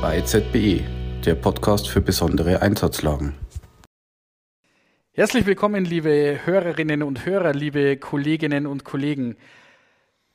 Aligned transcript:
Bei 0.00 0.22
ZBE, 0.22 0.84
der 1.26 1.34
Podcast 1.34 1.88
für 1.88 2.00
besondere 2.00 2.62
Einsatzlagen. 2.62 3.34
Herzlich 5.12 5.44
willkommen, 5.44 5.84
liebe 5.84 6.40
Hörerinnen 6.44 7.02
und 7.02 7.26
Hörer, 7.26 7.52
liebe 7.52 7.98
Kolleginnen 7.98 8.66
und 8.66 8.84
Kollegen. 8.84 9.36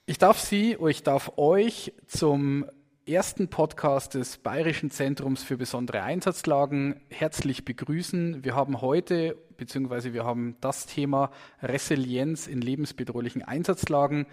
Ich 0.06 0.20
darf 0.20 0.40
Sie, 0.40 0.78
ich 0.88 1.02
darf 1.02 1.38
euch 1.38 1.94
zum 2.06 2.66
ersten 3.06 3.50
Podcast 3.50 4.14
des 4.14 4.38
Bayerischen 4.38 4.92
Zentrums 4.92 5.44
für 5.44 5.58
besondere 5.58 6.04
Einsatzlagen 6.04 7.02
herzlich 7.10 7.66
begrüßen. 7.66 8.44
Wir 8.44 8.56
haben 8.56 8.82
heute, 8.82 9.38
beziehungsweise 9.64 10.12
wir 10.14 10.26
haben 10.26 10.58
das 10.60 10.88
Thema 10.88 11.32
Resilienz 11.62 12.48
in 12.48 12.60
lebensbedrohlichen 12.60 13.44
Einsatzlagen. 13.44 14.26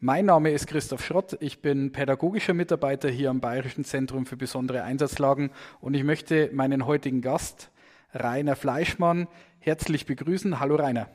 Mein 0.00 0.26
Name 0.26 0.50
ist 0.50 0.66
Christoph 0.66 1.04
Schrott, 1.04 1.36
ich 1.38 1.62
bin 1.62 1.92
pädagogischer 1.92 2.54
Mitarbeiter 2.54 3.08
hier 3.08 3.30
am 3.30 3.40
Bayerischen 3.40 3.84
Zentrum 3.84 4.26
für 4.26 4.36
besondere 4.36 4.82
Einsatzlagen 4.82 5.50
und 5.80 5.94
ich 5.94 6.02
möchte 6.02 6.50
meinen 6.52 6.86
heutigen 6.86 7.20
Gast, 7.20 7.70
Rainer 8.12 8.56
Fleischmann, 8.56 9.28
herzlich 9.60 10.06
begrüßen. 10.06 10.58
Hallo 10.58 10.74
Rainer. 10.74 11.08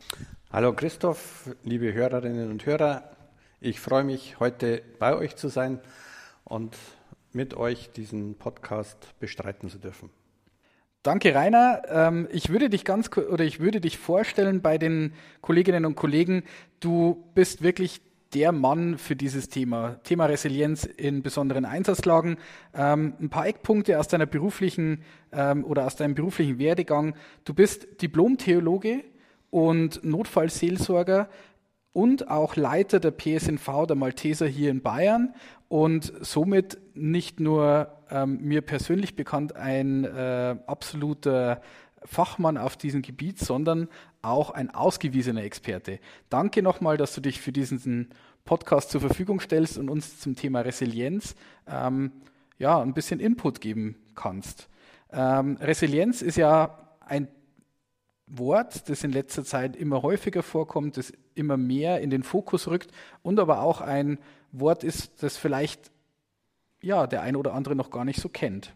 Hallo 0.49 0.71
Christoph, 0.71 1.49
liebe 1.63 1.91
Hörerinnen 1.91 2.49
und 2.49 2.65
Hörer. 2.65 3.12
Ich 3.59 3.81
freue 3.81 4.05
mich, 4.05 4.39
heute 4.39 4.81
bei 4.99 5.17
euch 5.17 5.35
zu 5.35 5.49
sein 5.49 5.81
und 6.45 6.77
mit 7.34 7.55
euch 7.55 7.91
diesen 7.91 8.35
Podcast 8.35 9.20
bestreiten 9.20 9.70
zu 9.70 9.79
dürfen. 9.79 10.12
Danke, 11.03 11.35
Rainer. 11.35 11.81
Ähm, 11.89 12.30
ich 12.31 12.48
würde 12.48 12.70
dich 12.70 12.85
ganz 12.85 13.09
oder 13.17 13.43
ich 13.43 13.59
würde 13.59 13.81
dich 13.81 13.98
vorstellen 13.98 14.62
bei 14.62 14.77
den 14.77 15.12
Kolleginnen 15.41 15.85
und 15.85 15.95
Kollegen. 15.95 16.43
Du 16.79 17.26
bist 17.35 17.62
wirklich 17.62 17.99
der 18.34 18.53
Mann 18.53 18.98
für 18.98 19.18
dieses 19.18 19.49
Thema, 19.49 19.99
Thema 20.04 20.27
Resilienz 20.27 20.85
in 20.85 21.21
besonderen 21.21 21.65
Einsatzlagen. 21.65 22.37
Ähm, 22.74 23.15
ein 23.20 23.29
paar 23.29 23.46
Eckpunkte 23.46 23.99
aus 23.99 24.07
deiner 24.07 24.26
beruflichen 24.26 25.01
ähm, 25.34 25.65
oder 25.65 25.85
aus 25.85 25.98
deinem 25.98 26.15
beruflichen 26.15 26.57
Werdegang. 26.57 27.15
Du 27.43 27.54
bist 27.54 28.01
Diplom-Theologe 28.01 29.04
und 29.49 30.05
Notfallseelsorger 30.05 31.27
und 31.91 32.29
auch 32.29 32.55
Leiter 32.55 33.01
der 33.01 33.12
PSNV 33.12 33.87
der 33.87 33.98
Malteser 33.98 34.48
hier 34.48 34.71
in 34.71 34.81
Bayern 34.81 35.35
und 35.68 36.13
somit 36.21 36.77
nicht 36.96 37.40
nur 37.40 37.91
ähm, 38.10 38.40
mir 38.41 38.62
persönlich 38.62 39.16
bekannt 39.16 39.55
ein 39.55 40.04
äh, 40.05 40.55
absoluter 40.68 41.62
Fachmann 42.05 42.58
auf 42.58 42.77
diesem 42.77 43.02
Gebiet, 43.02 43.40
sondern 43.40 43.88
auch 44.22 44.49
ein 44.49 44.70
ausgewiesener 44.70 45.44
Experte. 45.44 45.99
Danke 46.30 46.62
nochmal, 46.62 46.98
dass 46.98 47.14
du 47.16 47.21
dich 47.21 47.41
für 47.41 47.52
diesen 47.52 48.10
Podcast 48.46 48.91
zur 48.91 49.02
Verfügung 49.02 49.40
stellst 49.40 49.77
und 49.77 49.90
uns 49.90 50.20
zum 50.20 50.36
Thema 50.36 50.62
Resilienz 50.62 51.36
ähm, 51.68 52.12
ja, 52.58 52.82
ein 52.82 52.94
bisschen 52.94 53.20
Input 53.20 53.62
geben 53.62 53.96
kannst. 54.16 54.70
Ähm, 55.12 55.58
Resilienz 55.62 56.21
ist 56.21 56.38
ja 56.38 56.77
ein 56.99 57.27
Wort, 58.27 58.90
das 58.90 59.04
in 59.04 59.12
letzter 59.12 59.44
Zeit 59.44 59.76
immer 59.76 60.02
häufiger 60.02 60.44
vorkommt, 60.44 60.98
das 60.98 61.14
immer 61.36 61.58
mehr 61.58 62.02
in 62.02 62.10
den 62.10 62.24
Fokus 62.24 62.68
rückt 62.68 62.91
und 63.21 63.40
aber 63.40 63.62
auch 63.62 63.82
ein 63.82 64.18
Wort 64.52 64.84
ist, 64.84 65.24
das 65.24 65.38
vielleicht 65.38 65.91
ja, 66.84 67.07
der 67.07 67.22
eine 67.22 67.38
oder 67.38 67.53
andere 67.53 67.75
noch 67.75 67.89
gar 67.89 68.06
nicht 68.06 68.22
so 68.22 68.29
kennt. 68.29 68.73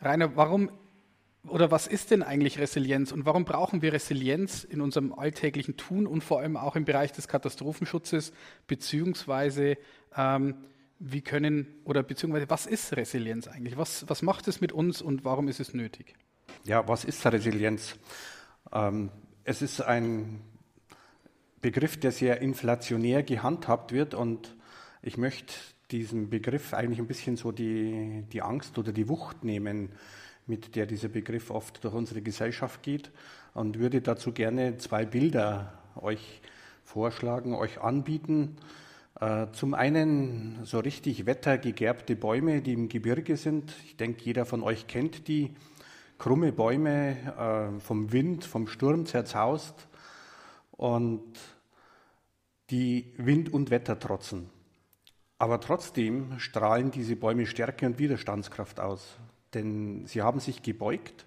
Rainer, 0.00 0.36
warum 0.36 0.70
oder 1.48 1.70
was 1.70 1.86
ist 1.86 2.10
denn 2.10 2.22
eigentlich 2.22 2.58
Resilienz 2.58 3.12
und 3.12 3.26
warum 3.26 3.44
brauchen 3.44 3.82
wir 3.82 3.92
Resilienz 3.92 4.64
in 4.64 4.80
unserem 4.80 5.12
alltäglichen 5.12 5.76
Tun 5.76 6.06
und 6.06 6.24
vor 6.24 6.40
allem 6.40 6.56
auch 6.56 6.74
im 6.74 6.86
Bereich 6.86 7.12
des 7.12 7.28
Katastrophenschutzes, 7.28 8.32
beziehungsweise 8.66 9.76
ähm, 10.16 10.54
wie 10.98 11.20
können 11.20 11.66
oder 11.84 12.02
beziehungsweise 12.02 12.48
was 12.48 12.64
ist 12.64 12.96
Resilienz 12.96 13.46
eigentlich? 13.46 13.76
Was, 13.76 14.08
was 14.08 14.22
macht 14.22 14.48
es 14.48 14.62
mit 14.62 14.72
uns 14.72 15.02
und 15.02 15.26
warum 15.26 15.48
ist 15.48 15.60
es 15.60 15.74
nötig? 15.74 16.14
Ja, 16.64 16.88
was 16.88 17.04
ist 17.04 17.26
Resilienz? 17.26 17.96
Ähm, 18.72 19.10
es 19.42 19.60
ist 19.60 19.82
ein 19.82 20.40
Begriff, 21.60 22.00
der 22.00 22.12
sehr 22.12 22.40
inflationär 22.40 23.22
gehandhabt 23.22 23.92
wird 23.92 24.14
und 24.14 24.56
ich 25.02 25.18
möchte 25.18 25.52
diesem 25.94 26.28
Begriff 26.28 26.74
eigentlich 26.74 26.98
ein 26.98 27.06
bisschen 27.06 27.36
so 27.36 27.52
die, 27.52 28.24
die 28.32 28.42
Angst 28.42 28.78
oder 28.78 28.90
die 28.90 29.08
Wucht 29.08 29.44
nehmen, 29.44 29.90
mit 30.44 30.74
der 30.74 30.86
dieser 30.86 31.06
Begriff 31.08 31.50
oft 31.50 31.84
durch 31.84 31.94
unsere 31.94 32.20
Gesellschaft 32.20 32.82
geht 32.82 33.12
und 33.54 33.78
würde 33.78 34.00
dazu 34.00 34.32
gerne 34.32 34.76
zwei 34.78 35.04
Bilder 35.04 35.78
euch 35.94 36.40
vorschlagen, 36.82 37.54
euch 37.54 37.80
anbieten. 37.80 38.56
Äh, 39.20 39.46
zum 39.52 39.74
einen 39.74 40.58
so 40.64 40.80
richtig 40.80 41.26
wettergegerbte 41.26 42.16
Bäume, 42.16 42.60
die 42.60 42.72
im 42.72 42.88
Gebirge 42.88 43.36
sind. 43.36 43.72
Ich 43.86 43.96
denke, 43.96 44.24
jeder 44.24 44.46
von 44.46 44.64
euch 44.64 44.88
kennt 44.88 45.28
die. 45.28 45.54
Krumme 46.18 46.52
Bäume, 46.52 47.16
äh, 47.76 47.80
vom 47.80 48.10
Wind, 48.12 48.44
vom 48.44 48.66
Sturm 48.66 49.06
zerzaust 49.06 49.88
und 50.72 51.38
die 52.70 53.12
Wind 53.16 53.52
und 53.52 53.70
Wetter 53.70 53.98
trotzen. 53.98 54.50
Aber 55.44 55.60
trotzdem 55.60 56.38
strahlen 56.38 56.90
diese 56.90 57.16
Bäume 57.16 57.44
Stärke 57.46 57.84
und 57.86 57.98
Widerstandskraft 57.98 58.80
aus 58.80 59.18
denn 59.54 60.06
sie 60.06 60.22
haben 60.22 60.40
sich 60.40 60.62
gebeugt, 60.62 61.26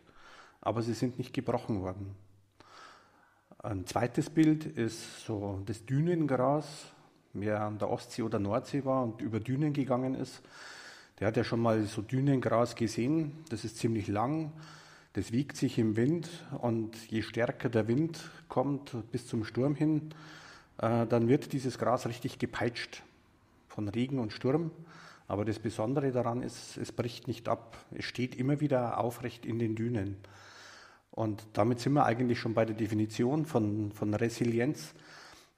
aber 0.62 0.82
sie 0.82 0.94
sind 0.94 1.18
nicht 1.18 1.34
gebrochen 1.34 1.82
worden. 1.82 2.16
Ein 3.60 3.86
zweites 3.86 4.30
Bild 4.30 4.66
ist 4.66 5.26
so 5.26 5.62
das 5.66 5.86
Dünengras. 5.86 6.68
Wer 7.34 7.62
an 7.62 7.78
der 7.78 7.90
Ostsee 7.90 8.24
oder 8.24 8.40
Nordsee 8.40 8.86
war 8.86 9.04
und 9.04 9.22
über 9.22 9.40
Dünen 9.40 9.74
gegangen 9.74 10.16
ist, 10.16 10.42
der 11.20 11.28
hat 11.28 11.38
ja 11.38 11.44
schon 11.44 11.60
mal 11.60 11.84
so 11.84 12.02
Dünengras 12.02 12.76
gesehen. 12.76 13.44
Das 13.50 13.64
ist 13.64 13.78
ziemlich 13.78 14.08
lang, 14.08 14.52
das 15.14 15.32
wiegt 15.32 15.58
sich 15.58 15.78
im 15.78 15.96
Wind 15.96 16.30
und 16.60 16.96
je 17.10 17.22
stärker 17.22 17.70
der 17.70 17.88
Wind 17.88 18.20
kommt 18.48 18.96
bis 19.12 19.28
zum 19.28 19.44
Sturm 19.44 19.76
hin, 19.76 20.14
äh, 20.78 21.06
dann 21.06 21.28
wird 21.28 21.54
dieses 21.54 21.78
Gras 21.78 22.08
richtig 22.08 22.40
gepeitscht 22.40 23.04
von 23.78 23.90
Regen 23.90 24.18
und 24.18 24.34
Sturm. 24.34 24.72
Aber 25.28 25.46
das 25.46 25.60
Besondere 25.60 26.12
daran 26.12 26.42
ist, 26.42 26.78
es 26.78 26.92
bricht 26.92 27.28
nicht 27.28 27.48
ab. 27.48 27.78
Es 27.92 28.06
steht 28.06 28.34
immer 28.36 28.60
wieder 28.60 29.00
aufrecht 29.00 29.46
in 29.46 29.60
den 29.60 29.76
Dünen. 29.76 30.18
Und 31.12 31.46
damit 31.54 31.80
sind 31.80 31.94
wir 31.94 32.04
eigentlich 32.04 32.40
schon 32.40 32.56
bei 32.56 32.66
der 32.66 32.76
Definition 32.76 33.46
von, 33.46 33.92
von 33.92 34.16
Resilienz. 34.16 34.96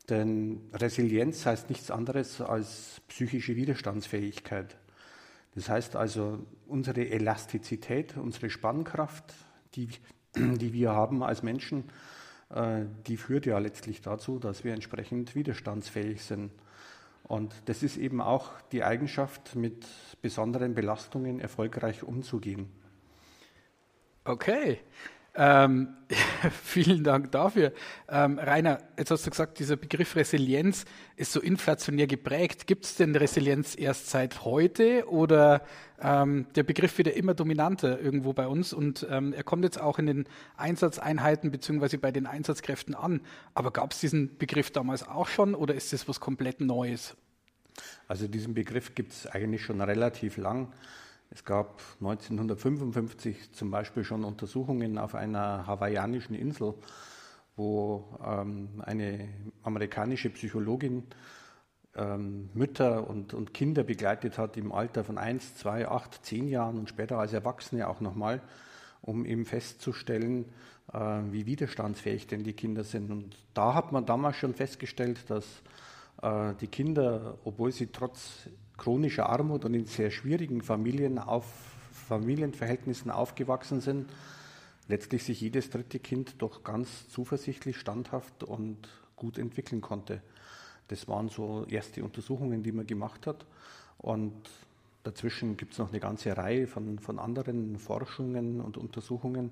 Denn 0.10 0.60
Resilienz 0.74 1.46
heißt 1.46 1.70
nichts 1.70 1.92
anderes 1.92 2.42
als 2.42 3.00
psychische 3.08 3.56
Widerstandsfähigkeit. 3.56 4.76
Das 5.56 5.70
heißt 5.70 5.96
also, 5.96 6.40
unsere 6.68 7.08
Elastizität, 7.08 8.18
unsere 8.18 8.50
Spannkraft, 8.50 9.34
die, 9.76 9.88
die 10.36 10.74
wir 10.74 10.92
haben 10.92 11.24
als 11.24 11.42
Menschen, 11.42 11.86
äh, 12.50 12.82
die 13.08 13.16
führt 13.16 13.46
ja 13.46 13.58
letztlich 13.60 14.02
dazu, 14.02 14.40
dass 14.40 14.66
wir 14.66 14.74
entsprechend 14.74 15.36
widerstandsfähig 15.36 16.22
sind. 16.22 16.52
Und 17.30 17.54
das 17.66 17.84
ist 17.84 17.98
eben 17.98 18.22
auch 18.22 18.60
die 18.72 18.84
Eigenschaft, 18.84 19.56
mit 19.56 19.86
besonderen 20.20 20.74
Belastungen 20.74 21.40
erfolgreich 21.40 22.02
umzugehen. 22.02 22.72
Okay. 24.26 24.80
Ähm, 25.36 25.96
vielen 26.64 27.04
Dank 27.04 27.32
dafür. 27.32 27.72
Ähm, 28.08 28.40
Rainer, 28.40 28.80
jetzt 28.98 29.12
hast 29.12 29.26
du 29.26 29.30
gesagt, 29.30 29.60
dieser 29.60 29.76
Begriff 29.76 30.16
Resilienz 30.16 30.86
ist 31.16 31.32
so 31.32 31.40
inflationär 31.40 32.08
geprägt. 32.08 32.68
Gibt 32.68 32.86
es 32.86 32.96
denn 32.96 33.16
Resilienz 33.16 33.76
erst 33.78 34.10
seit 34.10 34.44
heute 34.44 35.08
oder 35.08 35.62
ähm, 36.02 36.48
der 36.56 36.64
Begriff 36.64 36.98
wird 36.98 37.10
ja 37.10 37.14
immer 37.14 37.34
dominanter 37.34 38.00
irgendwo 38.00 38.34
bei 38.34 38.48
uns 38.48 38.74
und 38.74 39.06
ähm, 39.10 39.34
er 39.34 39.44
kommt 39.44 39.64
jetzt 39.64 39.80
auch 39.80 40.00
in 40.00 40.08
den 40.08 40.26
Einsatzeinheiten 40.58 41.52
bzw. 41.52 41.98
bei 41.98 42.12
den 42.12 42.26
Einsatzkräften 42.26 42.96
an. 42.96 43.22
Aber 43.54 43.72
gab 43.72 43.92
es 43.92 44.00
diesen 44.00 44.38
Begriff 44.38 44.72
damals 44.72 45.08
auch 45.08 45.28
schon 45.28 45.54
oder 45.56 45.76
ist 45.76 45.94
das 45.94 46.08
was 46.08 46.20
komplett 46.20 46.60
Neues? 46.60 47.16
Also 48.08 48.28
diesen 48.28 48.54
Begriff 48.54 48.96
gibt 48.96 49.14
es 49.14 49.28
eigentlich 49.28 49.64
schon 49.64 49.80
relativ 49.82 50.38
lang. 50.38 50.74
Es 51.32 51.44
gab 51.44 51.82
1955 52.00 53.52
zum 53.52 53.70
Beispiel 53.70 54.04
schon 54.04 54.24
Untersuchungen 54.24 54.98
auf 54.98 55.14
einer 55.14 55.68
hawaiianischen 55.68 56.36
Insel, 56.36 56.74
wo 57.56 58.18
ähm, 58.26 58.82
eine 58.84 59.30
amerikanische 59.62 60.32
Psychologin 60.32 61.04
ähm, 61.96 62.50
Mütter 62.54 63.08
und, 63.08 63.34
und, 63.34 63.54
Kinder 63.54 63.84
begleitet 63.84 64.38
hat 64.38 64.58
im 64.58 64.72
Alter 64.72 65.04
von 65.04 65.18
1, 65.18 65.58
2, 65.58 65.88
8, 65.88 66.26
10 66.26 66.48
Jahren 66.48 66.80
und 66.80 66.90
später 66.90 67.20
als 67.20 67.34
Erwachsene 67.34 67.88
auch 67.88 68.00
nochmal, 68.00 68.42
um 69.02 69.26
eben 69.26 69.46
festzustellen, 69.46 70.46
äh, 70.94 71.00
wie 71.32 71.46
widerstandsfähig 71.46 72.26
denn 72.28 72.44
die 72.44 72.54
Kinder 72.54 72.84
sind. 72.84 73.12
Und 73.12 73.36
da 73.54 73.76
hat 73.76 73.92
man 73.92 74.06
damals 74.06 74.38
schon 74.38 74.56
festgestellt, 74.56 75.30
dass 75.30 75.46
äh, 76.22 76.54
die 76.60 76.68
Kinder, 76.68 77.38
obwohl 77.44 77.72
sie 77.72 77.88
trotz 77.88 78.50
chronischer 78.80 79.30
Armut 79.30 79.66
und 79.66 79.74
in 79.76 79.86
sehr 79.86 80.10
schwierigen 80.10 80.62
Familien 80.64 81.20
auf, 81.20 81.46
Familienverhältnissen 82.08 83.12
aufgewachsen 83.12 83.82
sind, 83.82 84.10
letztlich 84.88 85.24
sich 85.24 85.40
jedes 85.42 85.70
dritte 85.70 86.00
Kind 86.00 86.42
doch 86.42 86.64
ganz 86.64 87.08
zuversichtlich, 87.10 87.78
standhaft 87.78 88.44
und 88.44 88.90
gut 89.16 89.38
entwickeln 89.38 89.82
konnte. 89.82 90.22
das 90.88 91.08
waren 91.08 91.30
so 91.30 91.66
erste 91.70 92.04
Untersuchungen, 92.04 92.64
die 92.64 92.72
man 92.72 92.88
gemacht 92.88 93.28
hat. 93.28 93.46
Und 94.00 94.34
dazwischen 95.04 95.56
gibt 95.56 95.74
es 95.74 95.78
noch 95.78 95.90
eine 95.90 96.00
ganze 96.00 96.36
Reihe 96.36 96.66
von, 96.66 96.98
von 96.98 97.20
anderen 97.20 97.78
Forschungen 97.78 98.60
und 98.60 98.78
Untersuchungen. 98.78 99.52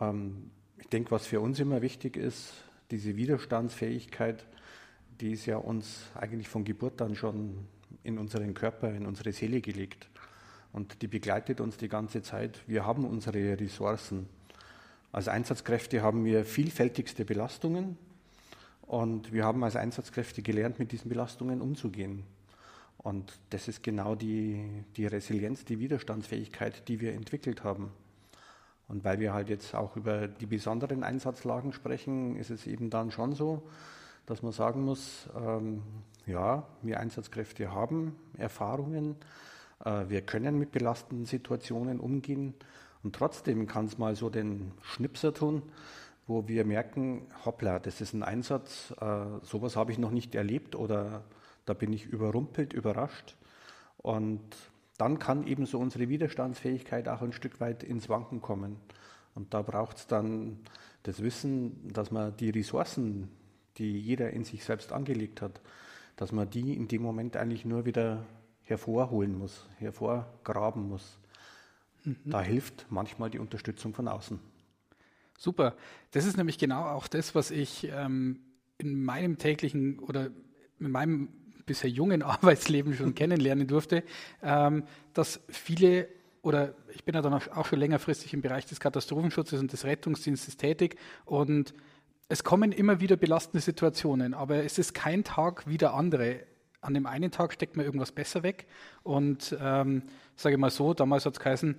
Ähm, 0.00 0.50
ich 0.78 0.88
denke, 0.88 1.12
was 1.12 1.26
für 1.26 1.40
uns 1.40 1.60
immer 1.60 1.82
wichtig 1.82 2.16
ist, 2.16 2.52
diese 2.90 3.16
Widerstandsfähigkeit, 3.16 4.44
die 5.20 5.32
ist 5.32 5.46
ja 5.46 5.58
uns 5.58 6.10
eigentlich 6.14 6.48
von 6.48 6.64
Geburt 6.64 7.00
an 7.02 7.14
schon 7.14 7.68
in 8.02 8.18
unseren 8.18 8.54
Körper, 8.54 8.92
in 8.92 9.06
unsere 9.06 9.32
Seele 9.32 9.60
gelegt. 9.60 10.08
Und 10.72 11.02
die 11.02 11.08
begleitet 11.08 11.60
uns 11.60 11.76
die 11.76 11.88
ganze 11.88 12.22
Zeit. 12.22 12.60
Wir 12.66 12.86
haben 12.86 13.04
unsere 13.04 13.58
Ressourcen. 13.58 14.28
Als 15.12 15.28
Einsatzkräfte 15.28 16.02
haben 16.02 16.24
wir 16.24 16.44
vielfältigste 16.44 17.24
Belastungen 17.24 17.96
und 18.82 19.32
wir 19.32 19.44
haben 19.44 19.64
als 19.64 19.76
Einsatzkräfte 19.76 20.42
gelernt, 20.42 20.78
mit 20.78 20.92
diesen 20.92 21.08
Belastungen 21.08 21.60
umzugehen. 21.62 22.24
Und 22.98 23.38
das 23.50 23.68
ist 23.68 23.82
genau 23.82 24.14
die, 24.14 24.84
die 24.96 25.06
Resilienz, 25.06 25.64
die 25.64 25.78
Widerstandsfähigkeit, 25.78 26.88
die 26.88 27.00
wir 27.00 27.14
entwickelt 27.14 27.64
haben. 27.64 27.90
Und 28.88 29.04
weil 29.04 29.20
wir 29.20 29.32
halt 29.32 29.48
jetzt 29.50 29.74
auch 29.74 29.96
über 29.96 30.26
die 30.26 30.46
besonderen 30.46 31.04
Einsatzlagen 31.04 31.72
sprechen, 31.72 32.36
ist 32.36 32.50
es 32.50 32.66
eben 32.66 32.90
dann 32.90 33.10
schon 33.10 33.34
so, 33.34 33.62
dass 34.28 34.42
man 34.42 34.52
sagen 34.52 34.84
muss, 34.84 35.26
ähm, 35.34 35.82
ja, 36.26 36.66
wir 36.82 37.00
Einsatzkräfte 37.00 37.72
haben 37.72 38.14
Erfahrungen, 38.36 39.16
äh, 39.84 40.04
wir 40.08 40.20
können 40.20 40.58
mit 40.58 40.70
belastenden 40.70 41.24
Situationen 41.24 41.98
umgehen 41.98 42.52
und 43.02 43.14
trotzdem 43.14 43.66
kann 43.66 43.86
es 43.86 43.96
mal 43.96 44.16
so 44.16 44.28
den 44.28 44.72
Schnipser 44.82 45.32
tun, 45.32 45.62
wo 46.26 46.46
wir 46.46 46.66
merken, 46.66 47.26
hoppla, 47.46 47.78
das 47.78 48.02
ist 48.02 48.12
ein 48.12 48.22
Einsatz, 48.22 48.94
äh, 49.00 49.24
sowas 49.42 49.76
habe 49.76 49.92
ich 49.92 49.98
noch 49.98 50.10
nicht 50.10 50.34
erlebt 50.34 50.76
oder 50.76 51.24
da 51.64 51.72
bin 51.72 51.90
ich 51.94 52.04
überrumpelt, 52.04 52.74
überrascht 52.74 53.34
und 53.96 54.42
dann 54.98 55.18
kann 55.18 55.46
eben 55.46 55.64
so 55.64 55.78
unsere 55.78 56.10
Widerstandsfähigkeit 56.10 57.08
auch 57.08 57.22
ein 57.22 57.32
Stück 57.32 57.60
weit 57.60 57.82
ins 57.82 58.08
Wanken 58.08 58.42
kommen. 58.42 58.76
Und 59.34 59.54
da 59.54 59.62
braucht 59.62 59.98
es 59.98 60.06
dann 60.08 60.58
das 61.04 61.22
Wissen, 61.22 61.92
dass 61.92 62.10
man 62.10 62.36
die 62.36 62.50
Ressourcen, 62.50 63.30
die 63.78 63.98
jeder 64.00 64.30
in 64.30 64.44
sich 64.44 64.64
selbst 64.64 64.92
angelegt 64.92 65.42
hat, 65.42 65.60
dass 66.16 66.32
man 66.32 66.50
die 66.50 66.74
in 66.74 66.88
dem 66.88 67.02
Moment 67.02 67.36
eigentlich 67.36 67.64
nur 67.64 67.84
wieder 67.84 68.26
hervorholen 68.62 69.38
muss, 69.38 69.66
hervorgraben 69.78 70.88
muss. 70.88 71.18
Mhm. 72.04 72.16
Da 72.24 72.42
hilft 72.42 72.86
manchmal 72.90 73.30
die 73.30 73.38
Unterstützung 73.38 73.94
von 73.94 74.08
außen. 74.08 74.38
Super. 75.38 75.76
Das 76.10 76.24
ist 76.24 76.36
nämlich 76.36 76.58
genau 76.58 76.84
auch 76.84 77.06
das, 77.06 77.34
was 77.34 77.50
ich 77.50 77.88
ähm, 77.90 78.40
in 78.78 79.04
meinem 79.04 79.38
täglichen 79.38 79.98
oder 80.00 80.30
in 80.80 80.90
meinem 80.90 81.28
bisher 81.64 81.88
jungen 81.88 82.22
Arbeitsleben 82.24 82.94
schon 82.94 83.14
kennenlernen 83.14 83.68
durfte, 83.68 84.02
ähm, 84.42 84.84
dass 85.14 85.40
viele 85.48 86.08
oder 86.42 86.74
ich 86.94 87.04
bin 87.04 87.14
ja 87.14 87.20
dann 87.20 87.34
auch 87.34 87.66
schon 87.66 87.78
längerfristig 87.78 88.32
im 88.32 88.40
Bereich 88.40 88.64
des 88.64 88.80
Katastrophenschutzes 88.80 89.60
und 89.60 89.72
des 89.72 89.84
Rettungsdienstes 89.84 90.56
tätig 90.56 90.96
und 91.24 91.74
es 92.28 92.44
kommen 92.44 92.72
immer 92.72 93.00
wieder 93.00 93.16
belastende 93.16 93.60
Situationen, 93.60 94.34
aber 94.34 94.62
es 94.64 94.78
ist 94.78 94.92
kein 94.94 95.24
Tag 95.24 95.66
wie 95.66 95.78
der 95.78 95.94
andere. 95.94 96.40
An 96.80 96.94
dem 96.94 97.06
einen 97.06 97.30
Tag 97.30 97.52
steckt 97.52 97.76
man 97.76 97.86
irgendwas 97.86 98.12
besser 98.12 98.42
weg 98.42 98.66
und 99.02 99.56
ähm, 99.60 100.02
sage 100.36 100.54
ich 100.54 100.60
mal 100.60 100.70
so, 100.70 100.94
damals 100.94 101.26
hat 101.26 101.32
es 101.32 101.40
geheißen, 101.40 101.76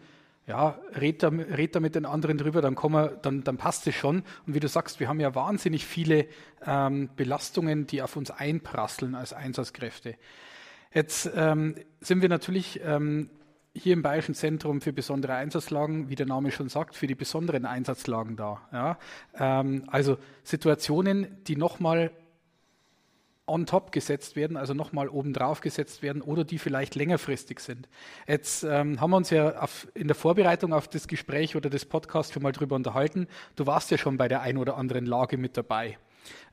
ja, 0.48 0.80
red 1.00 1.22
da, 1.22 1.28
red 1.28 1.76
da 1.76 1.80
mit 1.80 1.94
den 1.94 2.08
anderen 2.08 2.40
drüber, 2.40 2.62
dann, 2.62 2.74
kommen 2.74 3.12
dann, 3.22 3.44
dann 3.44 3.58
passt 3.58 3.86
es 3.86 3.94
schon. 3.94 4.24
Und 4.48 4.56
wie 4.56 4.60
du 4.60 4.68
sagst, 4.68 5.00
wir 5.00 5.08
haben 5.08 5.20
ja 5.20 5.36
wahnsinnig 5.36 5.86
viele 5.86 6.26
ähm, 6.66 7.10
Belastungen, 7.16 7.86
die 7.86 8.02
auf 8.02 8.16
uns 8.16 8.32
einprasseln 8.32 9.14
als 9.14 9.32
Einsatzkräfte. 9.32 10.16
Jetzt 10.92 11.30
ähm, 11.36 11.76
sind 12.02 12.24
wir 12.24 12.30
natürlich 12.30 12.82
ähm, 12.84 13.30
hier 13.82 13.94
im 13.94 14.02
Bayerischen 14.02 14.36
Zentrum 14.36 14.82
für 14.82 14.94
besondere 14.94 15.34
Einsatzlagen, 15.34 16.10
wie 16.10 16.16
der 16.16 16.26
Name 16.26 16.52
schon 16.52 16.70
sagt, 16.70 16.96
für 16.96 17.08
die 17.08 17.16
besonderen 17.16 17.66
Einsatzlagen 17.66 18.36
da. 18.36 18.62
Ja? 18.72 18.98
Ähm, 19.38 19.84
also 19.88 20.18
Situationen, 20.44 21.44
die 21.48 21.56
nochmal 21.56 22.12
on 23.50 23.66
top 23.66 23.92
gesetzt 23.92 24.36
werden, 24.36 24.56
also 24.58 24.74
nochmal 24.74 25.10
obendrauf 25.10 25.62
gesetzt 25.62 26.04
werden 26.04 26.22
oder 26.22 26.44
die 26.44 26.60
vielleicht 26.60 26.96
längerfristig 26.96 27.60
sind. 27.60 27.90
Jetzt 28.28 28.64
ähm, 28.64 29.02
haben 29.02 29.10
wir 29.10 29.18
uns 29.18 29.32
ja 29.32 29.60
auf, 29.60 29.88
in 29.96 30.08
der 30.08 30.16
Vorbereitung 30.16 30.72
auf 30.72 30.88
das 30.88 31.08
Gespräch 31.08 31.56
oder 31.56 31.70
das 31.70 31.86
Podcast 31.86 32.34
schon 32.34 32.44
mal 32.44 32.52
drüber 32.52 32.76
unterhalten. 32.76 33.28
Du 33.56 33.66
warst 33.66 33.92
ja 33.92 33.98
schon 33.98 34.18
bei 34.18 34.28
der 34.28 34.42
ein 34.42 34.58
oder 34.58 34.78
anderen 34.78 35.06
Lage 35.06 35.38
mit 35.38 35.58
dabei. 35.58 35.98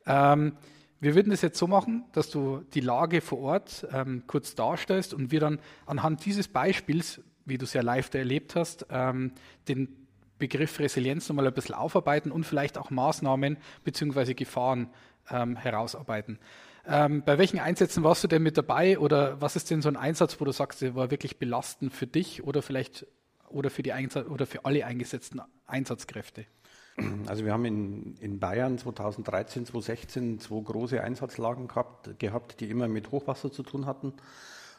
Ähm, 0.06 0.56
wir 1.00 1.14
würden 1.14 1.32
es 1.32 1.43
jetzt 1.43 1.58
so 1.58 1.66
machen, 1.66 2.04
dass 2.12 2.31
du 2.31 2.64
die 2.75 2.81
Lage 2.81 3.20
vor 3.20 3.38
Ort 3.40 3.87
ähm, 3.93 4.25
kurz 4.26 4.54
darstellst 4.54 5.12
und 5.12 5.31
wir 5.31 5.40
dann 5.40 5.58
anhand 5.84 6.25
dieses 6.25 6.48
Beispiels, 6.48 7.20
wie 7.44 7.58
du 7.58 7.64
es 7.64 7.72
ja 7.72 7.82
live 7.82 8.12
erlebt 8.14 8.56
hast, 8.56 8.87
ähm, 8.90 9.32
den 9.69 10.06
Begriff 10.38 10.78
Resilienz 10.78 11.28
nochmal 11.28 11.46
ein 11.46 11.54
bisschen 11.54 11.75
aufarbeiten 11.75 12.31
und 12.31 12.44
vielleicht 12.44 12.78
auch 12.78 12.90
Maßnahmen 12.90 13.56
bzw. 13.84 14.34
Gefahren 14.34 14.90
ähm, 15.31 15.56
herausarbeiten. 15.56 16.38
Ähm, 16.87 17.22
bei 17.25 17.38
welchen 17.38 17.58
Einsätzen 17.58 18.04
warst 18.04 18.22
du 18.25 18.28
denn 18.28 18.42
mit 18.42 18.56
dabei 18.56 18.99
oder 18.99 19.40
was 19.40 19.56
ist 19.56 19.70
denn 19.70 19.82
so 19.82 19.88
ein 19.88 19.96
Einsatz, 19.96 20.40
wo 20.40 20.44
du 20.44 20.52
sagst, 20.52 20.82
der 20.82 20.94
war 20.94 21.10
wirklich 21.10 21.38
belastend 21.38 21.92
für 21.92 22.06
dich 22.06 22.44
oder 22.44 22.62
vielleicht 22.62 23.06
oder 23.49 23.70
für 23.70 23.82
die 23.82 23.92
oder 24.28 24.46
für 24.46 24.64
alle 24.64 24.84
eingesetzten 24.84 25.40
Einsatzkräfte? 25.66 26.46
Also 27.26 27.44
wir 27.44 27.52
haben 27.52 27.64
in, 27.66 28.16
in 28.20 28.38
Bayern 28.38 28.78
2013, 28.78 29.66
2016 29.66 30.40
zwei 30.40 30.62
große 30.62 31.02
Einsatzlagen 31.02 31.69
gehabt, 31.69 32.19
gehabt, 32.19 32.60
die 32.60 32.70
immer 32.70 32.88
mit 32.88 33.10
Hochwasser 33.10 33.52
zu 33.52 33.62
tun 33.62 33.84
hatten. 33.84 34.14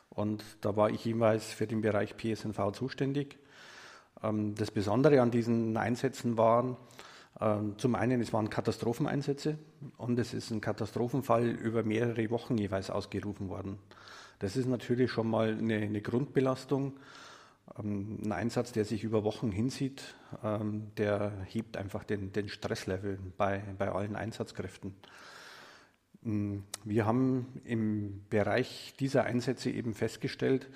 Und 0.10 0.44
da 0.62 0.76
war 0.76 0.90
ich 0.90 1.06
jeweils 1.06 1.46
für 1.46 1.68
den 1.68 1.82
Bereich 1.82 2.16
PSNV 2.18 2.72
zuständig. 2.72 3.38
Ähm, 4.24 4.56
das 4.56 4.72
Besondere 4.72 5.22
an 5.22 5.30
diesen 5.30 5.78
Einsätzen 5.78 6.38
waren, 6.38 6.78
ähm, 7.40 7.78
zum 7.78 7.94
einen, 7.94 8.20
es 8.22 8.34
waren 8.34 8.50
Katastropheneinsätze 8.50 9.60
und 9.98 10.18
es 10.18 10.34
ist 10.34 10.50
ein 10.50 10.62
Katastrophenfall 10.62 11.46
über 11.46 11.84
mehrere 11.84 12.30
Wochen 12.32 12.58
jeweils 12.58 12.90
ausgerufen 12.90 13.50
worden. 13.50 13.78
Das 14.40 14.56
ist 14.56 14.68
natürlich 14.68 15.12
schon 15.12 15.30
mal 15.30 15.50
eine, 15.50 15.78
eine 15.78 16.02
Grundbelastung. 16.02 16.94
Ähm, 17.80 18.20
ein 18.24 18.32
Einsatz, 18.32 18.72
der 18.72 18.86
sich 18.86 19.04
über 19.04 19.24
Wochen 19.24 19.52
hinsieht, 19.52 20.16
ähm, 20.44 20.92
der 20.98 21.32
hebt 21.46 21.78
einfach 21.78 22.04
den, 22.04 22.32
den 22.32 22.50
Stresslevel 22.50 23.20
bei, 23.38 23.64
bei 23.78 23.92
allen 23.92 24.16
Einsatzkräften. 24.16 24.96
Wir 26.84 27.06
haben 27.06 27.62
im 27.64 28.26
Bereich 28.30 28.96
dieser 29.00 29.24
Einsätze 29.24 29.70
eben 29.70 29.94
festgestellt, 29.94 30.68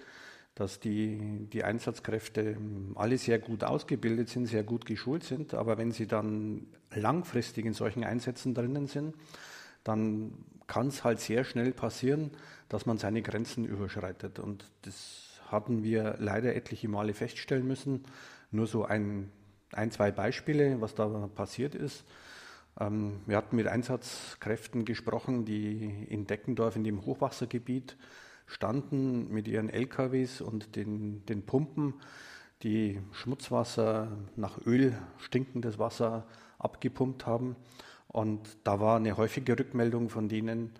dass 0.56 0.80
die, 0.80 1.48
die 1.52 1.64
Einsatzkräfte 1.64 2.58
alle 2.96 3.18
sehr 3.18 3.40
gut 3.40 3.64
ausgebildet 3.64 4.30
sind, 4.30 4.46
sehr 4.46 4.64
gut 4.64 4.86
geschult 4.86 5.24
sind, 5.24 5.54
aber 5.54 5.78
wenn 5.78 5.92
sie 5.92 6.08
dann 6.08 6.68
langfristig 6.94 7.66
in 7.66 7.74
solchen 7.74 8.04
Einsätzen 8.04 8.54
drinnen 8.54 8.88
sind, 8.88 9.16
dann 9.84 10.34
kann 10.68 10.88
es 10.88 11.04
halt 11.04 11.20
sehr 11.20 11.44
schnell 11.44 11.72
passieren, 11.72 12.32
dass 12.70 12.86
man 12.86 12.98
seine 12.98 13.22
Grenzen 13.22 13.66
überschreitet. 13.66 14.40
Und 14.40 14.72
das 14.84 15.31
hatten 15.52 15.84
wir 15.84 16.16
leider 16.20 16.56
etliche 16.56 16.88
Male 16.88 17.14
feststellen 17.14 17.68
müssen. 17.68 18.04
Nur 18.52 18.68
so 18.68 18.86
ein, 18.86 19.32
ein 19.72 19.92
zwei 19.92 20.12
Beispiele, 20.12 20.82
was 20.82 20.96
da 20.96 21.30
passiert 21.34 21.76
ist. 21.76 22.06
Ähm, 22.80 23.22
wir 23.26 23.38
hatten 23.38 23.56
mit 23.56 23.68
Einsatzkräften 23.68 24.86
gesprochen, 24.86 25.46
die 25.46 26.06
in 26.10 26.28
Deckendorf 26.28 26.76
in 26.76 26.84
dem 26.84 27.06
Hochwassergebiet 27.06 27.98
standen 28.46 29.32
mit 29.32 29.48
ihren 29.48 29.70
LKWs 29.70 30.42
und 30.42 30.76
den, 30.76 31.26
den 31.26 31.46
Pumpen, 31.46 31.94
die 32.64 33.00
Schmutzwasser 33.12 34.10
nach 34.36 34.60
Öl, 34.66 34.94
stinkendes 35.18 35.80
Wasser 35.80 36.28
abgepumpt 36.60 37.26
haben. 37.26 37.56
Und 38.08 38.58
da 38.66 38.80
war 38.80 38.98
eine 38.98 39.16
häufige 39.18 39.58
Rückmeldung 39.58 40.10
von 40.10 40.28
denen, 40.28 40.72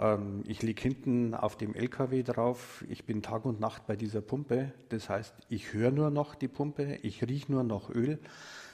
ähm, 0.00 0.42
ich 0.46 0.62
liege 0.62 0.80
hinten 0.80 1.34
auf 1.34 1.56
dem 1.56 1.74
LKW 1.74 2.22
drauf, 2.22 2.84
ich 2.88 3.04
bin 3.04 3.22
Tag 3.22 3.44
und 3.44 3.60
Nacht 3.60 3.86
bei 3.86 3.94
dieser 3.94 4.22
Pumpe. 4.22 4.72
Das 4.88 5.08
heißt, 5.08 5.34
ich 5.48 5.72
höre 5.72 5.90
nur 5.90 6.10
noch 6.10 6.34
die 6.34 6.48
Pumpe, 6.48 6.98
ich 7.02 7.22
rieche 7.22 7.52
nur 7.52 7.62
noch 7.62 7.90
Öl. 7.90 8.18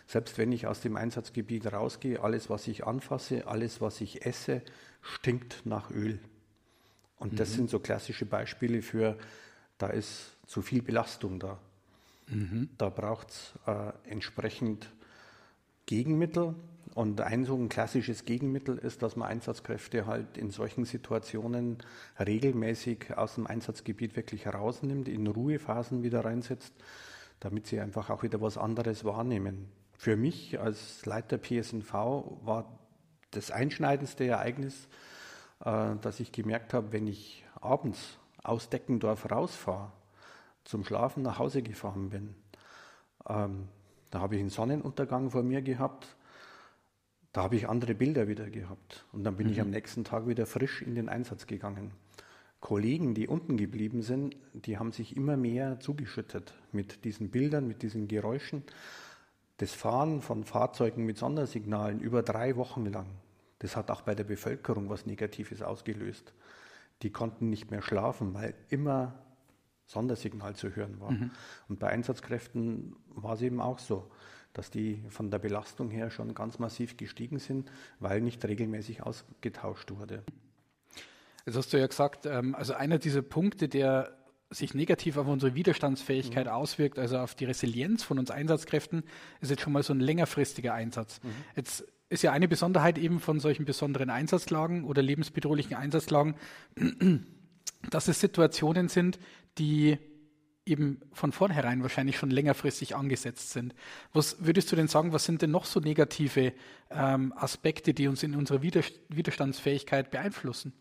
Selbst 0.07 0.39
wenn 0.39 0.53
ich 0.53 0.69
aus 0.69 0.81
dem 0.81 0.97
Einsatzgebiet 0.97 1.73
rausgehe, 1.73 2.23
alles, 2.23 2.49
was 2.49 2.69
ich 2.69 2.87
anfasse, 2.87 3.49
alles, 3.49 3.81
was 3.81 4.01
ich 4.01 4.25
esse, 4.25 4.63
stinkt 5.03 5.67
nach 5.67 5.91
Öl. 5.91 6.21
Und 7.19 7.33
mhm. 7.33 7.37
das 7.37 7.55
sind 7.55 7.69
so 7.71 7.81
klassische 7.81 8.25
Beispiele 8.25 8.83
für, 8.83 9.19
da 9.79 9.89
ist 9.89 10.37
zu 10.47 10.63
viel 10.63 10.81
Belastung 10.81 11.41
da. 11.41 11.59
Mhm. 12.29 12.69
Da 12.79 12.89
braucht 12.89 13.31
es 13.31 13.55
äh, 13.67 13.93
entsprechend 14.09 14.93
Gegenmittel. 15.87 16.55
Und 16.95 17.21
ein 17.21 17.45
so 17.45 17.55
ein 17.57 17.69
klassisches 17.69 18.25
Gegenmittel 18.25 18.79
ist, 18.79 19.03
dass 19.03 19.17
man 19.17 19.29
Einsatzkräfte 19.29 20.07
halt 20.07 20.39
in 20.39 20.51
solchen 20.51 20.85
Situationen 20.85 21.79
regelmäßig 22.19 23.17
aus 23.17 23.35
dem 23.35 23.47
Einsatzgebiet 23.47 24.17
wirklich 24.17 24.45
herausnimmt, 24.45 25.09
in 25.09 25.27
Ruhephasen 25.27 26.03
wieder 26.03 26.25
reinsetzt, 26.25 26.73
damit 27.41 27.67
sie 27.67 27.81
einfach 27.81 28.11
auch 28.11 28.23
wieder 28.23 28.41
was 28.41 28.57
anderes 28.57 29.05
wahrnehmen. 29.05 29.69
Für 29.99 30.17
mich 30.17 30.59
als 30.61 31.05
Leiter 31.07 31.39
PSNV 31.39 31.93
war 31.93 32.79
das 33.31 33.51
einschneidendste 33.51 34.27
Ereignis, 34.27 34.89
äh, 35.65 35.97
dass 36.01 36.21
ich 36.21 36.33
gemerkt 36.33 36.73
habe, 36.73 36.93
wenn 36.93 37.07
ich 37.07 37.45
abends 37.61 38.19
aus 38.43 38.69
Deckendorf 38.69 39.31
rausfahre, 39.31 39.93
zum 40.65 40.85
Schlafen 40.85 41.23
nach 41.23 41.39
Hause 41.39 41.63
gefahren 41.63 42.11
bin, 42.11 42.35
ähm, 43.29 43.69
da 44.11 44.21
habe 44.21 44.37
ich 44.37 44.41
einen 44.41 44.51
Sonnenuntergang 44.51 45.31
vor 45.31 45.43
mir 45.43 45.63
gehabt, 45.63 46.17
da 47.37 47.43
habe 47.43 47.57
ich 47.57 47.69
andere 47.69 47.95
Bilder 47.95 48.29
wieder 48.29 48.49
gehabt. 48.49 49.05
Und 49.13 49.25
dann 49.25 49.37
bin 49.37 49.49
mhm. 49.49 49.53
ich 49.53 49.61
am 49.61 49.69
nächsten 49.69 50.05
Tag 50.05 50.27
wieder 50.27 50.47
frisch 50.47 50.81
in 50.81 50.95
den 50.95 51.11
Einsatz 51.11 51.47
gegangen. 51.47 51.91
Kollegen, 52.61 53.13
die 53.13 53.29
unten 53.29 53.59
geblieben 53.59 54.01
sind, 54.01 54.35
die 54.55 54.79
haben 54.79 54.91
sich 54.91 55.15
immer 55.15 55.37
mehr 55.37 55.79
zugeschüttet 55.79 56.55
mit 56.73 57.05
diesen 57.05 57.29
Bildern, 57.29 57.69
mit 57.69 57.83
diesen 57.83 58.09
Geräuschen. 58.09 58.63
Das 59.59 59.75
Fahren 59.75 60.23
von 60.23 60.45
Fahrzeugen 60.45 61.05
mit 61.05 61.19
Sondersignalen 61.19 62.01
über 62.01 62.23
drei 62.23 62.57
Wochen 62.57 62.87
lang, 62.87 63.09
das 63.59 63.77
hat 63.77 63.91
auch 63.91 64.01
bei 64.01 64.15
der 64.15 64.25
Bevölkerung 64.25 64.89
was 64.89 65.05
Negatives 65.05 65.61
ausgelöst. 65.61 66.33
Die 67.03 67.11
konnten 67.11 67.51
nicht 67.51 67.71
mehr 67.71 67.83
schlafen, 67.83 68.33
weil 68.33 68.55
immer 68.71 69.13
Sondersignal 69.85 70.57
zu 70.57 70.75
hören 70.75 71.01
war. 71.01 71.11
Mhm. 71.11 71.33
Und 71.69 71.81
bei 71.81 71.89
Einsatzkräften 71.89 72.97
war 73.11 73.35
es 73.35 73.43
eben 73.43 73.61
auch 73.61 73.79
so, 73.79 74.11
dass 74.57 74.71
die 74.71 75.03
von 75.11 75.31
der 75.31 75.39
Belastung 75.39 75.91
her 75.91 76.11
schon 76.11 76.35
ganz 76.35 76.59
massiv 76.59 76.97
gestiegen 76.97 77.39
sind, 77.39 77.71
weil 78.01 78.23
nicht 78.23 78.43
regelmäßig 78.43 79.03
ausgetauscht 79.03 79.91
wurde. 79.91 80.23
Jetzt 81.45 81.57
hast 81.57 81.73
du 81.73 81.79
ja 81.79 81.87
gesagt, 81.87 82.25
ähm, 82.25 82.55
also 82.55 82.73
einer 82.73 82.99
dieser 82.99 83.21
Punkte, 83.21 83.69
der 83.69 84.17
sich 84.49 84.75
negativ 84.75 85.19
auf 85.19 85.27
unsere 85.27 85.55
Widerstandsfähigkeit 85.55 86.47
mhm. 86.47 86.53
auswirkt, 86.53 86.99
also 86.99 87.19
auf 87.19 87.35
die 87.35 87.45
Resilienz 87.45 88.03
von 88.03 88.19
uns 88.19 88.31
Einsatzkräften, 88.31 89.03
ist 89.41 89.51
jetzt 89.51 89.63
schon 89.63 89.75
mal 89.75 89.83
so 89.83 89.93
ein 89.93 90.01
längerfristiger 90.01 90.73
Einsatz. 90.73 91.21
Mhm. 91.23 91.31
Jetzt 91.55 91.85
ist 92.09 92.23
ja 92.23 92.33
eine 92.33 92.49
Besonderheit 92.49 92.97
eben 92.97 93.21
von 93.21 93.41
solchen 93.41 93.67
besonderen 93.67 94.09
Einsatzlagen 94.09 94.85
oder 94.85 95.03
lebensbedrohlichen 95.03 95.75
Einsatzlagen, 95.77 96.37
dass 97.91 98.09
es 98.09 98.21
Situationen 98.21 98.89
sind, 98.89 99.19
die 99.59 99.99
eben 100.67 101.01
von 101.13 101.33
vornherein 101.33 101.83
wahrscheinlich 101.83 102.19
schon 102.19 102.31
längerfristig 102.31 102.97
angesetzt 102.97 103.51
sind. 103.51 103.75
Was 104.13 104.45
würdest 104.45 104.71
du 104.71 104.77
denn 104.77 104.89
sagen, 104.89 105.13
was 105.13 105.25
sind 105.25 105.41
denn 105.41 105.53
noch 105.53 105.65
so 105.65 105.81
negative 105.81 106.53
ähm, 106.91 107.33
Aspekte, 107.37 107.95
die 107.95 108.09
uns 108.09 108.23
in 108.25 108.35
unserer 108.35 108.63
Widerstandsfähigkeit 108.63 110.11
beeinflussen? 110.11 110.73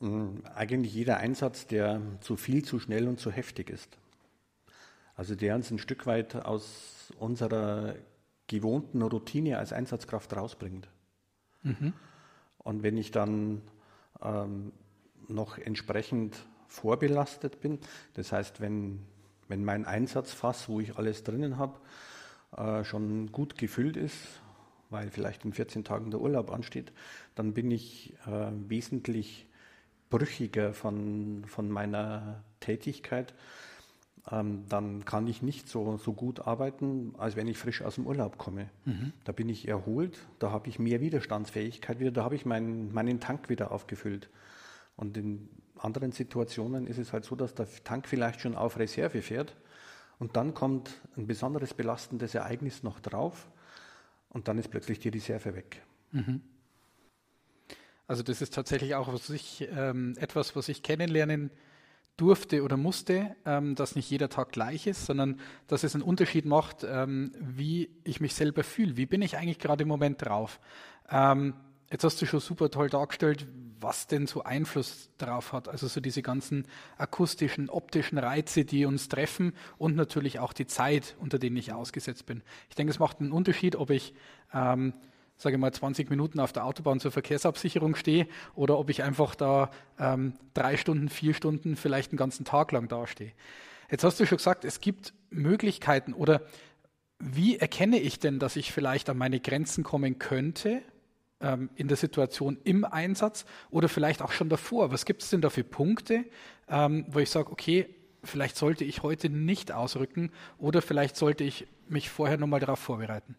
Mm, 0.00 0.38
eigentlich 0.54 0.94
jeder 0.94 1.18
Einsatz, 1.18 1.66
der 1.66 2.00
zu 2.20 2.36
viel, 2.36 2.64
zu 2.64 2.78
schnell 2.78 3.08
und 3.08 3.18
zu 3.18 3.32
heftig 3.32 3.70
ist. 3.70 3.98
Also 5.16 5.34
der 5.34 5.56
uns 5.56 5.70
ein 5.72 5.78
Stück 5.78 6.06
weit 6.06 6.36
aus 6.36 7.12
unserer 7.18 7.96
gewohnten 8.46 9.02
Routine 9.02 9.58
als 9.58 9.72
Einsatzkraft 9.72 10.34
rausbringt. 10.34 10.88
Mhm. 11.64 11.92
Und 12.58 12.84
wenn 12.84 12.96
ich 12.96 13.10
dann 13.10 13.62
ähm, 14.22 14.72
noch 15.26 15.58
entsprechend 15.58 16.36
vorbelastet 16.68 17.60
bin. 17.60 17.78
Das 18.14 18.30
heißt, 18.30 18.60
wenn, 18.60 19.00
wenn 19.48 19.64
mein 19.64 19.84
Einsatzfass, 19.84 20.68
wo 20.68 20.80
ich 20.80 20.96
alles 20.96 21.24
drinnen 21.24 21.58
habe, 21.58 21.80
äh, 22.56 22.84
schon 22.84 23.32
gut 23.32 23.58
gefüllt 23.58 23.96
ist, 23.96 24.16
weil 24.90 25.10
vielleicht 25.10 25.44
in 25.44 25.52
14 25.52 25.84
Tagen 25.84 26.10
der 26.10 26.20
Urlaub 26.20 26.50
ansteht, 26.50 26.92
dann 27.34 27.54
bin 27.54 27.70
ich 27.70 28.14
äh, 28.26 28.50
wesentlich 28.68 29.46
brüchiger 30.10 30.72
von, 30.72 31.44
von 31.46 31.70
meiner 31.70 32.42
Tätigkeit. 32.60 33.34
Ähm, 34.30 34.64
dann 34.68 35.04
kann 35.04 35.26
ich 35.26 35.42
nicht 35.42 35.68
so, 35.68 35.96
so 35.98 36.12
gut 36.12 36.40
arbeiten, 36.40 37.14
als 37.18 37.36
wenn 37.36 37.48
ich 37.48 37.58
frisch 37.58 37.82
aus 37.82 37.96
dem 37.96 38.06
Urlaub 38.06 38.38
komme. 38.38 38.68
Mhm. 38.84 39.12
Da 39.24 39.32
bin 39.32 39.48
ich 39.48 39.68
erholt, 39.68 40.18
da 40.38 40.50
habe 40.50 40.68
ich 40.68 40.78
mehr 40.78 41.00
Widerstandsfähigkeit 41.00 42.00
wieder, 42.00 42.10
da 42.10 42.24
habe 42.24 42.34
ich 42.34 42.44
mein, 42.44 42.92
meinen 42.92 43.20
Tank 43.20 43.48
wieder 43.48 43.72
aufgefüllt. 43.72 44.28
Und 44.96 45.16
in 45.16 45.48
anderen 45.78 46.12
Situationen 46.12 46.86
ist 46.86 46.98
es 46.98 47.12
halt 47.12 47.24
so, 47.24 47.36
dass 47.36 47.54
der 47.54 47.66
Tank 47.84 48.06
vielleicht 48.06 48.40
schon 48.40 48.54
auf 48.54 48.78
Reserve 48.78 49.22
fährt 49.22 49.56
und 50.18 50.36
dann 50.36 50.54
kommt 50.54 50.90
ein 51.16 51.26
besonderes 51.26 51.74
belastendes 51.74 52.34
Ereignis 52.34 52.82
noch 52.82 53.00
drauf 53.00 53.48
und 54.30 54.48
dann 54.48 54.58
ist 54.58 54.70
plötzlich 54.70 54.98
die 54.98 55.08
Reserve 55.08 55.54
weg. 55.54 55.82
Mhm. 56.12 56.42
Also 58.06 58.22
das 58.22 58.40
ist 58.40 58.54
tatsächlich 58.54 58.94
auch 58.94 59.12
was 59.12 59.28
ich, 59.30 59.68
ähm, 59.70 60.14
etwas, 60.18 60.56
was 60.56 60.68
ich 60.68 60.82
kennenlernen 60.82 61.50
durfte 62.16 62.62
oder 62.62 62.76
musste, 62.76 63.36
ähm, 63.46 63.74
dass 63.74 63.94
nicht 63.94 64.10
jeder 64.10 64.28
Tag 64.28 64.50
gleich 64.50 64.86
ist, 64.86 65.06
sondern 65.06 65.40
dass 65.68 65.84
es 65.84 65.94
einen 65.94 66.02
Unterschied 66.02 66.44
macht, 66.46 66.84
ähm, 66.84 67.32
wie 67.38 67.90
ich 68.04 68.20
mich 68.20 68.34
selber 68.34 68.64
fühle. 68.64 68.96
Wie 68.96 69.06
bin 69.06 69.22
ich 69.22 69.36
eigentlich 69.36 69.58
gerade 69.58 69.82
im 69.82 69.88
Moment 69.88 70.22
drauf? 70.22 70.58
Ähm, 71.10 71.54
Jetzt 71.90 72.04
hast 72.04 72.20
du 72.20 72.26
schon 72.26 72.40
super 72.40 72.70
toll 72.70 72.90
dargestellt, 72.90 73.46
was 73.80 74.06
denn 74.06 74.26
so 74.26 74.42
Einfluss 74.42 75.10
darauf 75.16 75.52
hat. 75.52 75.68
Also 75.68 75.86
so 75.86 76.00
diese 76.00 76.20
ganzen 76.20 76.66
akustischen, 76.98 77.70
optischen 77.70 78.18
Reize, 78.18 78.64
die 78.64 78.84
uns 78.84 79.08
treffen 79.08 79.54
und 79.78 79.96
natürlich 79.96 80.38
auch 80.38 80.52
die 80.52 80.66
Zeit, 80.66 81.16
unter 81.18 81.38
denen 81.38 81.56
ich 81.56 81.72
ausgesetzt 81.72 82.26
bin. 82.26 82.42
Ich 82.68 82.76
denke, 82.76 82.90
es 82.90 82.98
macht 82.98 83.20
einen 83.20 83.32
Unterschied, 83.32 83.76
ob 83.76 83.88
ich, 83.88 84.14
ähm, 84.52 84.92
sage 85.36 85.56
mal, 85.56 85.72
20 85.72 86.10
Minuten 86.10 86.40
auf 86.40 86.52
der 86.52 86.66
Autobahn 86.66 87.00
zur 87.00 87.12
Verkehrsabsicherung 87.12 87.94
stehe 87.94 88.26
oder 88.54 88.78
ob 88.78 88.90
ich 88.90 89.02
einfach 89.02 89.34
da 89.34 89.70
ähm, 89.98 90.34
drei 90.52 90.76
Stunden, 90.76 91.08
vier 91.08 91.32
Stunden, 91.32 91.76
vielleicht 91.76 92.10
einen 92.10 92.18
ganzen 92.18 92.44
Tag 92.44 92.72
lang 92.72 92.88
dastehe. 92.88 93.32
Jetzt 93.90 94.04
hast 94.04 94.20
du 94.20 94.26
schon 94.26 94.38
gesagt, 94.38 94.66
es 94.66 94.80
gibt 94.80 95.14
Möglichkeiten 95.30 96.12
oder 96.12 96.42
wie 97.18 97.56
erkenne 97.56 97.98
ich 97.98 98.18
denn, 98.18 98.38
dass 98.38 98.56
ich 98.56 98.72
vielleicht 98.72 99.08
an 99.08 99.16
meine 99.16 99.40
Grenzen 99.40 99.84
kommen 99.84 100.18
könnte 100.18 100.82
ähm, 101.40 101.70
in 101.76 101.88
der 101.88 101.96
Situation 101.96 102.58
im 102.64 102.84
Einsatz 102.84 103.44
oder 103.70 103.88
vielleicht 103.88 104.22
auch 104.22 104.32
schon 104.32 104.48
davor. 104.48 104.90
Was 104.92 105.04
gibt 105.04 105.22
es 105.22 105.30
denn 105.30 105.40
da 105.40 105.50
für 105.50 105.64
Punkte, 105.64 106.24
ähm, 106.68 107.06
wo 107.08 107.18
ich 107.18 107.30
sage, 107.30 107.50
okay, 107.50 107.94
vielleicht 108.24 108.56
sollte 108.56 108.84
ich 108.84 109.02
heute 109.02 109.30
nicht 109.30 109.72
ausrücken 109.72 110.32
oder 110.58 110.82
vielleicht 110.82 111.16
sollte 111.16 111.44
ich 111.44 111.66
mich 111.88 112.10
vorher 112.10 112.36
nochmal 112.36 112.60
darauf 112.60 112.78
vorbereiten? 112.78 113.36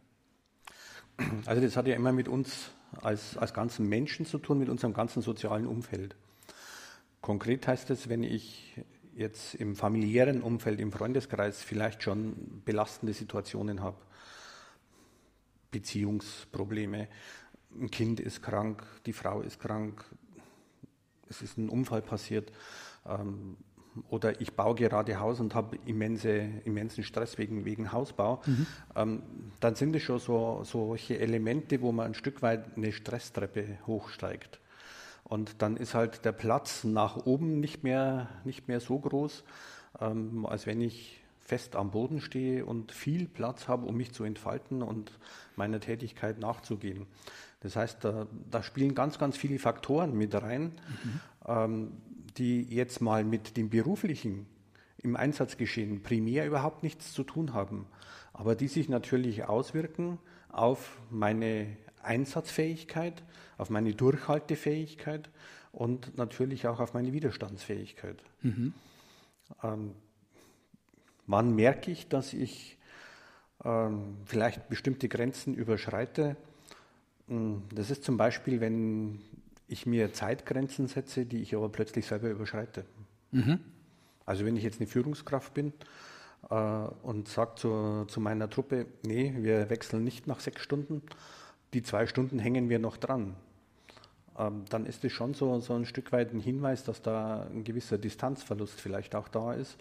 Also 1.46 1.62
das 1.62 1.76
hat 1.76 1.88
ja 1.88 1.96
immer 1.96 2.14
mit 2.14 2.28
uns 2.28 2.72
als, 3.02 3.38
als 3.38 3.54
ganzen 3.54 3.88
Menschen 3.88 4.26
zu 4.26 4.38
tun, 4.38 4.60
mit 4.60 4.70
unserem 4.70 4.94
ganzen 4.94 5.22
sozialen 5.22 5.68
Umfeld. 5.68 6.16
Konkret 7.22 7.68
heißt 7.68 7.90
es, 7.90 8.08
wenn 8.08 8.24
ich 8.24 8.82
jetzt 9.14 9.56
im 9.56 9.76
familiären 9.76 10.42
Umfeld, 10.42 10.80
im 10.80 10.94
Freundeskreis 10.94 11.62
vielleicht 11.62 12.04
schon 12.04 12.62
belastende 12.64 13.14
Situationen 13.14 13.82
habe, 13.82 13.98
Beziehungsprobleme, 15.72 17.10
ein 17.78 17.92
Kind 17.92 18.20
ist 18.20 18.42
krank, 18.42 18.84
die 19.06 19.14
Frau 19.14 19.42
ist 19.42 19.60
krank, 19.60 20.04
es 21.30 21.42
ist 21.42 21.58
ein 21.58 21.70
Unfall 21.70 22.02
passiert 22.02 22.52
ähm, 23.08 23.58
oder 24.10 24.40
ich 24.42 24.54
baue 24.54 24.76
gerade 24.76 25.20
Haus 25.20 25.40
und 25.40 25.56
habe 25.56 25.78
immense, 25.86 26.30
immensen 26.66 27.04
Stress 27.04 27.38
wegen, 27.38 27.66
wegen 27.66 27.92
Hausbau, 27.92 28.42
mhm. 28.46 28.68
ähm, 28.96 29.24
dann 29.60 29.76
sind 29.76 29.96
es 29.96 30.04
schon 30.04 30.20
so, 30.20 30.62
solche 30.64 31.20
Elemente, 31.20 31.82
wo 31.82 31.92
man 31.92 32.08
ein 32.08 32.14
Stück 32.14 32.42
weit 32.42 32.78
eine 32.78 32.92
Stresstreppe 32.92 33.78
hochsteigt. 33.88 34.60
Und 35.24 35.62
dann 35.62 35.78
ist 35.78 35.94
halt 35.94 36.26
der 36.26 36.32
Platz 36.32 36.84
nach 36.84 37.26
oben 37.26 37.60
nicht 37.60 37.84
mehr, 37.84 38.30
nicht 38.46 38.68
mehr 38.68 38.80
so 38.80 38.98
groß, 39.00 39.44
ähm, 40.00 40.46
als 40.46 40.66
wenn 40.66 40.82
ich 40.82 41.19
fest 41.50 41.76
am 41.76 41.90
Boden 41.90 42.22
stehe 42.22 42.64
und 42.64 42.92
viel 42.92 43.28
Platz 43.28 43.68
habe, 43.68 43.88
um 43.88 43.98
mich 43.98 44.12
zu 44.14 44.24
entfalten 44.24 44.84
und 44.84 45.18
meiner 45.56 45.80
Tätigkeit 45.80 46.38
nachzugehen. 46.38 47.08
Das 47.62 47.76
heißt, 47.76 48.06
da, 48.06 48.28
da 48.52 48.62
spielen 48.62 48.94
ganz, 48.94 49.18
ganz 49.18 49.36
viele 49.36 49.58
Faktoren 49.58 50.16
mit 50.16 50.36
rein, 50.36 50.74
mhm. 51.04 51.20
ähm, 51.48 51.92
die 52.38 52.62
jetzt 52.64 53.02
mal 53.02 53.24
mit 53.24 53.58
dem 53.58 53.70
beruflichen 53.72 54.46
im 55.02 55.16
Einsatzgeschehen 55.16 56.04
primär 56.04 56.46
überhaupt 56.46 56.84
nichts 56.84 57.14
zu 57.14 57.24
tun 57.24 57.54
haben, 57.54 57.88
aber 58.32 58.54
die 58.54 58.68
sich 58.68 58.88
natürlich 58.88 59.46
auswirken 59.46 60.20
auf 60.50 61.00
meine 61.10 61.78
Einsatzfähigkeit, 62.04 63.24
auf 63.58 63.72
meine 63.72 63.96
Durchhaltefähigkeit 63.96 65.32
und 65.72 66.16
natürlich 66.16 66.68
auch 66.68 66.80
auf 66.80 66.94
meine 66.94 67.12
Widerstandsfähigkeit. 67.12 68.22
Mhm. 68.44 68.74
Ähm, 69.64 69.96
wann 71.30 71.56
merke 71.56 71.92
ich, 71.92 72.10
dass 72.10 72.34
ich 72.34 72.78
ähm, 73.64 74.18
vielleicht 74.26 74.68
bestimmte 74.68 75.08
Grenzen 75.08 75.54
überschreite? 75.54 76.36
Hm, 77.28 77.62
das 77.74 77.92
ist 77.92 78.04
zum 78.04 78.18
Beispiel, 78.18 78.60
wenn 78.60 79.22
ich 79.68 79.86
mir 79.86 80.12
Zeitgrenzen 80.12 80.88
setze, 80.88 81.26
die 81.26 81.42
ich 81.42 81.56
aber 81.56 81.70
plötzlich 81.70 82.08
selber 82.08 82.30
überschreite. 82.30 82.84
Mhm. 83.32 83.60
Also 84.26 84.44
wenn 84.44 84.58
ich 84.58 84.64
jetzt 84.64 84.80
eine 84.80 84.88
Führungskraft 84.88 85.54
bin 85.54 85.72
äh, 86.50 86.56
und 86.56 87.28
sage 87.28 87.56
zu, 87.56 88.06
zu 88.08 88.20
meiner 88.20 88.50
Truppe, 88.50 88.88
nee, 89.04 89.34
wir 89.38 89.70
wechseln 89.70 90.04
nicht 90.04 90.26
nach 90.26 90.40
sechs 90.40 90.64
Stunden, 90.64 91.04
die 91.74 91.84
zwei 91.84 92.08
Stunden 92.08 92.40
hängen 92.40 92.70
wir 92.70 92.80
noch 92.80 92.98
dran, 92.98 93.36
ähm, 94.40 94.66
dann 94.70 94.88
ist 94.88 95.06
es 95.06 95.12
schon 95.12 95.36
so, 95.36 95.60
so 95.60 95.76
ein 95.76 95.86
Stück 95.86 96.12
weit 96.12 96.34
ein 96.34 96.40
Hinweis, 96.40 96.84
dass 96.84 97.04
da 97.04 97.44
ein 97.44 97.64
gewisser 97.64 98.00
Distanzverlust 98.00 98.82
vielleicht 98.82 99.14
auch 99.14 99.28
da 99.28 99.54
ist 99.54 99.78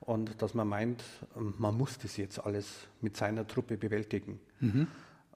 und 0.00 0.40
dass 0.42 0.54
man 0.54 0.68
meint, 0.68 1.02
man 1.34 1.76
muss 1.76 1.98
das 1.98 2.16
jetzt 2.16 2.38
alles 2.38 2.86
mit 3.00 3.16
seiner 3.16 3.46
Truppe 3.46 3.76
bewältigen. 3.76 4.40
Mhm. 4.60 4.86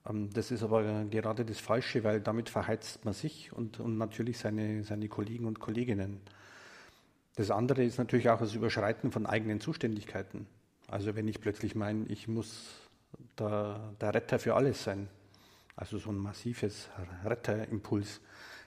Ähm, 0.08 0.30
das 0.32 0.50
ist 0.50 0.62
aber 0.62 1.04
gerade 1.04 1.44
das 1.44 1.58
Falsche, 1.58 2.04
weil 2.04 2.20
damit 2.20 2.48
verheizt 2.48 3.04
man 3.04 3.14
sich 3.14 3.52
und, 3.52 3.80
und 3.80 3.98
natürlich 3.98 4.38
seine, 4.38 4.84
seine 4.84 5.08
Kollegen 5.08 5.46
und 5.46 5.60
Kolleginnen. 5.60 6.20
Das 7.36 7.50
andere 7.50 7.84
ist 7.84 7.98
natürlich 7.98 8.28
auch 8.28 8.38
das 8.38 8.54
Überschreiten 8.54 9.12
von 9.12 9.26
eigenen 9.26 9.60
Zuständigkeiten. 9.60 10.46
Also 10.88 11.14
wenn 11.14 11.28
ich 11.28 11.40
plötzlich 11.40 11.74
meine, 11.74 12.06
ich 12.06 12.28
muss 12.28 12.66
der, 13.38 13.94
der 14.00 14.14
Retter 14.14 14.38
für 14.38 14.54
alles 14.54 14.84
sein, 14.84 15.08
also 15.76 15.98
so 15.98 16.10
ein 16.10 16.18
massives 16.18 16.88
Retterimpuls, 17.24 18.20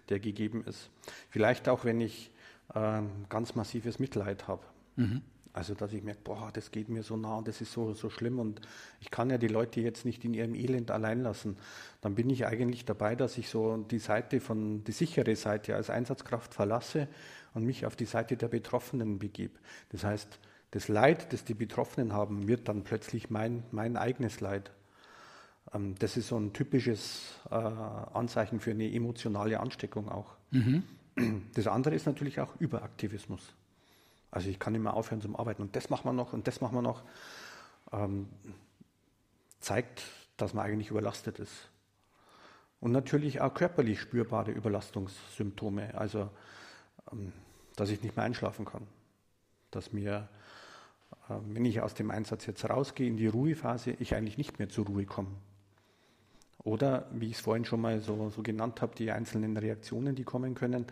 der 0.09 0.19
gegeben 0.19 0.63
ist. 0.65 0.89
Vielleicht 1.29 1.69
auch, 1.69 1.85
wenn 1.85 2.01
ich 2.01 2.31
äh, 2.73 3.01
ganz 3.29 3.55
massives 3.55 3.99
Mitleid 3.99 4.47
habe. 4.47 4.63
Mhm. 4.95 5.21
Also, 5.53 5.75
dass 5.75 5.93
ich 5.93 6.01
merke, 6.01 6.21
boah, 6.23 6.49
das 6.51 6.71
geht 6.71 6.89
mir 6.89 7.03
so 7.03 7.15
nah 7.15 7.37
und 7.37 7.47
das 7.47 7.61
ist 7.61 7.71
so, 7.71 7.93
so 7.93 8.09
schlimm 8.09 8.39
und 8.39 8.59
ich 8.99 9.11
kann 9.11 9.29
ja 9.29 9.37
die 9.37 9.47
Leute 9.47 9.81
jetzt 9.81 10.03
nicht 10.03 10.25
in 10.25 10.33
ihrem 10.33 10.55
Elend 10.55 10.89
allein 10.89 11.21
lassen. 11.21 11.57
Dann 12.01 12.15
bin 12.15 12.31
ich 12.31 12.47
eigentlich 12.47 12.85
dabei, 12.85 13.15
dass 13.15 13.37
ich 13.37 13.49
so 13.49 13.77
die 13.77 13.99
Seite 13.99 14.39
von, 14.39 14.83
die 14.83 14.91
sichere 14.91 15.35
Seite 15.35 15.75
als 15.75 15.91
Einsatzkraft 15.91 16.55
verlasse 16.55 17.07
und 17.53 17.65
mich 17.65 17.85
auf 17.85 17.95
die 17.95 18.05
Seite 18.05 18.35
der 18.35 18.47
Betroffenen 18.47 19.19
begebe. 19.19 19.53
Das 19.89 20.03
heißt, 20.03 20.39
das 20.71 20.87
Leid, 20.87 21.31
das 21.33 21.45
die 21.45 21.53
Betroffenen 21.53 22.13
haben, 22.13 22.47
wird 22.47 22.67
dann 22.67 22.83
plötzlich 22.83 23.29
mein, 23.29 23.61
mein 23.69 23.95
eigenes 23.95 24.41
Leid. 24.41 24.71
Ähm, 25.71 25.93
das 25.99 26.17
ist 26.17 26.29
so 26.29 26.37
ein 26.37 26.53
typisches 26.53 27.39
äh, 27.51 27.53
Anzeichen 27.53 28.59
für 28.59 28.71
eine 28.71 28.91
emotionale 28.91 29.59
Ansteckung 29.59 30.09
auch. 30.09 30.35
Mhm. 30.49 30.83
Das 31.53 31.67
andere 31.67 31.93
ist 31.93 32.07
natürlich 32.07 32.39
auch 32.39 32.55
Überaktivismus. 32.59 33.53
Also 34.33 34.49
ich 34.49 34.57
kann 34.57 34.73
nicht 34.73 34.81
mehr 34.81 34.95
aufhören 34.95 35.21
zum 35.21 35.35
Arbeiten 35.35 35.61
und 35.61 35.75
das 35.75 35.91
machen 35.91 36.05
wir 36.05 36.13
noch 36.13 36.33
und 36.33 36.47
das 36.47 36.59
machen 36.59 36.75
wir 36.75 36.81
noch. 36.81 37.03
Ähm, 37.91 38.27
zeigt, 39.59 40.01
dass 40.37 40.55
man 40.55 40.65
eigentlich 40.65 40.89
überlastet 40.89 41.37
ist. 41.37 41.69
Und 42.79 42.91
natürlich 42.91 43.41
auch 43.41 43.53
körperlich 43.53 44.01
spürbare 44.01 44.51
Überlastungssymptome. 44.51 45.93
Also, 45.95 46.31
ähm, 47.11 47.31
dass 47.75 47.89
ich 47.89 48.01
nicht 48.01 48.15
mehr 48.15 48.25
einschlafen 48.25 48.65
kann. 48.65 48.87
Dass 49.69 49.93
mir, 49.93 50.27
äh, 51.29 51.35
wenn 51.45 51.63
ich 51.63 51.81
aus 51.81 51.93
dem 51.93 52.09
Einsatz 52.09 52.47
jetzt 52.47 52.67
rausgehe 52.67 53.07
in 53.07 53.17
die 53.17 53.27
Ruhephase, 53.27 53.91
ich 53.91 54.15
eigentlich 54.15 54.39
nicht 54.39 54.57
mehr 54.57 54.67
zur 54.67 54.87
Ruhe 54.87 55.05
komme. 55.05 55.35
Oder, 56.63 57.07
wie 57.11 57.27
ich 57.27 57.33
es 57.33 57.41
vorhin 57.41 57.65
schon 57.65 57.81
mal 57.81 58.01
so, 58.01 58.31
so 58.31 58.41
genannt 58.41 58.81
habe, 58.81 58.95
die 58.95 59.11
einzelnen 59.11 59.55
Reaktionen, 59.57 60.15
die 60.15 60.23
kommen 60.23 60.55
können, 60.55 60.87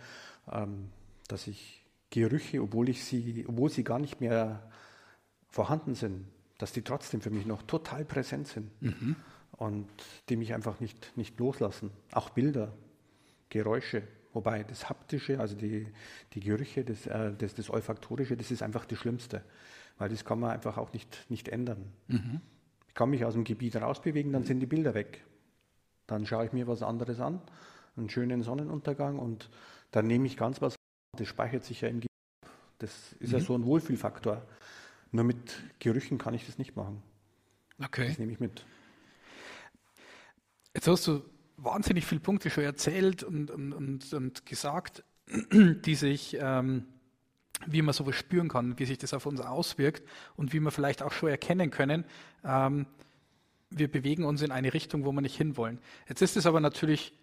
ähm, 0.50 0.92
dass 1.28 1.48
ich 1.48 1.81
Gerüche, 2.12 2.62
obwohl, 2.62 2.90
ich 2.90 3.04
sie, 3.04 3.46
obwohl 3.48 3.70
sie 3.72 3.84
gar 3.84 3.98
nicht 3.98 4.22
mehr 4.22 4.70
vorhanden 5.50 5.96
sind, 5.96 6.28
dass 6.60 6.74
die 6.74 6.84
trotzdem 6.84 7.22
für 7.22 7.32
mich 7.32 7.46
noch 7.46 7.64
total 7.64 8.06
präsent 8.06 8.48
sind 8.48 8.70
mhm. 8.82 9.16
und 9.54 9.88
die 10.30 10.36
mich 10.36 10.54
einfach 10.54 10.80
nicht, 10.80 11.18
nicht 11.18 11.40
loslassen. 11.40 11.90
Auch 12.12 12.30
Bilder, 12.30 12.74
Geräusche, 13.50 14.04
wobei 14.34 14.64
das 14.64 14.90
Haptische, 14.90 15.40
also 15.40 15.56
die, 15.56 15.88
die 16.34 16.42
Gerüche, 16.42 16.84
das, 16.84 17.08
äh, 17.08 17.34
das, 17.36 17.56
das 17.56 17.70
Olfaktorische, 17.70 18.36
das 18.38 18.52
ist 18.52 18.62
einfach 18.62 18.86
das 18.86 19.00
Schlimmste, 19.00 19.44
weil 19.98 20.10
das 20.10 20.26
kann 20.26 20.40
man 20.40 20.52
einfach 20.52 20.78
auch 20.78 20.92
nicht, 20.94 21.26
nicht 21.30 21.48
ändern. 21.48 21.92
Mhm. 22.08 22.42
Ich 22.90 22.94
kann 22.94 23.10
mich 23.10 23.24
aus 23.24 23.34
dem 23.34 23.46
Gebiet 23.46 23.78
rausbewegen, 23.78 24.34
dann 24.34 24.44
sind 24.44 24.60
die 24.60 24.66
Bilder 24.66 24.94
weg. 24.94 25.24
Dann 26.08 26.26
schaue 26.26 26.46
ich 26.46 26.52
mir 26.52 26.68
was 26.68 26.84
anderes 26.84 27.22
an, 27.22 27.42
einen 27.96 28.10
schönen 28.10 28.44
Sonnenuntergang 28.44 29.18
und 29.18 29.50
dann 29.92 30.08
nehme 30.08 30.28
ich 30.28 30.36
ganz 30.36 30.62
was 30.62 30.76
das 31.18 31.28
speichert 31.28 31.64
sich 31.64 31.82
ja 31.82 31.90
im 31.90 32.00
Gehirn. 32.00 32.08
Das 32.80 33.14
ist 33.20 33.32
mhm. 33.32 33.40
ja 33.40 33.44
so 33.44 33.56
ein 33.56 33.66
Wohlfühlfaktor. 33.66 34.46
Nur 35.12 35.24
mit 35.24 35.54
Gerüchen 35.80 36.18
kann 36.18 36.34
ich 36.34 36.46
das 36.46 36.58
nicht 36.58 36.76
machen. 36.76 37.04
Okay. 37.84 38.08
Das 38.08 38.18
nehme 38.18 38.32
ich 38.32 38.40
mit. 38.40 38.66
Jetzt 40.74 40.88
hast 40.88 41.08
du 41.08 41.24
wahnsinnig 41.58 42.06
viele 42.06 42.22
Punkte 42.22 42.50
schon 42.50 42.64
erzählt 42.64 43.24
und, 43.24 43.52
und, 43.52 43.74
und, 43.74 44.14
und 44.14 44.46
gesagt, 44.46 45.04
die 45.52 45.96
sich, 45.96 46.38
ähm, 46.40 46.86
wie 47.68 47.82
man 47.82 47.94
sowas 47.94 48.16
spüren 48.16 48.48
kann, 48.48 48.80
wie 48.80 48.86
sich 48.86 48.98
das 48.98 49.14
auf 49.14 49.26
uns 49.26 49.42
auswirkt 49.42 50.08
und 50.38 50.54
wie 50.54 50.60
wir 50.60 50.72
vielleicht 50.72 51.04
auch 51.04 51.12
schon 51.12 51.30
erkennen 51.30 51.72
können, 51.72 52.06
ähm, 52.44 52.88
wir 53.70 53.90
bewegen 53.90 54.24
uns 54.24 54.42
in 54.42 54.52
eine 54.52 54.74
Richtung, 54.74 55.06
wo 55.06 55.12
wir 55.12 55.22
nicht 55.22 55.38
hinwollen. 55.38 55.80
Jetzt 56.08 56.22
ist 56.22 56.36
es 56.36 56.46
aber 56.46 56.60
natürlich 56.60 57.14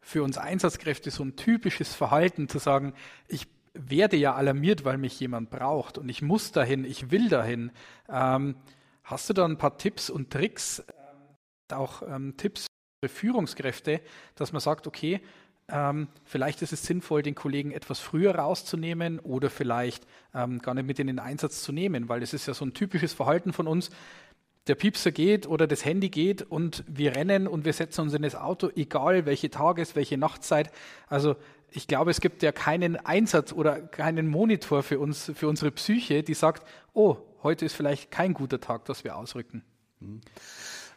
für 0.00 0.22
uns 0.22 0.38
Einsatzkräfte 0.38 1.10
so 1.10 1.22
ein 1.22 1.36
typisches 1.36 1.94
Verhalten 1.94 2.48
zu 2.48 2.58
sagen, 2.58 2.94
ich 3.28 3.46
werde 3.74 4.16
ja 4.16 4.34
alarmiert, 4.34 4.84
weil 4.84 4.98
mich 4.98 5.18
jemand 5.20 5.50
braucht 5.50 5.98
und 5.98 6.08
ich 6.08 6.22
muss 6.22 6.52
dahin, 6.52 6.84
ich 6.84 7.10
will 7.10 7.28
dahin. 7.28 7.70
Ähm, 8.08 8.56
hast 9.04 9.28
du 9.28 9.34
da 9.34 9.44
ein 9.44 9.58
paar 9.58 9.78
Tipps 9.78 10.10
und 10.10 10.30
Tricks, 10.30 10.80
äh, 10.80 11.74
auch 11.74 12.02
ähm, 12.02 12.36
Tipps 12.36 12.66
für 13.04 13.08
Führungskräfte, 13.08 14.00
dass 14.34 14.52
man 14.52 14.60
sagt, 14.60 14.86
okay, 14.86 15.20
ähm, 15.68 16.08
vielleicht 16.24 16.62
ist 16.62 16.72
es 16.72 16.82
sinnvoll, 16.82 17.22
den 17.22 17.34
Kollegen 17.34 17.70
etwas 17.70 18.00
früher 18.00 18.34
rauszunehmen 18.34 19.20
oder 19.20 19.50
vielleicht 19.50 20.06
ähm, 20.34 20.58
gar 20.58 20.74
nicht 20.74 20.86
mit 20.86 20.98
in 20.98 21.06
den 21.06 21.18
Einsatz 21.20 21.62
zu 21.62 21.72
nehmen, 21.72 22.08
weil 22.08 22.20
das 22.20 22.34
ist 22.34 22.46
ja 22.46 22.54
so 22.54 22.64
ein 22.64 22.74
typisches 22.74 23.12
Verhalten 23.12 23.52
von 23.52 23.68
uns 23.68 23.90
der 24.66 24.74
Piepser 24.74 25.10
geht 25.10 25.46
oder 25.46 25.66
das 25.66 25.84
Handy 25.84 26.10
geht 26.10 26.42
und 26.42 26.84
wir 26.86 27.16
rennen 27.16 27.46
und 27.46 27.64
wir 27.64 27.72
setzen 27.72 28.02
uns 28.02 28.14
in 28.14 28.22
das 28.22 28.34
Auto, 28.34 28.70
egal 28.76 29.26
welche 29.26 29.50
Tages-, 29.50 29.96
welche 29.96 30.18
Nachtzeit. 30.18 30.70
Also 31.08 31.36
ich 31.70 31.86
glaube, 31.86 32.10
es 32.10 32.20
gibt 32.20 32.42
ja 32.42 32.52
keinen 32.52 32.96
Einsatz 32.96 33.52
oder 33.52 33.80
keinen 33.80 34.28
Monitor 34.28 34.82
für 34.82 34.98
uns, 34.98 35.32
für 35.34 35.48
unsere 35.48 35.70
Psyche, 35.70 36.22
die 36.22 36.34
sagt, 36.34 36.66
oh, 36.92 37.16
heute 37.42 37.64
ist 37.64 37.74
vielleicht 37.74 38.10
kein 38.10 38.34
guter 38.34 38.60
Tag, 38.60 38.84
dass 38.84 39.04
wir 39.04 39.16
ausrücken. 39.16 39.64
Mhm. 40.00 40.20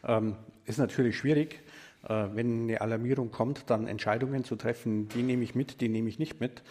Ähm, 0.03 0.35
ist 0.65 0.79
natürlich 0.79 1.17
schwierig, 1.17 1.61
äh, 2.07 2.27
wenn 2.33 2.63
eine 2.63 2.81
Alarmierung 2.81 3.31
kommt, 3.31 3.69
dann 3.69 3.87
Entscheidungen 3.87 4.43
zu 4.43 4.55
treffen, 4.55 5.07
die 5.09 5.23
nehme 5.23 5.43
ich 5.43 5.55
mit, 5.55 5.79
die 5.81 5.89
nehme 5.89 6.09
ich 6.09 6.19
nicht 6.19 6.39
mit, 6.39 6.63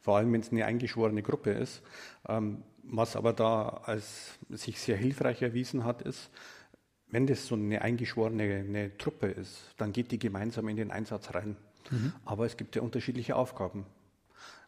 vor 0.00 0.16
allem 0.16 0.32
wenn 0.32 0.40
es 0.40 0.50
eine 0.50 0.64
eingeschworene 0.64 1.22
Gruppe 1.22 1.50
ist. 1.50 1.82
Ähm, 2.28 2.62
was 2.82 3.16
aber 3.16 3.32
da 3.32 3.82
als 3.84 4.38
sich 4.50 4.80
sehr 4.80 4.96
hilfreich 4.96 5.42
erwiesen 5.42 5.84
hat, 5.84 6.02
ist, 6.02 6.30
wenn 7.08 7.26
das 7.26 7.46
so 7.46 7.54
eine 7.54 7.82
eingeschworene 7.82 8.42
eine 8.42 8.96
Truppe 8.96 9.26
ist, 9.28 9.74
dann 9.76 9.92
geht 9.92 10.10
die 10.10 10.18
gemeinsam 10.18 10.68
in 10.68 10.76
den 10.76 10.90
Einsatz 10.90 11.34
rein. 11.34 11.56
Mhm. 11.90 12.12
Aber 12.24 12.46
es 12.46 12.56
gibt 12.56 12.74
ja 12.74 12.82
unterschiedliche 12.82 13.36
Aufgaben. 13.36 13.86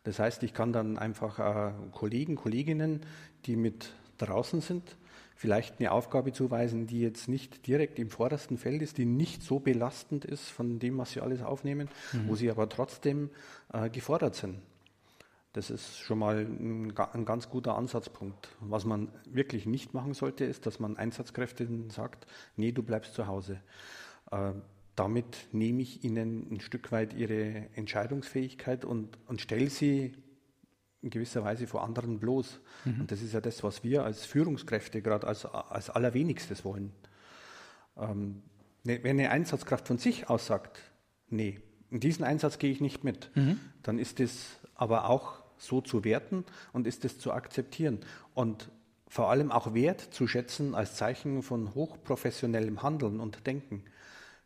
Das 0.04 0.18
heißt, 0.18 0.42
ich 0.42 0.52
kann 0.52 0.72
dann 0.72 0.98
einfach 0.98 1.38
äh, 1.38 1.72
Kollegen, 1.92 2.36
Kolleginnen, 2.36 3.00
die 3.46 3.56
mit 3.56 3.92
draußen 4.18 4.60
sind, 4.60 4.96
vielleicht 5.34 5.80
eine 5.80 5.90
Aufgabe 5.92 6.32
zuweisen, 6.32 6.86
die 6.86 7.00
jetzt 7.00 7.28
nicht 7.28 7.66
direkt 7.66 7.98
im 7.98 8.10
vordersten 8.10 8.58
Feld 8.58 8.82
ist, 8.82 8.98
die 8.98 9.06
nicht 9.06 9.42
so 9.42 9.58
belastend 9.58 10.26
ist 10.26 10.48
von 10.48 10.78
dem, 10.78 10.98
was 10.98 11.12
sie 11.12 11.20
alles 11.20 11.42
aufnehmen, 11.42 11.88
mhm. 12.12 12.28
wo 12.28 12.34
sie 12.34 12.50
aber 12.50 12.68
trotzdem 12.68 13.30
äh, 13.72 13.88
gefordert 13.88 14.34
sind. 14.34 14.60
Das 15.54 15.70
ist 15.70 15.98
schon 16.00 16.18
mal 16.18 16.38
ein, 16.38 16.92
ein, 17.12 17.24
ganz 17.24 17.48
guter 17.48 17.76
Ansatzpunkt. 17.76 18.48
Was 18.58 18.84
man 18.84 19.08
wirklich 19.30 19.66
nicht 19.66 19.94
machen 19.94 20.12
sollte, 20.12 20.44
ist, 20.44 20.66
dass 20.66 20.80
man 20.80 20.96
Einsatzkräften 20.96 21.90
sagt, 21.90 22.26
nee, 22.56 22.72
du 22.72 22.82
bleibst 22.82 23.14
zu 23.14 23.28
Hause. 23.28 23.60
Äh, 24.32 24.50
damit 24.96 25.48
nehme 25.52 25.80
ich 25.82 26.02
ihnen 26.02 26.48
ein 26.50 26.60
Stück 26.60 26.90
weit 26.90 27.14
ihre 27.14 27.68
Entscheidungsfähigkeit 27.76 28.84
und, 28.84 29.16
und 29.26 29.40
stelle 29.40 29.70
sie 29.70 30.16
in 31.02 31.10
gewisser 31.10 31.44
Weise 31.44 31.68
vor 31.68 31.84
anderen 31.84 32.18
bloß. 32.18 32.58
Mhm. 32.84 33.02
Und 33.02 33.12
das 33.12 33.22
ist 33.22 33.32
ja 33.32 33.40
das, 33.40 33.62
was 33.62 33.84
wir 33.84 34.02
als 34.04 34.24
Führungskräfte 34.24 35.02
gerade 35.02 35.24
als, 35.24 35.46
als 35.46 35.88
allerwenigstes 35.88 36.64
wollen. 36.64 36.90
Ähm, 37.96 38.42
ne, 38.82 39.04
wenn 39.04 39.20
eine 39.20 39.30
Einsatzkraft 39.30 39.86
von 39.86 39.98
sich 39.98 40.28
aus 40.28 40.46
sagt, 40.46 40.80
nee, 41.28 41.60
in 41.90 42.00
diesen 42.00 42.24
Einsatz 42.24 42.58
gehe 42.58 42.72
ich 42.72 42.80
nicht 42.80 43.04
mit, 43.04 43.30
mhm. 43.36 43.60
dann 43.84 44.00
ist 44.00 44.18
es 44.18 44.58
aber 44.74 45.08
auch 45.08 45.43
so 45.58 45.80
zu 45.80 46.04
werten 46.04 46.44
und 46.72 46.86
ist 46.86 47.04
es 47.04 47.18
zu 47.18 47.32
akzeptieren 47.32 48.00
und 48.34 48.70
vor 49.08 49.30
allem 49.30 49.52
auch 49.52 49.74
Wert 49.74 50.00
zu 50.00 50.26
schätzen 50.26 50.74
als 50.74 50.96
Zeichen 50.96 51.42
von 51.42 51.74
hochprofessionellem 51.74 52.82
Handeln 52.82 53.20
und 53.20 53.46
Denken. 53.46 53.84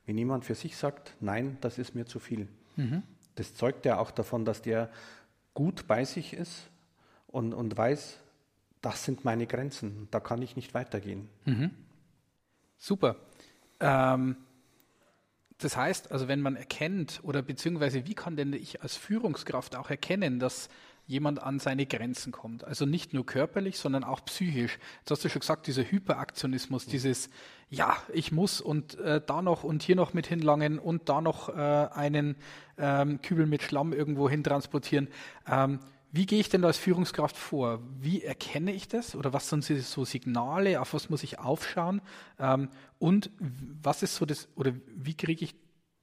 Wenn 0.05 0.19
jemand 0.19 0.45
für 0.45 0.55
sich 0.55 0.77
sagt, 0.77 1.15
nein, 1.21 1.57
das 1.61 1.79
ist 1.79 1.95
mir 1.95 2.07
zu 2.07 2.19
viel, 2.19 2.49
mhm. 2.77 3.03
das 3.35 3.55
zeugt 3.55 3.87
ja 3.87 3.99
auch 3.99 4.11
davon, 4.11 4.45
dass 4.45 4.63
der 4.63 4.91
gut 5.55 5.87
bei 5.87 6.05
sich 6.05 6.35
ist 6.35 6.69
und, 7.27 7.55
und 7.55 7.77
weiß, 7.77 8.19
das 8.81 9.05
sind 9.05 9.25
meine 9.25 9.47
Grenzen, 9.47 10.09
da 10.11 10.21
kann 10.21 10.43
ich 10.43 10.57
nicht 10.57 10.75
weitergehen. 10.75 11.29
Mhm. 11.45 11.71
Super. 12.77 13.17
Ähm, 13.81 14.37
das 15.59 15.77
heißt, 15.77 16.13
also 16.13 16.29
wenn 16.29 16.41
man 16.41 16.57
erkennt 16.57 17.21
oder 17.25 17.43
beziehungsweise 17.43 18.07
wie 18.07 18.15
kann 18.15 18.37
denn 18.37 18.53
ich 18.53 18.83
als 18.83 18.97
Führungskraft 18.97 19.75
auch 19.77 19.91
erkennen, 19.91 20.39
dass 20.39 20.69
jemand 21.09 21.43
an 21.43 21.59
seine 21.59 21.87
Grenzen 21.87 22.33
kommt. 22.33 22.63
Also 22.63 22.87
nicht 22.87 23.15
nur 23.15 23.27
körperlich, 23.27 23.79
sondern 23.79 24.05
auch 24.05 24.25
psychisch. 24.27 24.79
Jetzt 25.01 25.11
hast 25.11 25.25
du 25.25 25.31
schon 25.31 25.41
gesagt, 25.41 25.67
dieser 25.67 25.91
Hyperaktionismus, 25.91 26.87
dieses, 26.87 27.31
ja, 27.71 27.97
ich 28.13 28.31
muss 28.31 28.61
und 28.61 28.99
äh, 28.99 29.21
da 29.25 29.43
noch 29.43 29.65
und 29.65 29.83
hier 29.83 29.97
noch 29.97 30.13
mit 30.13 30.27
hinlangen 30.27 30.79
und 30.79 31.09
da 31.09 31.21
noch 31.21 31.49
äh, 31.49 31.53
einen 31.53 32.37
ähm, 32.77 33.21
Kübel 33.23 33.47
mit 33.47 33.63
Schlamm 33.63 33.95
irgendwo 33.95 34.29
hin 34.29 34.45
transportieren. 34.45 35.09
Ähm, 35.51 35.81
wie 36.13 36.27
gehe 36.27 36.41
ich 36.41 36.51
denn 36.51 36.63
da 36.63 36.69
als 36.69 36.79
Führungskraft 36.79 37.37
vor? 37.37 37.81
Wie 38.01 38.23
erkenne 38.23 38.73
ich 38.73 38.87
das? 38.87 39.15
Oder 39.15 39.33
was 39.33 39.49
sind 39.49 39.65
so 39.65 40.05
Signale? 40.05 40.81
Auf 40.81 40.93
was 40.93 41.09
muss 41.09 41.23
ich 41.23 41.39
aufschauen? 41.39 42.03
Ähm, 42.39 42.69
und 42.99 43.31
was 43.39 44.03
ist 44.03 44.15
so 44.17 44.27
das, 44.27 44.49
oder 44.57 44.73
wie 44.95 45.15
kriege 45.15 45.43
ich 45.43 45.55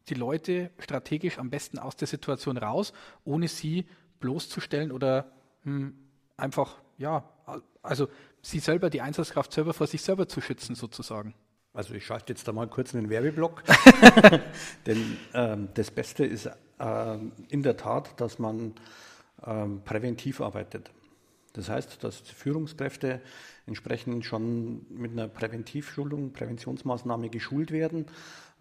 die 0.10 0.16
Leute 0.16 0.72
strategisch 0.80 1.38
am 1.38 1.52
besten 1.52 1.78
aus 1.80 1.96
der 1.96 2.08
Situation 2.08 2.58
raus, 2.58 2.92
ohne 3.24 3.48
sie 3.48 3.86
bloßzustellen 4.20 4.92
oder 4.92 5.32
hm, 5.64 5.96
einfach, 6.38 6.78
ja, 6.98 7.30
also 7.82 8.08
sie 8.42 8.60
selber, 8.60 8.90
die 8.90 9.02
Einsatzkraft 9.02 9.52
selber 9.54 9.74
vor 9.74 9.88
sich 9.88 10.02
selber 10.02 10.28
zu 10.28 10.42
schützen 10.42 10.76
sozusagen. 10.76 11.34
Also 11.74 11.94
ich 11.94 12.06
schalte 12.06 12.32
jetzt 12.32 12.48
da 12.48 12.54
mal 12.54 12.68
kurz 12.68 12.96
einen 12.96 13.10
Werbeblock, 13.10 13.64
denn 14.86 15.18
ähm, 15.34 15.68
das 15.74 15.92
Beste 15.92 16.26
ist 16.26 16.50
ähm, 16.80 17.34
in 17.50 17.64
der 17.64 17.76
Tat, 17.76 18.20
dass 18.20 18.40
man 18.40 18.74
ähm, 19.46 19.82
präventiv 19.84 20.40
arbeitet. 20.40 20.92
Das 21.52 21.70
heißt, 21.70 22.04
dass 22.04 22.20
Führungskräfte 22.20 23.22
entsprechend 23.66 24.26
schon 24.26 24.86
mit 24.90 25.12
einer 25.12 25.28
Präventivschulung, 25.28 26.34
Präventionsmaßnahme 26.34 27.30
geschult 27.30 27.72
werden. 27.72 28.06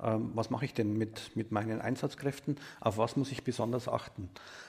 Ähm, 0.03 0.33
was 0.35 0.51
mache 0.51 0.65
ich 0.65 0.75
denn 0.75 0.97
mit, 0.97 1.37
mit 1.37 1.53
meinen 1.53 1.81
Einsatzkräften? 1.81 2.57
Auf 2.81 2.99
was 2.99 3.17
muss 3.17 3.31
ich 3.33 3.45
besonders 3.45 3.89
achten? 3.89 4.29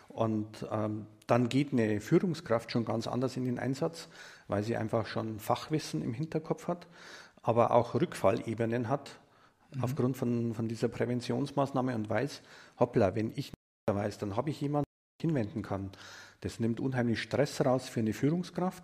Und 0.10 0.68
ähm, 0.72 1.08
dann 1.28 1.50
geht 1.50 1.74
eine 1.74 2.00
Führungskraft 2.00 2.72
schon 2.72 2.86
ganz 2.86 3.08
anders 3.08 3.36
in 3.38 3.46
den 3.46 3.60
Einsatz, 3.60 4.08
weil 4.48 4.64
sie 4.64 4.78
einfach 4.78 5.08
schon 5.08 5.40
Fachwissen 5.40 6.02
im 6.02 6.14
Hinterkopf 6.14 6.68
hat, 6.68 6.88
aber 7.42 7.72
auch 7.72 7.96
Rückfallebenen 7.96 8.88
hat 8.88 9.20
mhm. 9.74 9.84
aufgrund 9.84 10.18
von, 10.18 10.54
von 10.54 10.68
dieser 10.68 10.88
Präventionsmaßnahme 10.88 11.96
und 11.96 12.10
weiß, 12.10 12.42
hoppla, 12.80 13.16
wenn 13.16 13.32
ich 13.32 13.52
nicht 13.52 13.54
weiß, 13.88 14.18
dann 14.20 14.36
habe 14.36 14.52
ich 14.52 14.62
jemanden, 14.62 14.86
der 15.22 15.30
hinwenden 15.30 15.64
kann. 15.64 15.92
Das 16.42 16.60
nimmt 16.60 16.80
unheimlich 16.80 17.22
Stress 17.22 17.66
raus 17.66 17.90
für 17.90 18.02
eine 18.02 18.14
Führungskraft 18.14 18.84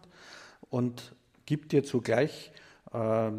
und 0.70 1.16
gibt 1.46 1.72
dir 1.72 1.84
zugleich 1.84 2.52
äh, 2.92 3.32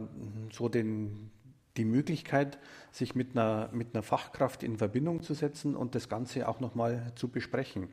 so 0.52 0.68
den, 0.68 1.30
die 1.76 1.85
Möglichkeit, 1.85 2.58
sich 2.90 3.14
mit 3.14 3.37
einer, 3.37 3.70
mit 3.72 3.94
einer 3.94 4.02
Fachkraft 4.02 4.62
in 4.62 4.76
Verbindung 4.76 5.22
zu 5.22 5.35
setzen 5.35 5.74
und 5.74 5.94
das 5.94 6.08
Ganze 6.08 6.48
auch 6.48 6.61
nochmal 6.61 7.12
zu 7.14 7.28
besprechen. 7.28 7.88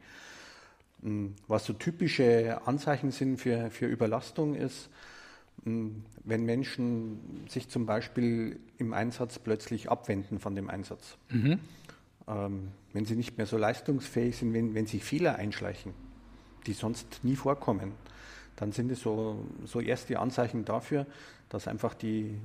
Hm, 1.02 1.36
was 1.48 1.66
so 1.66 1.74
typische 1.74 2.62
Anzeichen 2.66 3.12
sind 3.12 3.38
für, 3.38 3.72
für 3.72 3.86
Überlastung 3.86 4.56
ist, 4.56 4.90
hm, 5.64 6.04
wenn 6.24 6.46
Menschen 6.46 7.46
sich 7.48 7.70
zum 7.70 7.86
Beispiel 7.86 8.60
im 8.78 8.94
Einsatz 8.94 9.40
plötzlich 9.40 9.90
abwenden 9.90 10.40
von 10.40 10.56
dem 10.56 10.70
Einsatz. 10.70 11.18
Mhm. 11.30 11.60
Ähm, 12.28 12.68
wenn 12.94 13.06
sie 13.06 13.16
nicht 13.16 13.38
mehr 13.38 13.46
so 13.46 13.58
leistungsfähig 13.58 14.38
sind, 14.38 14.54
wenn, 14.54 14.76
wenn 14.76 14.88
sich 14.88 15.04
Fehler 15.04 15.36
einschleichen, 15.36 15.94
die 16.68 16.74
sonst 16.74 17.22
nie 17.24 17.36
vorkommen, 17.36 17.94
dann 18.58 18.74
sind 18.74 18.92
es 18.92 19.00
so, 19.00 19.46
so 19.66 19.80
erste 19.80 20.20
Anzeichen 20.20 20.66
dafür, 20.66 21.06
dass 21.48 21.68
einfach 21.68 21.94
die, 21.94 22.38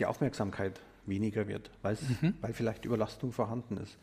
die 0.00 0.06
Aufmerksamkeit 0.06 0.80
weniger 1.06 1.46
wird, 1.48 1.70
mhm. 1.82 2.34
weil 2.40 2.52
vielleicht 2.52 2.84
Überlastung 2.84 3.32
vorhanden 3.32 3.76
ist. 3.76 3.98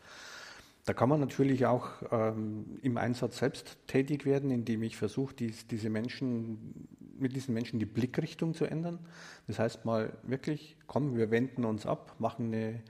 Da 0.84 0.94
kann 0.94 1.10
man 1.10 1.20
natürlich 1.20 1.66
auch 1.66 1.90
ähm, 2.10 2.78
im 2.80 2.96
Einsatz 2.96 3.38
selbst 3.38 3.76
tätig 3.86 4.24
werden, 4.24 4.50
indem 4.50 4.82
ich 4.82 4.96
versuche, 4.96 5.34
dies, 5.34 5.66
diese 5.66 5.90
Menschen, 5.90 6.88
mit 7.18 7.36
diesen 7.36 7.52
Menschen 7.52 7.78
die 7.78 7.84
Blickrichtung 7.84 8.54
zu 8.54 8.64
ändern. 8.64 8.98
Das 9.46 9.58
heißt 9.58 9.84
mal 9.84 10.16
wirklich, 10.22 10.78
komm, 10.86 11.14
wir 11.14 11.30
wenden 11.30 11.66
uns 11.66 11.84
ab, 11.84 12.14
machen 12.18 12.46
eine 12.46 12.82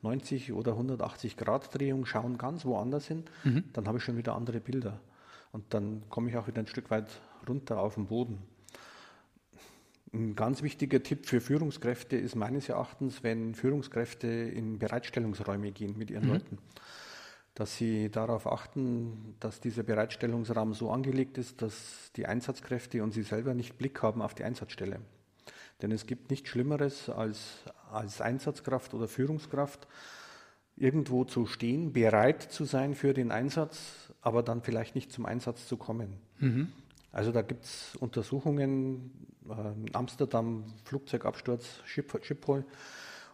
90 0.00 0.54
oder 0.54 0.72
180 0.72 1.36
Grad 1.36 1.74
Drehung, 1.74 2.06
schauen 2.06 2.38
ganz 2.38 2.64
woanders 2.64 3.08
hin, 3.08 3.24
mhm. 3.42 3.64
dann 3.74 3.88
habe 3.88 3.98
ich 3.98 4.04
schon 4.04 4.16
wieder 4.16 4.34
andere 4.34 4.60
Bilder. 4.60 5.00
Und 5.52 5.74
dann 5.74 6.02
komme 6.08 6.30
ich 6.30 6.36
auch 6.36 6.46
wieder 6.46 6.60
ein 6.60 6.66
Stück 6.66 6.90
weit 6.90 7.08
runter 7.46 7.78
auf 7.78 7.96
den 7.96 8.06
Boden. 8.06 8.38
Ein 10.14 10.36
ganz 10.36 10.62
wichtiger 10.62 11.02
Tipp 11.02 11.26
für 11.26 11.40
Führungskräfte 11.40 12.16
ist 12.16 12.36
meines 12.36 12.68
Erachtens, 12.68 13.24
wenn 13.24 13.56
Führungskräfte 13.56 14.28
in 14.28 14.78
Bereitstellungsräume 14.78 15.72
gehen 15.72 15.98
mit 15.98 16.08
ihren 16.08 16.26
mhm. 16.26 16.32
Leuten, 16.34 16.58
dass 17.54 17.76
sie 17.76 18.10
darauf 18.10 18.46
achten, 18.46 19.34
dass 19.40 19.60
dieser 19.60 19.82
Bereitstellungsraum 19.82 20.72
so 20.72 20.92
angelegt 20.92 21.36
ist, 21.36 21.62
dass 21.62 22.12
die 22.14 22.26
Einsatzkräfte 22.26 23.02
und 23.02 23.10
sie 23.10 23.22
selber 23.22 23.54
nicht 23.54 23.76
Blick 23.76 24.02
haben 24.02 24.22
auf 24.22 24.34
die 24.34 24.44
Einsatzstelle. 24.44 25.00
Denn 25.82 25.90
es 25.90 26.06
gibt 26.06 26.30
nichts 26.30 26.48
Schlimmeres 26.48 27.10
als, 27.10 27.64
als 27.90 28.20
Einsatzkraft 28.20 28.94
oder 28.94 29.08
Führungskraft, 29.08 29.88
irgendwo 30.76 31.24
zu 31.24 31.46
stehen, 31.46 31.92
bereit 31.92 32.40
zu 32.40 32.64
sein 32.64 32.94
für 32.94 33.14
den 33.14 33.32
Einsatz, 33.32 34.12
aber 34.20 34.44
dann 34.44 34.62
vielleicht 34.62 34.94
nicht 34.94 35.10
zum 35.10 35.26
Einsatz 35.26 35.66
zu 35.66 35.76
kommen. 35.76 36.20
Mhm. 36.38 36.72
Also 37.14 37.30
da 37.30 37.42
gibt 37.42 37.64
es 37.64 37.94
Untersuchungen, 38.00 39.28
äh, 39.48 39.92
Amsterdam 39.92 40.64
Flugzeugabsturz 40.84 41.80
Schiphol 41.84 42.64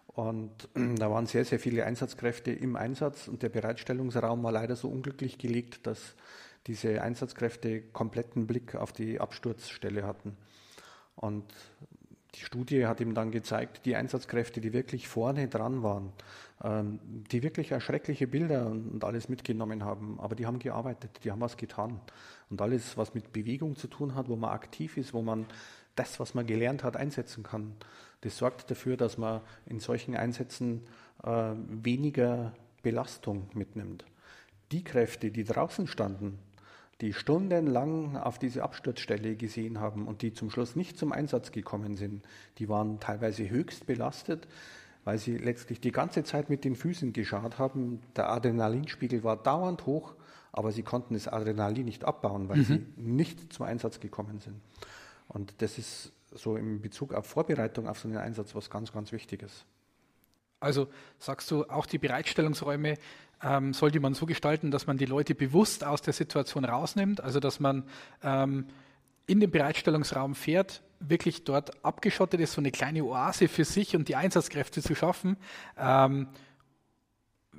und 0.07 0.69
da 0.99 1.11
waren 1.11 1.25
sehr, 1.25 1.47
sehr 1.47 1.59
viele 1.59 1.87
Einsatzkräfte 1.87 2.53
im 2.53 2.77
Einsatz 2.77 3.27
und 3.27 3.43
der 3.43 3.49
Bereitstellungsraum 3.49 4.43
war 4.43 4.53
leider 4.53 4.77
so 4.77 4.89
unglücklich 4.89 5.39
gelegt, 5.39 5.87
dass 5.87 6.15
diese 6.67 7.01
Einsatzkräfte 7.01 7.81
kompletten 7.81 8.47
Blick 8.47 8.75
auf 8.75 8.93
die 8.93 9.19
Absturzstelle 9.19 10.07
hatten. 10.07 10.37
Und 11.17 11.47
die 12.35 12.41
Studie 12.41 12.87
hat 12.87 13.01
ihm 13.01 13.15
dann 13.15 13.31
gezeigt, 13.31 13.87
die 13.87 13.97
Einsatzkräfte, 13.97 14.61
die 14.61 14.75
wirklich 14.75 15.09
vorne 15.09 15.49
dran 15.49 15.83
waren, 15.83 16.13
ähm, 16.63 17.01
die 17.05 17.43
wirklich 17.43 17.73
erschreckliche 17.73 18.27
Bilder 18.27 18.67
und 18.67 19.03
alles 19.05 19.31
mitgenommen 19.31 19.85
haben, 19.85 20.21
aber 20.21 20.37
die 20.37 20.47
haben 20.47 20.59
gearbeitet, 20.59 21.21
die 21.25 21.31
haben 21.31 21.41
was 21.41 21.57
getan. 21.57 22.01
Und 22.51 22.61
alles, 22.61 22.97
was 22.97 23.15
mit 23.15 23.33
Bewegung 23.33 23.77
zu 23.77 23.87
tun 23.87 24.15
hat, 24.15 24.29
wo 24.29 24.37
man 24.37 24.51
aktiv 24.51 24.97
ist, 24.97 25.15
wo 25.15 25.23
man 25.23 25.47
das, 25.95 26.21
was 26.21 26.35
man 26.35 26.47
gelernt 26.47 26.83
hat, 26.85 26.97
einsetzen 26.97 27.43
kann, 27.43 27.75
das 28.23 28.37
sorgt 28.37 28.71
dafür, 28.71 28.97
dass 28.97 29.17
man 29.19 29.41
in 29.67 29.81
solchen 29.81 30.17
Einsätzen 30.17 30.83
äh, 31.23 31.53
weniger 31.69 32.53
Belastung 32.83 33.49
mitnimmt. 33.55 34.05
Die 34.73 34.85
Kräfte, 34.85 35.31
die 35.31 35.45
draußen 35.45 35.87
standen, 35.87 36.39
die 37.01 37.13
stundenlang 37.13 38.17
auf 38.17 38.39
diese 38.39 38.63
Absturzstelle 38.63 39.37
gesehen 39.37 39.81
haben 39.81 40.07
und 40.07 40.23
die 40.23 40.35
zum 40.35 40.51
Schluss 40.51 40.77
nicht 40.77 40.99
zum 40.99 41.13
Einsatz 41.13 41.51
gekommen 41.51 41.97
sind, 41.97 42.25
die 42.59 42.69
waren 42.69 43.01
teilweise 43.01 43.49
höchst 43.49 43.87
belastet, 43.87 44.47
weil 45.05 45.17
sie 45.19 45.39
letztlich 45.39 45.81
die 45.81 45.93
ganze 45.93 46.25
Zeit 46.25 46.51
mit 46.51 46.65
den 46.65 46.77
Füßen 46.77 47.15
geschaut 47.15 47.59
haben. 47.59 48.01
Der 48.17 48.31
Adrenalinspiegel 48.31 49.25
war 49.25 49.43
dauernd 49.43 49.87
hoch, 49.87 50.15
aber 50.53 50.73
sie 50.73 50.83
konnten 50.83 51.15
das 51.15 51.29
Adrenalin 51.29 51.85
nicht 51.85 52.05
abbauen, 52.05 52.49
weil 52.49 52.59
mhm. 52.59 52.65
sie 52.65 52.87
nicht 52.97 53.53
zum 53.53 53.67
Einsatz 53.67 54.01
gekommen 54.01 54.41
sind. 54.41 54.61
Und 55.29 55.55
das 55.59 55.79
ist 55.79 56.13
so 56.33 56.57
im 56.57 56.81
Bezug 56.81 57.15
auf 57.15 57.27
Vorbereitung 57.27 57.89
auf 57.89 57.99
so 57.99 58.09
einen 58.09 58.19
Einsatz 58.19 58.55
was 58.55 58.71
ganz, 58.71 58.93
ganz 58.93 59.13
Wichtiges. 59.13 59.65
Also 60.61 60.89
sagst 61.19 61.51
du, 61.51 61.65
auch 61.65 61.87
die 61.87 61.99
Bereitstellungsräume 61.99 62.99
ähm, 63.43 63.73
sollte 63.73 64.01
man 64.01 64.15
so 64.15 64.27
gestalten, 64.27 64.71
dass 64.71 64.87
man 64.87 64.99
die 64.99 65.07
Leute 65.07 65.35
bewusst 65.35 65.85
aus 65.85 66.03
der 66.03 66.13
Situation 66.13 66.65
rausnimmt, 66.65 67.21
also 67.23 67.41
dass 67.41 67.61
man 67.61 67.85
ähm, 68.23 68.67
in 69.27 69.41
den 69.41 69.51
Bereitstellungsraum 69.51 70.35
fährt, 70.35 70.83
wirklich 70.99 71.45
dort 71.45 71.83
abgeschottet 71.85 72.41
ist, 72.41 72.53
so 72.53 72.61
eine 72.61 72.71
kleine 72.71 73.05
Oase 73.05 73.49
für 73.49 73.65
sich 73.65 73.97
und 73.97 74.09
die 74.09 74.17
Einsatzkräfte 74.17 74.83
zu 74.83 74.95
schaffen. 74.95 75.37
Ähm, 75.79 76.29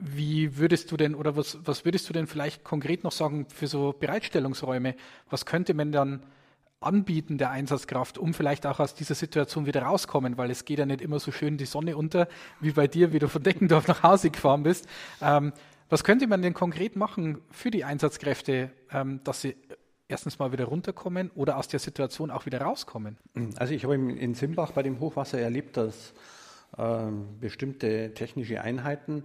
wie 0.02 0.58
würdest 0.58 0.92
du 0.92 0.98
denn 0.98 1.14
oder 1.14 1.38
was, 1.38 1.60
was 1.64 1.86
würdest 1.86 2.10
du 2.10 2.14
denn 2.14 2.28
vielleicht 2.28 2.64
konkret 2.64 3.04
noch 3.04 3.12
sagen 3.12 3.46
für 3.50 3.68
so 3.68 3.94
Bereitstellungsräume? 3.98 4.96
Was 5.30 5.46
könnte 5.46 5.74
man 5.74 5.92
dann 5.92 6.24
anbieten 6.80 7.38
der 7.38 7.52
Einsatzkraft, 7.52 8.18
um 8.18 8.34
vielleicht 8.34 8.66
auch 8.66 8.80
aus 8.80 8.96
dieser 8.96 9.14
Situation 9.14 9.68
wieder 9.68 9.84
rauskommen, 9.84 10.38
weil 10.38 10.50
es 10.50 10.66
geht 10.66 10.80
ja 10.80 10.88
nicht 10.88 11.02
immer 11.02 11.20
so 11.20 11.32
schön 11.32 11.58
die 11.58 11.66
Sonne 11.66 11.96
unter, 11.96 12.28
wie 12.60 12.72
bei 12.72 12.88
dir, 12.88 13.14
wie 13.14 13.20
du 13.20 13.30
von 13.30 13.44
Deckendorf 13.44 13.88
nach 13.88 14.02
Hause 14.02 14.32
gefahren 14.32 14.64
bist. 14.64 14.88
Ähm, 15.22 15.54
was 15.90 16.04
könnte 16.04 16.26
man 16.26 16.42
denn 16.42 16.56
konkret 16.56 16.96
machen 16.96 17.40
für 17.52 17.70
die 17.70 17.84
Einsatzkräfte, 17.84 18.72
ähm, 18.92 19.20
dass 19.24 19.42
sie 19.42 19.56
erstens 20.08 20.40
mal 20.40 20.52
wieder 20.52 20.66
runterkommen 20.66 21.30
oder 21.36 21.58
aus 21.58 21.68
der 21.68 21.80
Situation 21.80 22.32
auch 22.32 22.48
wieder 22.48 22.62
rauskommen? 22.62 23.18
Also 23.58 23.74
ich 23.74 23.84
habe 23.84 23.96
in 23.96 24.34
Simbach 24.34 24.72
bei 24.72 24.82
dem 24.82 25.00
Hochwasser 25.00 25.40
erlebt, 25.40 25.78
dass 25.78 26.14
ähm, 26.78 27.28
bestimmte 27.40 28.14
technische 28.16 28.62
Einheiten 28.62 29.24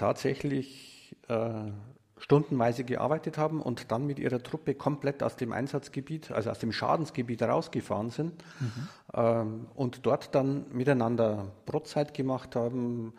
tatsächlich 0.00 1.14
äh, 1.28 1.70
stundenweise 2.16 2.84
gearbeitet 2.84 3.38
haben 3.38 3.60
und 3.60 3.90
dann 3.92 4.06
mit 4.06 4.18
ihrer 4.18 4.42
Truppe 4.42 4.74
komplett 4.74 5.22
aus 5.22 5.36
dem 5.36 5.52
Einsatzgebiet, 5.52 6.30
also 6.30 6.50
aus 6.50 6.58
dem 6.58 6.72
Schadensgebiet 6.72 7.42
rausgefahren 7.42 8.10
sind 8.10 8.32
mhm. 8.60 8.88
ähm, 9.14 9.66
und 9.74 10.06
dort 10.06 10.34
dann 10.34 10.66
miteinander 10.72 11.52
Brotzeit 11.66 12.14
gemacht 12.14 12.56
haben, 12.56 13.14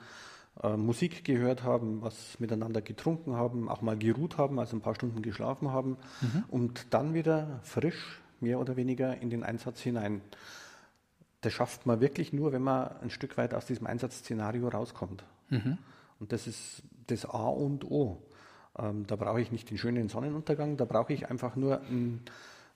äh, 0.64 0.76
Musik 0.76 1.24
gehört 1.24 1.64
haben, 1.64 2.02
was 2.02 2.40
miteinander 2.40 2.82
getrunken 2.82 3.36
haben, 3.36 3.70
auch 3.70 3.82
mal 3.82 3.98
geruht 3.98 4.38
haben, 4.38 4.60
also 4.60 4.76
ein 4.76 4.82
paar 4.82 4.96
Stunden 4.96 5.22
geschlafen 5.22 5.72
haben 5.72 5.98
mhm. 6.22 6.44
und 6.50 6.94
dann 6.94 7.14
wieder 7.14 7.60
frisch, 7.64 8.22
mehr 8.40 8.60
oder 8.60 8.76
weniger, 8.76 9.18
in 9.18 9.30
den 9.30 9.44
Einsatz 9.44 9.82
hinein. 9.82 10.22
Das 11.42 11.54
schafft 11.54 11.86
man 11.86 12.02
wirklich 12.02 12.34
nur, 12.34 12.52
wenn 12.52 12.62
man 12.62 12.92
ein 13.02 13.10
Stück 13.10 13.38
weit 13.38 13.54
aus 13.54 13.66
diesem 13.66 13.88
Einsatzszenario 13.88 14.68
rauskommt. 14.68 15.24
Mhm. 15.50 15.80
Und 16.22 16.32
das 16.32 16.46
ist 16.46 16.84
das 17.08 17.26
A 17.26 17.48
und 17.48 17.84
O. 17.84 18.22
Ähm, 18.78 19.06
da 19.08 19.16
brauche 19.16 19.42
ich 19.42 19.52
nicht 19.52 19.70
den 19.72 19.78
schönen 19.80 20.08
Sonnenuntergang, 20.08 20.78
da 20.78 20.86
brauche 20.86 21.12
ich 21.12 21.30
einfach 21.30 21.56
nur 21.56 21.82
einen, 21.82 22.22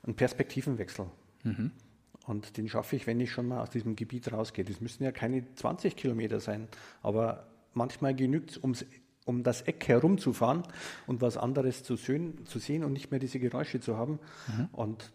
einen 0.03 0.15
Perspektivenwechsel. 0.15 1.05
Mhm. 1.43 1.71
Und 2.25 2.57
den 2.57 2.67
schaffe 2.67 2.95
ich, 2.95 3.05
wenn 3.05 3.19
ich 3.19 3.31
schon 3.31 3.47
mal 3.47 3.61
aus 3.61 3.69
diesem 3.69 3.95
Gebiet 3.95 4.33
rausgehe. 4.33 4.65
Das 4.65 4.81
müssen 4.81 5.03
ja 5.03 5.11
keine 5.11 5.45
20 5.53 5.95
Kilometer 5.95 6.39
sein, 6.39 6.67
aber 7.03 7.45
manchmal 7.75 8.15
genügt 8.15 8.51
es, 8.51 8.57
um 9.25 9.43
das 9.43 9.61
Eck 9.61 9.87
herumzufahren 9.87 10.63
und 11.05 11.21
was 11.21 11.37
anderes 11.37 11.83
zu 11.83 11.95
sehen, 11.97 12.47
zu 12.47 12.57
sehen 12.57 12.83
und 12.83 12.93
nicht 12.93 13.11
mehr 13.11 13.19
diese 13.19 13.39
Geräusche 13.39 13.79
zu 13.79 13.95
haben. 13.95 14.19
Mhm. 14.47 14.69
Und 14.71 15.11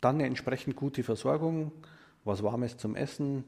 dann 0.00 0.16
eine 0.16 0.24
entsprechend 0.24 0.74
gute 0.74 1.02
Versorgung, 1.02 1.70
was 2.24 2.42
Warmes 2.42 2.78
zum 2.78 2.96
Essen, 2.96 3.44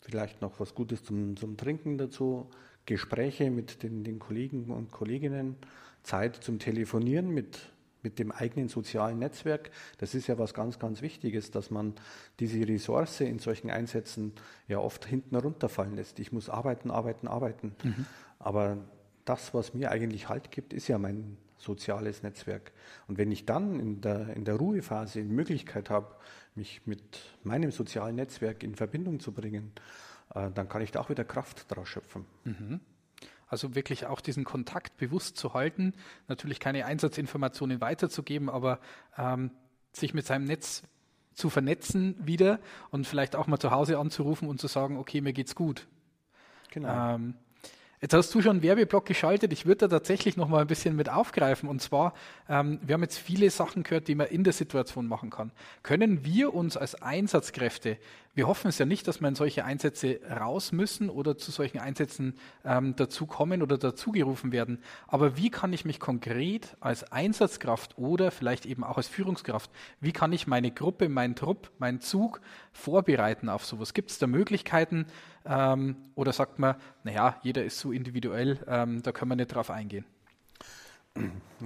vielleicht 0.00 0.42
noch 0.42 0.60
was 0.60 0.76
Gutes 0.76 1.02
zum, 1.02 1.36
zum 1.36 1.56
Trinken 1.56 1.98
dazu, 1.98 2.48
Gespräche 2.88 3.50
mit 3.50 3.82
den, 3.82 4.02
den 4.02 4.18
Kollegen 4.18 4.70
und 4.70 4.90
Kolleginnen, 4.90 5.56
Zeit 6.02 6.36
zum 6.36 6.58
Telefonieren 6.58 7.28
mit, 7.28 7.58
mit 8.02 8.18
dem 8.18 8.32
eigenen 8.32 8.68
sozialen 8.68 9.18
Netzwerk. 9.18 9.70
Das 9.98 10.14
ist 10.14 10.26
ja 10.26 10.38
was 10.38 10.54
ganz, 10.54 10.78
ganz 10.78 11.02
Wichtiges, 11.02 11.50
dass 11.50 11.70
man 11.70 11.92
diese 12.40 12.66
Ressource 12.66 13.20
in 13.20 13.40
solchen 13.40 13.70
Einsätzen 13.70 14.32
ja 14.68 14.78
oft 14.78 15.04
hinten 15.04 15.36
runterfallen 15.36 15.96
lässt. 15.96 16.18
Ich 16.18 16.32
muss 16.32 16.48
arbeiten, 16.48 16.90
arbeiten, 16.90 17.28
arbeiten. 17.28 17.76
Mhm. 17.84 18.06
Aber 18.38 18.78
das, 19.26 19.52
was 19.52 19.74
mir 19.74 19.90
eigentlich 19.90 20.30
Halt 20.30 20.50
gibt, 20.50 20.72
ist 20.72 20.88
ja 20.88 20.96
mein 20.96 21.36
soziales 21.58 22.22
Netzwerk. 22.22 22.72
Und 23.06 23.18
wenn 23.18 23.30
ich 23.30 23.44
dann 23.44 23.78
in 23.78 24.00
der, 24.00 24.34
in 24.34 24.46
der 24.46 24.54
Ruhephase 24.54 25.22
die 25.22 25.28
Möglichkeit 25.28 25.90
habe, 25.90 26.14
mich 26.54 26.86
mit 26.86 27.02
meinem 27.42 27.70
sozialen 27.70 28.16
Netzwerk 28.16 28.62
in 28.62 28.74
Verbindung 28.76 29.20
zu 29.20 29.32
bringen, 29.32 29.72
dann 30.54 30.68
kann 30.68 30.82
ich 30.82 30.90
da 30.90 31.00
auch 31.00 31.10
wieder 31.10 31.24
Kraft 31.24 31.66
draus 31.74 31.88
schöpfen. 31.88 32.26
Mhm. 32.44 32.80
Also 33.48 33.74
wirklich 33.74 34.06
auch 34.06 34.20
diesen 34.20 34.44
Kontakt 34.44 34.96
bewusst 34.98 35.36
zu 35.36 35.54
halten, 35.54 35.94
natürlich 36.28 36.60
keine 36.60 36.84
Einsatzinformationen 36.84 37.80
weiterzugeben, 37.80 38.50
aber 38.50 38.78
ähm, 39.16 39.50
sich 39.92 40.12
mit 40.12 40.26
seinem 40.26 40.44
Netz 40.44 40.82
zu 41.32 41.48
vernetzen 41.50 42.14
wieder 42.18 42.58
und 42.90 43.06
vielleicht 43.06 43.36
auch 43.36 43.46
mal 43.46 43.58
zu 43.58 43.70
Hause 43.70 43.98
anzurufen 43.98 44.48
und 44.48 44.60
zu 44.60 44.66
sagen, 44.66 44.98
okay, 44.98 45.20
mir 45.20 45.32
geht's 45.32 45.54
gut. 45.54 45.86
Genau. 46.70 47.14
Ähm, 47.14 47.34
Jetzt 48.00 48.14
hast 48.14 48.32
du 48.32 48.40
schon 48.40 48.52
einen 48.52 48.62
Werbeblock 48.62 49.06
geschaltet. 49.06 49.52
Ich 49.52 49.66
würde 49.66 49.78
da 49.78 49.88
tatsächlich 49.88 50.36
noch 50.36 50.46
mal 50.46 50.60
ein 50.60 50.68
bisschen 50.68 50.94
mit 50.94 51.08
aufgreifen. 51.08 51.68
Und 51.68 51.82
zwar, 51.82 52.14
ähm, 52.48 52.78
wir 52.82 52.94
haben 52.94 53.02
jetzt 53.02 53.18
viele 53.18 53.50
Sachen 53.50 53.82
gehört, 53.82 54.06
die 54.06 54.14
man 54.14 54.28
in 54.28 54.44
der 54.44 54.52
Situation 54.52 55.08
machen 55.08 55.30
kann. 55.30 55.50
Können 55.82 56.24
wir 56.24 56.54
uns 56.54 56.76
als 56.76 56.94
Einsatzkräfte, 56.94 57.98
wir 58.38 58.46
hoffen 58.46 58.68
es 58.68 58.78
ja 58.78 58.86
nicht, 58.86 59.08
dass 59.08 59.16
in 59.16 59.34
solche 59.34 59.64
Einsätze 59.64 60.20
raus 60.30 60.70
müssen 60.70 61.10
oder 61.10 61.36
zu 61.36 61.50
solchen 61.50 61.80
Einsätzen 61.80 62.34
ähm, 62.64 62.94
dazukommen 62.94 63.62
oder 63.62 63.78
dazugerufen 63.78 64.52
werden. 64.52 64.78
Aber 65.08 65.36
wie 65.36 65.50
kann 65.50 65.72
ich 65.72 65.84
mich 65.84 65.98
konkret 65.98 66.76
als 66.78 67.10
Einsatzkraft 67.10 67.98
oder 67.98 68.30
vielleicht 68.30 68.64
eben 68.64 68.84
auch 68.84 68.96
als 68.96 69.08
Führungskraft, 69.08 69.72
wie 70.00 70.12
kann 70.12 70.32
ich 70.32 70.46
meine 70.46 70.70
Gruppe, 70.70 71.08
meinen 71.08 71.34
Trupp, 71.34 71.72
meinen 71.80 72.00
Zug 72.00 72.40
vorbereiten 72.72 73.48
auf 73.48 73.64
sowas? 73.64 73.92
Gibt 73.92 74.12
es 74.12 74.20
da 74.20 74.28
Möglichkeiten? 74.28 75.06
Ähm, 75.44 75.96
oder 76.14 76.32
sagt 76.32 76.60
man, 76.60 76.76
naja, 77.02 77.40
jeder 77.42 77.64
ist 77.64 77.80
so 77.80 77.90
individuell, 77.90 78.60
ähm, 78.68 79.02
da 79.02 79.10
können 79.10 79.32
wir 79.32 79.36
nicht 79.36 79.52
drauf 79.52 79.68
eingehen? 79.68 80.04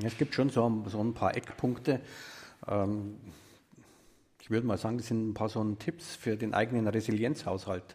Es 0.02 0.16
gibt 0.16 0.34
schon 0.34 0.48
so, 0.48 0.84
so 0.86 1.04
ein 1.04 1.12
paar 1.12 1.36
Eckpunkte. 1.36 2.00
Ähm, 2.66 3.16
ich 4.42 4.50
würde 4.50 4.66
mal 4.66 4.76
sagen, 4.76 4.98
das 4.98 5.06
sind 5.06 5.30
ein 5.30 5.34
paar 5.34 5.48
so 5.48 5.64
Tipps 5.76 6.16
für 6.16 6.36
den 6.36 6.52
eigenen 6.52 6.88
Resilienzhaushalt. 6.88 7.94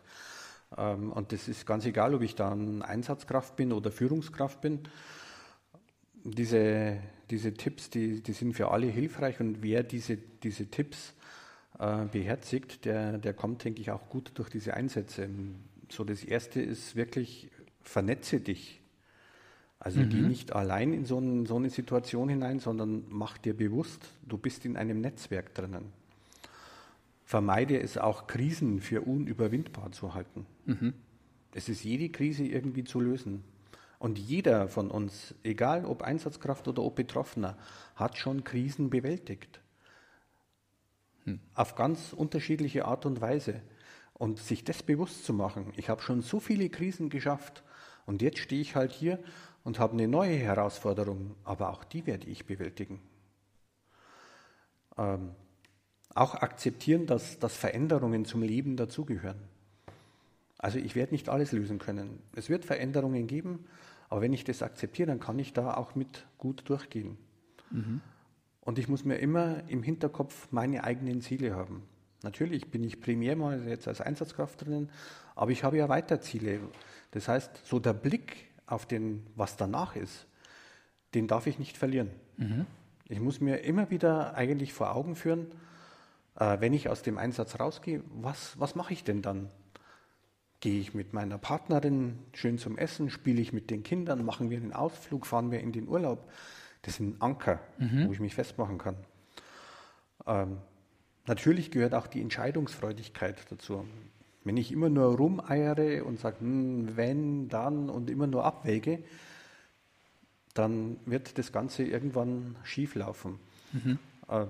Ähm, 0.77 1.11
und 1.11 1.33
das 1.33 1.49
ist 1.49 1.65
ganz 1.65 1.85
egal, 1.85 2.15
ob 2.15 2.21
ich 2.21 2.35
da 2.35 2.53
ein 2.53 2.81
Einsatzkraft 2.81 3.57
bin 3.57 3.73
oder 3.73 3.91
Führungskraft 3.91 4.61
bin. 4.61 4.79
Diese, 6.23 6.99
diese 7.29 7.53
Tipps, 7.53 7.89
die, 7.89 8.23
die 8.23 8.31
sind 8.31 8.53
für 8.53 8.71
alle 8.71 8.87
hilfreich 8.87 9.41
und 9.41 9.61
wer 9.61 9.83
diese, 9.83 10.15
diese 10.15 10.67
Tipps 10.67 11.13
äh, 11.79 12.05
beherzigt, 12.05 12.85
der, 12.85 13.17
der 13.17 13.33
kommt, 13.33 13.65
denke 13.65 13.81
ich, 13.81 13.91
auch 13.91 14.07
gut 14.07 14.31
durch 14.35 14.49
diese 14.49 14.73
Einsätze. 14.73 15.27
So 15.89 16.05
das 16.05 16.23
Erste 16.23 16.61
ist 16.61 16.95
wirklich, 16.95 17.51
vernetze 17.81 18.39
dich. 18.39 18.79
Also 19.79 19.99
mhm. 19.99 20.09
geh 20.09 20.21
nicht 20.21 20.53
allein 20.53 20.93
in 20.93 21.05
so, 21.05 21.19
ein, 21.19 21.45
so, 21.45 21.57
eine 21.57 21.69
Situation 21.69 22.29
hinein, 22.29 22.59
sondern 22.59 23.03
mach 23.09 23.37
dir 23.37 23.55
bewusst, 23.55 24.07
du 24.25 24.37
bist 24.37 24.63
in 24.63 24.77
einem 24.77 25.01
Netzwerk 25.01 25.53
drinnen. 25.53 25.91
Vermeide 27.27 27.77
es 27.77 27.97
auch, 27.97 28.25
Krisen 28.25 28.79
für 28.79 29.01
unüberwindbar 29.01 29.91
zu 29.91 30.13
halten. 30.13 30.45
Mhm. 30.63 30.93
Es 31.51 31.67
ist 31.67 31.83
jede 31.83 32.07
Krise 32.07 32.45
irgendwie 32.45 32.85
zu 32.85 33.01
lösen. 33.01 33.43
Und 33.99 34.17
jeder 34.17 34.69
von 34.69 34.89
uns, 34.89 35.35
egal 35.43 35.83
ob 35.83 36.03
Einsatzkraft 36.03 36.69
oder 36.69 36.83
ob 36.83 36.95
Betroffener, 36.95 37.57
hat 37.97 38.17
schon 38.17 38.45
Krisen 38.45 38.89
bewältigt. 38.89 39.59
Hm. 41.25 41.41
Auf 41.53 41.75
ganz 41.75 42.13
unterschiedliche 42.13 42.85
Art 42.85 43.05
und 43.05 43.19
Weise. 43.19 43.61
Und 44.13 44.39
sich 44.39 44.63
das 44.63 44.81
bewusst 44.81 45.25
zu 45.25 45.33
machen, 45.33 45.73
ich 45.75 45.89
habe 45.89 46.01
schon 46.01 46.21
so 46.21 46.39
viele 46.39 46.69
Krisen 46.69 47.09
geschafft 47.09 47.61
und 48.05 48.21
jetzt 48.21 48.39
stehe 48.39 48.61
ich 48.61 48.77
halt 48.77 48.93
hier 48.93 49.19
und 49.65 49.79
habe 49.79 49.93
eine 49.93 50.07
neue 50.07 50.37
Herausforderung, 50.37 51.35
aber 51.43 51.71
auch 51.71 51.83
die 51.83 52.05
werde 52.05 52.27
ich 52.27 52.45
bewältigen. 52.45 53.01
Ähm, 54.97 55.35
auch 56.15 56.35
akzeptieren, 56.35 57.05
dass, 57.05 57.39
dass 57.39 57.55
Veränderungen 57.55 58.25
zum 58.25 58.41
Leben 58.41 58.75
dazugehören. 58.75 59.37
Also 60.57 60.79
ich 60.79 60.95
werde 60.95 61.13
nicht 61.13 61.29
alles 61.29 61.51
lösen 61.51 61.77
können. 61.77 62.19
Es 62.35 62.49
wird 62.49 62.65
Veränderungen 62.65 63.27
geben, 63.27 63.65
aber 64.09 64.21
wenn 64.21 64.33
ich 64.33 64.43
das 64.43 64.63
akzeptiere, 64.63 65.07
dann 65.07 65.19
kann 65.19 65.37
ich 65.37 65.53
da 65.53 65.75
auch 65.75 65.95
mit 65.95 66.25
gut 66.37 66.67
durchgehen. 66.67 67.17
Mhm. 67.69 68.01
Und 68.61 68.79
ich 68.79 68.87
muss 68.87 69.05
mir 69.05 69.17
immer 69.17 69.69
im 69.69 69.83
Hinterkopf 69.83 70.51
meine 70.51 70.83
eigenen 70.83 71.21
Ziele 71.21 71.55
haben. 71.55 71.83
Natürlich 72.23 72.71
bin 72.71 72.83
ich 72.83 72.99
primär 72.99 73.35
mal 73.35 73.67
jetzt 73.67 73.87
als 73.87 74.01
Einsatzkraft 74.01 74.65
drinnen, 74.65 74.89
aber 75.35 75.51
ich 75.51 75.63
habe 75.63 75.77
ja 75.77 75.87
weiter 75.87 76.19
Ziele. 76.19 76.59
Das 77.11 77.27
heißt, 77.27 77.61
so 77.65 77.79
der 77.79 77.93
Blick 77.93 78.47
auf 78.65 78.85
den, 78.85 79.25
was 79.35 79.55
danach 79.55 79.95
ist, 79.95 80.25
den 81.13 81.27
darf 81.27 81.47
ich 81.47 81.59
nicht 81.59 81.77
verlieren. 81.77 82.09
Mhm. 82.37 82.65
Ich 83.07 83.19
muss 83.19 83.39
mir 83.39 83.63
immer 83.63 83.89
wieder 83.89 84.35
eigentlich 84.35 84.73
vor 84.73 84.95
Augen 84.95 85.15
führen, 85.15 85.47
äh, 86.37 86.59
wenn 86.59 86.73
ich 86.73 86.89
aus 86.89 87.01
dem 87.01 87.17
Einsatz 87.17 87.59
rausgehe, 87.59 88.03
was, 88.09 88.59
was 88.59 88.75
mache 88.75 88.93
ich 88.93 89.03
denn 89.03 89.21
dann? 89.21 89.49
Gehe 90.59 90.79
ich 90.79 90.93
mit 90.93 91.13
meiner 91.13 91.37
Partnerin 91.37 92.17
schön 92.33 92.57
zum 92.57 92.77
Essen, 92.77 93.09
spiele 93.09 93.41
ich 93.41 93.53
mit 93.53 93.69
den 93.69 93.83
Kindern, 93.83 94.25
machen 94.25 94.49
wir 94.49 94.57
einen 94.57 94.73
Ausflug, 94.73 95.27
fahren 95.27 95.51
wir 95.51 95.59
in 95.59 95.71
den 95.71 95.87
Urlaub? 95.87 96.31
Das 96.81 96.95
sind 96.95 97.21
Anker, 97.21 97.59
mhm. 97.77 98.07
wo 98.07 98.13
ich 98.13 98.19
mich 98.19 98.33
festmachen 98.33 98.77
kann. 98.77 98.95
Ähm, 100.25 100.57
Natürlich 101.27 101.71
gehört 101.71 101.93
auch 101.93 102.07
die 102.07 102.21
Entscheidungsfreudigkeit 102.21 103.35
dazu. 103.49 103.85
Wenn 104.45 104.55
ich 104.55 104.71
immer 104.71 104.89
nur 104.89 105.17
rumeiere 105.17 106.05
und 106.05 106.19
sage, 106.19 106.39
hm, 106.39 106.95
wenn, 106.95 107.49
dann 107.49 107.89
und 107.89 108.09
immer 108.09 108.27
nur 108.27 108.45
abwäge, 108.45 109.03
dann 110.53 110.97
wird 111.05 111.37
das 111.37 111.51
Ganze 111.51 111.83
irgendwann 111.83 112.55
schief 112.63 112.95
laufen. 112.95 113.39
Mhm. 113.73 113.99
Äh, 114.29 114.45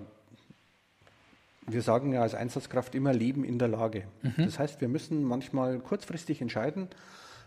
wir 1.68 1.82
sagen 1.82 2.14
ja 2.14 2.22
als 2.22 2.34
Einsatzkraft 2.34 2.96
immer 2.96 3.14
Leben 3.14 3.44
in 3.44 3.60
der 3.60 3.68
Lage. 3.68 4.06
Mhm. 4.22 4.46
Das 4.46 4.58
heißt, 4.58 4.82
wir 4.82 4.88
müssen 4.88 5.24
manchmal 5.24 5.80
kurzfristig 5.80 6.42
entscheiden 6.42 6.88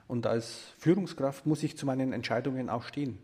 und 0.07 0.27
als 0.27 0.75
Führungskraft 0.79 1.47
muss 1.47 1.63
ich 1.63 1.77
zu 1.77 1.87
meinen 1.87 2.13
Entscheidungen 2.13 2.69
auch 2.69 2.85
stehen. 2.85 3.19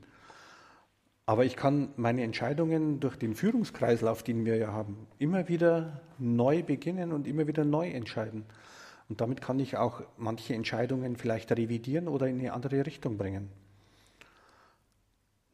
Aber 1.26 1.44
ich 1.44 1.56
kann 1.56 1.88
meine 1.96 2.22
Entscheidungen 2.22 3.00
durch 3.00 3.16
den 3.16 3.34
Führungskreislauf, 3.34 4.22
den 4.22 4.44
wir 4.44 4.56
ja 4.56 4.72
haben, 4.72 5.08
immer 5.18 5.48
wieder 5.48 6.00
neu 6.18 6.62
beginnen 6.62 7.12
und 7.12 7.26
immer 7.26 7.46
wieder 7.48 7.64
neu 7.64 7.88
entscheiden. 7.90 8.46
Und 9.08 9.20
damit 9.20 9.40
kann 9.40 9.58
ich 9.58 9.76
auch 9.76 10.02
manche 10.16 10.54
Entscheidungen 10.54 11.16
vielleicht 11.16 11.50
revidieren 11.52 12.08
oder 12.08 12.28
in 12.28 12.38
eine 12.38 12.52
andere 12.52 12.86
Richtung 12.86 13.18
bringen. 13.18 13.50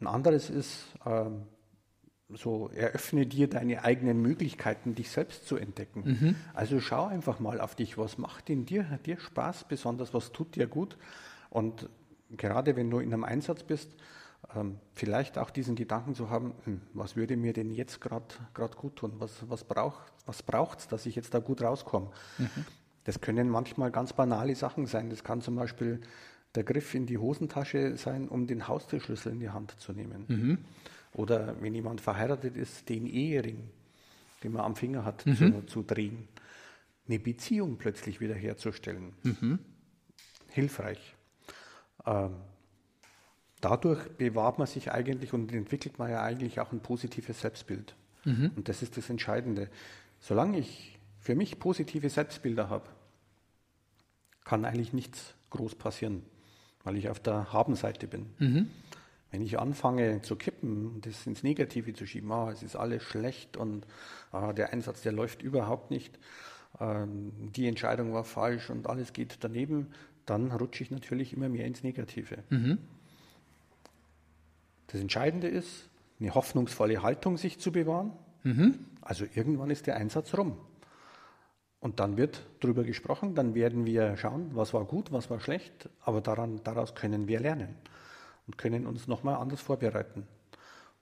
Ein 0.01 0.07
anderes 0.07 0.51
ist, 0.51 0.85
ähm, 1.07 1.47
so 2.37 2.71
eröffne 2.75 3.27
dir 3.27 3.49
deine 3.49 3.85
eigenen 3.85 4.21
Möglichkeiten, 4.21 4.95
dich 4.95 5.11
selbst 5.11 5.47
zu 5.47 5.57
entdecken. 5.57 6.03
Mhm. 6.05 6.37
Also 6.55 6.81
schau 6.81 7.07
einfach 7.07 7.41
mal 7.41 7.61
auf 7.61 7.75
dich, 7.75 7.99
was 7.99 8.19
macht 8.19 8.51
in 8.51 8.67
dir, 8.67 8.85
dir 9.05 9.19
Spaß 9.19 9.65
besonders, 9.69 10.15
was 10.15 10.33
tut 10.33 10.57
dir 10.57 10.67
gut. 10.67 10.97
Und 11.51 11.89
gerade 12.31 12.77
wenn 12.77 12.91
du 12.91 12.99
in 12.99 13.13
einem 13.13 13.25
Einsatz 13.25 13.63
bist, 13.63 13.95
ähm, 14.55 14.79
vielleicht 14.95 15.39
auch 15.39 15.51
diesen 15.51 15.77
Gedanken 15.77 16.15
zu 16.15 16.31
haben, 16.31 16.55
hm, 16.65 16.81
was 16.95 17.17
würde 17.17 17.37
mir 17.37 17.53
denn 17.53 17.71
jetzt 17.71 18.01
gerade 18.01 18.27
gut 18.77 18.97
tun? 18.97 19.13
Was, 19.19 19.49
was 19.49 19.65
braucht 19.65 20.13
es, 20.19 20.27
was 20.27 20.89
dass 20.89 21.07
ich 21.07 21.15
jetzt 21.15 21.35
da 21.35 21.39
gut 21.39 21.63
rauskomme? 21.63 22.11
Mhm. 22.39 22.49
Das 23.05 23.21
können 23.21 23.49
manchmal 23.49 23.91
ganz 23.91 24.13
banale 24.13 24.55
Sachen 24.55 24.87
sein. 24.87 25.11
Das 25.11 25.25
kann 25.25 25.41
zum 25.41 25.57
Beispiel 25.57 26.01
der 26.55 26.65
Griff 26.65 26.95
in 26.95 27.07
die 27.07 27.19
Hosentasche 27.19 27.97
sein, 27.97 28.29
um 28.29 28.47
den 28.47 28.69
Haustürschlüssel 28.69 29.33
in 29.33 29.41
die 29.41 29.51
Hand 29.51 29.75
zu 29.81 29.93
nehmen. 29.93 30.25
Mhm. 30.29 30.59
Oder 31.15 31.61
wenn 31.61 31.75
jemand 31.75 32.01
verheiratet 32.01 32.57
ist, 32.57 32.89
den 32.89 33.07
Ehering, 33.07 33.69
den 34.43 34.53
man 34.53 34.63
am 34.63 34.77
Finger 34.77 35.05
hat, 35.05 35.27
mhm. 35.27 35.37
zu, 35.37 35.67
zu, 35.67 35.83
drehen. 35.83 36.29
Eine 37.07 37.19
Beziehung 37.19 37.77
plötzlich 37.77 38.21
wiederherzustellen. 38.21 39.13
Mhm. 39.23 39.59
Hilfreich. 40.49 41.15
Ähm, 42.07 42.35
dadurch 43.61 44.09
bewahrt 44.11 44.59
man 44.59 44.67
sich 44.67 44.91
eigentlich 44.91 45.33
und 45.33 45.53
entwickelt 45.53 45.99
man 45.99 46.11
ja 46.11 46.23
eigentlich 46.23 46.61
auch 46.61 46.73
ein 46.73 46.81
positives 46.81 47.41
Selbstbild. 47.41 47.95
Mhm. 48.25 48.53
Und 48.57 48.69
das 48.69 48.83
ist 48.83 48.97
das 48.97 49.11
Entscheidende. 49.11 49.69
Solange 50.21 50.59
ich 50.59 50.99
für 51.19 51.35
mich 51.35 51.59
positive 51.59 52.09
Selbstbilder 52.09 52.71
habe, 52.71 52.89
kann 54.45 54.65
eigentlich 54.65 54.93
nichts 54.93 55.35
groß 55.51 55.75
passieren, 55.75 56.23
weil 56.85 56.97
ich 56.97 57.09
auf 57.09 57.21
der 57.21 57.53
Habenseite 57.53 58.07
bin. 58.07 58.27
Wenn 59.33 59.41
ich 59.41 59.59
anfange 59.59 60.21
zu 60.21 60.37
kippen 60.37 60.87
und 60.87 61.07
das 61.07 61.27
ins 61.27 61.43
Negative 61.43 61.95
zu 61.95 62.07
schieben, 62.07 62.31
ah, 62.31 62.51
es 62.53 62.63
ist 62.63 62.77
alles 62.77 63.03
schlecht 63.03 63.57
und 63.57 63.87
ah, 64.31 64.53
der 64.53 64.75
Einsatz, 64.75 65.01
der 65.01 65.13
läuft 65.13 65.41
überhaupt 65.41 65.91
nicht, 65.91 66.19
ähm, 66.79 67.33
die 67.57 67.67
Entscheidung 67.67 68.13
war 68.13 68.25
falsch 68.25 68.69
und 68.69 68.87
alles 68.87 69.15
geht 69.15 69.39
daneben, 69.41 69.89
dann 70.27 70.53
rutsche 70.53 70.85
ich 70.85 70.91
natürlich 70.91 71.33
immer 71.33 71.49
mehr 71.49 71.65
ins 71.65 71.83
Negative. 71.83 72.45
Mhm. 72.51 72.77
Das 74.89 75.01
Entscheidende 75.01 75.49
ist, 75.49 75.89
eine 76.21 76.35
hoffnungsvolle 76.35 77.03
Haltung 77.03 77.39
sich 77.39 77.59
zu 77.59 77.73
bewahren. 77.73 78.13
Mhm. 78.43 78.81
Also 79.01 79.25
irgendwann 79.35 79.71
ist 79.71 79.87
der 79.87 79.97
Einsatz 79.97 80.37
rum. 80.37 80.59
Und 81.81 82.01
dann 82.01 82.19
wird 82.19 82.45
darüber 82.61 82.85
gesprochen, 82.85 83.35
dann 83.35 83.55
werden 83.55 83.87
wir 83.87 84.15
schauen, 84.19 84.51
was 84.53 84.75
war 84.75 84.85
gut, 84.85 85.11
was 85.11 85.31
war 85.31 85.41
schlecht, 85.41 85.89
aber 86.03 86.21
daran, 86.21 86.61
daraus 86.65 86.95
können 86.95 87.27
wir 87.29 87.41
lernen 87.41 87.75
und 88.47 88.59
können 88.59 88.87
uns 88.87 89.07
nochmal 89.07 89.37
anders 89.37 89.61
vorbereiten. 89.61 90.27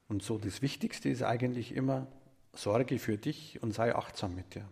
Und 0.09 0.23
so 0.23 0.39
das 0.39 0.63
Wichtigste 0.63 1.09
ist 1.09 1.23
eigentlich 1.23 1.75
immer, 1.75 2.07
sorge 2.53 2.99
für 2.99 3.17
dich 3.17 3.63
und 3.63 3.73
sei 3.73 3.95
achtsam 3.95 4.35
mit 4.35 4.55
dir. 4.55 4.65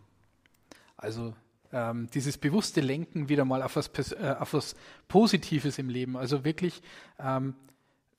Also 0.97 1.35
ähm, 1.73 2.09
dieses 2.13 2.39
bewusste 2.39 2.81
Lenken 2.81 3.29
wieder 3.29 3.45
mal 3.45 3.63
auf 3.63 3.77
was, 3.77 3.89
äh, 4.13 4.35
auf 4.39 4.53
was 4.53 4.75
Positives 5.07 5.79
im 5.79 5.89
Leben. 5.89 6.17
Also 6.17 6.45
wirklich, 6.45 6.83
ähm, 7.21 7.55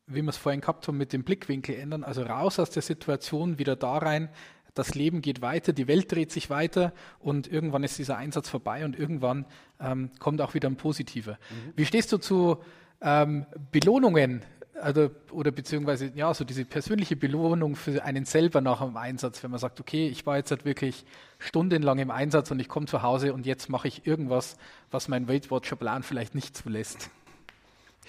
wie 0.07 0.21
wir 0.21 0.29
es 0.29 0.37
vorhin 0.37 0.61
gehabt 0.61 0.87
haben, 0.87 0.97
mit 0.97 1.13
dem 1.13 1.23
Blickwinkel 1.23 1.75
ändern. 1.75 2.03
Also 2.03 2.23
raus 2.23 2.59
aus 2.59 2.69
der 2.69 2.83
Situation, 2.83 3.59
wieder 3.59 3.75
da 3.75 3.97
rein, 3.97 4.29
das 4.75 4.95
Leben 4.95 5.21
geht 5.21 5.41
weiter, 5.41 5.73
die 5.73 5.87
Welt 5.87 6.11
dreht 6.11 6.31
sich 6.31 6.49
weiter 6.49 6.93
und 7.19 7.51
irgendwann 7.51 7.83
ist 7.83 7.97
dieser 7.97 8.17
Einsatz 8.17 8.49
vorbei 8.49 8.85
und 8.85 8.97
irgendwann 8.97 9.45
ähm, 9.79 10.11
kommt 10.19 10.41
auch 10.41 10.53
wieder 10.53 10.69
ein 10.69 10.77
positiver. 10.77 11.33
Mhm. 11.33 11.73
Wie 11.75 11.85
stehst 11.85 12.11
du 12.11 12.17
zu 12.17 12.63
ähm, 13.01 13.45
Belohnungen 13.71 14.43
also, 14.81 15.11
oder 15.31 15.51
beziehungsweise 15.51 16.11
ja, 16.15 16.33
so 16.33 16.43
diese 16.43 16.65
persönliche 16.65 17.15
Belohnung 17.15 17.75
für 17.75 18.03
einen 18.03 18.25
selber 18.25 18.61
nach 18.61 18.81
dem 18.81 18.97
Einsatz, 18.97 19.43
wenn 19.43 19.51
man 19.51 19.59
sagt, 19.59 19.79
okay, 19.79 20.07
ich 20.07 20.25
war 20.25 20.37
jetzt 20.37 20.51
halt 20.51 20.65
wirklich 20.65 21.05
stundenlang 21.37 21.99
im 21.99 22.11
Einsatz 22.11 22.51
und 22.51 22.59
ich 22.59 22.69
komme 22.69 22.85
zu 22.85 23.01
Hause 23.01 23.33
und 23.33 23.45
jetzt 23.45 23.69
mache 23.69 23.87
ich 23.87 24.07
irgendwas, 24.07 24.57
was 24.91 25.07
mein 25.07 25.27
Weight 25.27 25.51
Watcher 25.51 25.75
Plan 25.75 26.03
vielleicht 26.03 26.35
nicht 26.35 26.55
zulässt. 26.55 27.09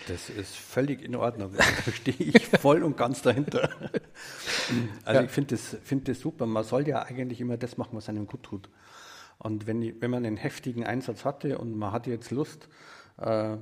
Das 0.08 0.30
ist 0.30 0.56
völlig 0.56 1.02
in 1.02 1.14
Ordnung. 1.14 1.52
Da 1.56 1.92
stehe 1.92 2.16
ich 2.16 2.46
voll 2.60 2.82
und 2.82 2.96
ganz 2.96 3.20
dahinter. 3.20 3.68
Also 5.04 5.20
ja. 5.20 5.26
ich 5.26 5.30
finde 5.30 5.56
das, 5.56 5.76
find 5.82 6.08
das 6.08 6.20
super. 6.20 6.46
Man 6.46 6.64
soll 6.64 6.88
ja 6.88 7.02
eigentlich 7.02 7.40
immer 7.40 7.58
das 7.58 7.76
machen, 7.76 7.90
was 7.92 8.08
einem 8.08 8.26
gut 8.26 8.42
tut. 8.42 8.70
Und 9.38 9.66
wenn, 9.66 10.00
wenn 10.00 10.10
man 10.10 10.24
einen 10.24 10.36
heftigen 10.36 10.84
Einsatz 10.84 11.24
hatte 11.24 11.58
und 11.58 11.76
man 11.76 11.92
hat 11.92 12.06
jetzt 12.06 12.30
Lust, 12.30 12.68
äh, 13.18 13.56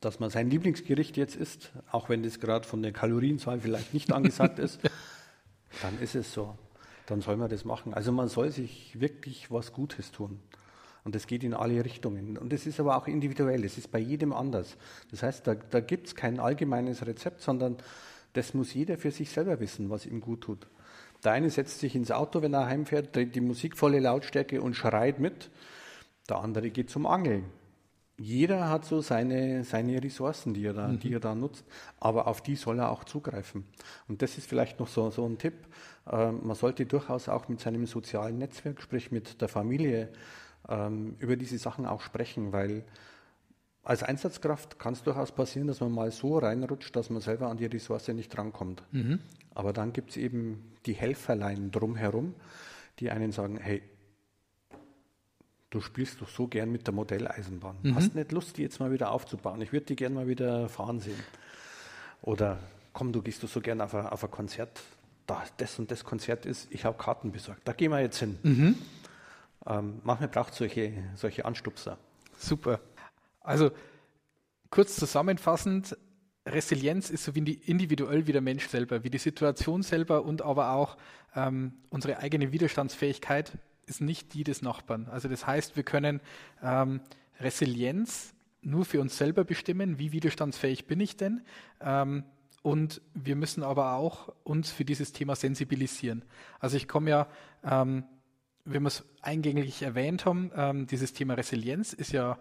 dass 0.00 0.18
man 0.18 0.30
sein 0.30 0.48
Lieblingsgericht 0.48 1.16
jetzt 1.16 1.36
isst, 1.36 1.72
auch 1.90 2.08
wenn 2.08 2.22
das 2.22 2.40
gerade 2.40 2.66
von 2.66 2.82
der 2.82 2.92
Kalorienzahl 2.92 3.60
vielleicht 3.60 3.92
nicht 3.92 4.12
angesagt 4.12 4.58
ist, 4.58 4.80
dann 5.82 5.98
ist 6.00 6.14
es 6.14 6.32
so. 6.32 6.56
Dann 7.06 7.20
soll 7.20 7.36
man 7.36 7.50
das 7.50 7.64
machen. 7.64 7.92
Also 7.92 8.12
man 8.12 8.28
soll 8.28 8.50
sich 8.50 8.98
wirklich 9.00 9.50
was 9.50 9.72
Gutes 9.72 10.12
tun. 10.12 10.40
Und 11.04 11.14
das 11.14 11.26
geht 11.26 11.44
in 11.44 11.54
alle 11.54 11.84
Richtungen. 11.84 12.38
Und 12.38 12.52
das 12.52 12.66
ist 12.66 12.78
aber 12.78 12.96
auch 12.96 13.06
individuell, 13.06 13.62
das 13.62 13.78
ist 13.78 13.90
bei 13.90 13.98
jedem 13.98 14.32
anders. 14.32 14.76
Das 15.10 15.22
heißt, 15.22 15.46
da, 15.46 15.54
da 15.54 15.80
gibt 15.80 16.08
es 16.08 16.14
kein 16.14 16.38
allgemeines 16.40 17.06
Rezept, 17.06 17.40
sondern 17.40 17.76
das 18.34 18.54
muss 18.54 18.74
jeder 18.74 18.96
für 18.96 19.10
sich 19.10 19.30
selber 19.30 19.60
wissen, 19.60 19.90
was 19.90 20.06
ihm 20.06 20.20
gut 20.20 20.42
tut. 20.42 20.66
Der 21.24 21.32
eine 21.32 21.50
setzt 21.50 21.80
sich 21.80 21.94
ins 21.94 22.10
Auto, 22.10 22.42
wenn 22.42 22.54
er 22.54 22.66
heimfährt, 22.66 23.14
dreht 23.14 23.34
die 23.34 23.40
Musik 23.40 23.76
volle 23.76 23.98
Lautstärke 23.98 24.62
und 24.62 24.74
schreit 24.74 25.18
mit. 25.18 25.50
Der 26.28 26.38
andere 26.38 26.70
geht 26.70 26.90
zum 26.90 27.06
Angeln. 27.06 27.44
Jeder 28.22 28.68
hat 28.68 28.84
so 28.84 29.00
seine, 29.00 29.64
seine 29.64 30.02
Ressourcen, 30.02 30.52
die 30.52 30.66
er, 30.66 30.74
da, 30.74 30.88
mhm. 30.88 30.98
die 30.98 31.10
er 31.10 31.20
da 31.20 31.34
nutzt, 31.34 31.64
aber 31.98 32.26
auf 32.26 32.42
die 32.42 32.54
soll 32.54 32.78
er 32.78 32.90
auch 32.90 33.04
zugreifen. 33.04 33.64
Und 34.08 34.20
das 34.20 34.36
ist 34.36 34.46
vielleicht 34.46 34.78
noch 34.78 34.88
so, 34.88 35.08
so 35.08 35.24
ein 35.24 35.38
Tipp. 35.38 35.54
Äh, 36.06 36.30
man 36.30 36.54
sollte 36.54 36.84
durchaus 36.84 37.30
auch 37.30 37.48
mit 37.48 37.60
seinem 37.60 37.86
sozialen 37.86 38.36
Netzwerk, 38.36 38.82
sprich 38.82 39.10
mit 39.10 39.40
der 39.40 39.48
Familie, 39.48 40.10
ähm, 40.68 41.16
über 41.18 41.36
diese 41.36 41.56
Sachen 41.56 41.86
auch 41.86 42.02
sprechen, 42.02 42.52
weil 42.52 42.84
als 43.82 44.02
Einsatzkraft 44.02 44.78
kann 44.78 44.92
es 44.92 45.02
durchaus 45.02 45.32
passieren, 45.32 45.66
dass 45.66 45.80
man 45.80 45.90
mal 45.90 46.10
so 46.10 46.36
reinrutscht, 46.36 46.94
dass 46.94 47.08
man 47.08 47.22
selber 47.22 47.48
an 47.48 47.56
die 47.56 47.64
Ressource 47.64 48.08
nicht 48.08 48.36
drankommt. 48.36 48.82
Mhm. 48.92 49.20
Aber 49.54 49.72
dann 49.72 49.94
gibt 49.94 50.10
es 50.10 50.18
eben 50.18 50.74
die 50.84 50.92
Helferlein 50.92 51.70
drumherum, 51.70 52.34
die 52.98 53.10
einen 53.10 53.32
sagen, 53.32 53.56
hey, 53.56 53.82
du 55.70 55.80
spielst 55.80 56.20
doch 56.20 56.28
so 56.28 56.48
gern 56.48 56.70
mit 56.70 56.86
der 56.86 56.94
Modelleisenbahn. 56.94 57.76
Mhm. 57.82 57.94
Hast 57.94 58.14
nicht 58.14 58.32
Lust, 58.32 58.56
die 58.56 58.62
jetzt 58.62 58.80
mal 58.80 58.92
wieder 58.92 59.10
aufzubauen? 59.12 59.62
Ich 59.62 59.72
würde 59.72 59.86
die 59.86 59.96
gern 59.96 60.12
mal 60.12 60.26
wieder 60.26 60.68
fahren 60.68 61.00
sehen. 61.00 61.18
Oder 62.22 62.58
komm, 62.92 63.12
du 63.12 63.22
gehst 63.22 63.42
doch 63.42 63.48
so 63.48 63.60
gern 63.60 63.80
auf 63.80 63.94
ein, 63.94 64.06
auf 64.06 64.22
ein 64.24 64.30
Konzert. 64.30 64.80
Da 65.26 65.44
das 65.56 65.78
und 65.78 65.90
das 65.90 66.04
Konzert 66.04 66.44
ist, 66.44 66.68
ich 66.70 66.84
habe 66.84 66.98
Karten 66.98 67.30
besorgt. 67.30 67.62
Da 67.64 67.72
gehen 67.72 67.92
wir 67.92 68.00
jetzt 68.00 68.18
hin. 68.18 68.38
Mhm. 68.42 68.74
Ähm, 69.66 70.00
manchmal 70.02 70.28
braucht 70.28 70.52
es 70.52 70.58
solche, 70.58 70.92
solche 71.14 71.44
Anstupser. 71.44 71.98
Super. 72.36 72.80
Also 73.40 73.70
kurz 74.70 74.96
zusammenfassend, 74.96 75.96
Resilienz 76.46 77.10
ist 77.10 77.24
so 77.24 77.34
wie 77.34 77.52
individuell 77.52 78.26
wie 78.26 78.32
der 78.32 78.40
Mensch 78.40 78.66
selber, 78.66 79.04
wie 79.04 79.10
die 79.10 79.18
Situation 79.18 79.82
selber 79.82 80.24
und 80.24 80.42
aber 80.42 80.72
auch 80.72 80.96
ähm, 81.36 81.74
unsere 81.90 82.18
eigene 82.18 82.50
Widerstandsfähigkeit 82.50 83.52
ist 83.90 84.00
nicht 84.00 84.32
die 84.34 84.44
des 84.44 84.62
Nachbarn. 84.62 85.08
Also 85.10 85.28
das 85.28 85.46
heißt, 85.46 85.76
wir 85.76 85.82
können 85.82 86.20
ähm, 86.62 87.00
Resilienz 87.40 88.34
nur 88.62 88.84
für 88.84 89.00
uns 89.00 89.16
selber 89.16 89.44
bestimmen, 89.44 89.98
wie 89.98 90.12
widerstandsfähig 90.12 90.86
bin 90.86 91.00
ich 91.00 91.16
denn? 91.16 91.42
Ähm, 91.80 92.24
und 92.62 93.00
wir 93.14 93.36
müssen 93.36 93.62
aber 93.62 93.94
auch 93.94 94.34
uns 94.44 94.70
für 94.70 94.84
dieses 94.84 95.12
Thema 95.12 95.34
sensibilisieren. 95.34 96.24
Also 96.60 96.76
ich 96.76 96.88
komme 96.88 97.10
ja 97.10 97.26
ähm, 97.64 98.04
wie 98.64 98.78
wir 98.78 98.86
es 98.86 99.04
eingängig 99.22 99.82
erwähnt 99.82 100.26
haben, 100.26 100.50
ähm, 100.54 100.86
dieses 100.86 101.12
Thema 101.12 101.34
Resilienz 101.34 101.92
ist 101.92 102.12
ja 102.12 102.38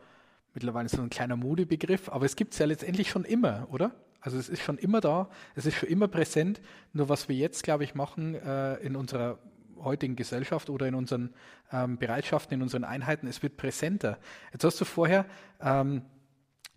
mittlerweile 0.54 0.90
so 0.90 1.02
ein 1.02 1.10
kleiner 1.10 1.36
Modebegriff, 1.36 2.10
aber 2.10 2.26
es 2.26 2.36
gibt 2.36 2.54
es 2.54 2.60
ja 2.60 2.66
letztendlich 2.66 3.10
schon 3.10 3.24
immer, 3.24 3.68
oder? 3.72 3.92
Also 4.22 4.38
es 4.38 4.50
ist 4.50 4.62
schon 4.62 4.78
immer 4.78 5.00
da, 5.00 5.30
es 5.56 5.66
ist 5.66 5.78
schon 5.78 5.88
immer 5.88 6.10
präsent. 6.10 6.60
Nur 6.92 7.08
was 7.08 7.30
wir 7.30 7.36
jetzt, 7.36 7.64
glaube 7.64 7.86
ich, 7.86 7.96
machen 7.96 8.36
äh, 8.36 8.76
in 8.78 8.98
unserer 8.98 9.40
heutigen 9.84 10.16
Gesellschaft 10.16 10.70
oder 10.70 10.88
in 10.88 10.96
unseren 10.96 11.34
ähm, 11.72 11.98
Bereitschaften, 11.98 12.56
in 12.56 12.62
unseren 12.62 12.84
Einheiten, 12.84 13.28
es 13.28 13.44
wird 13.44 13.58
präsenter. 13.58 14.18
Jetzt 14.54 14.64
hast 14.64 14.80
du 14.80 14.86
vorher 14.86 15.26
ähm, 15.62 16.04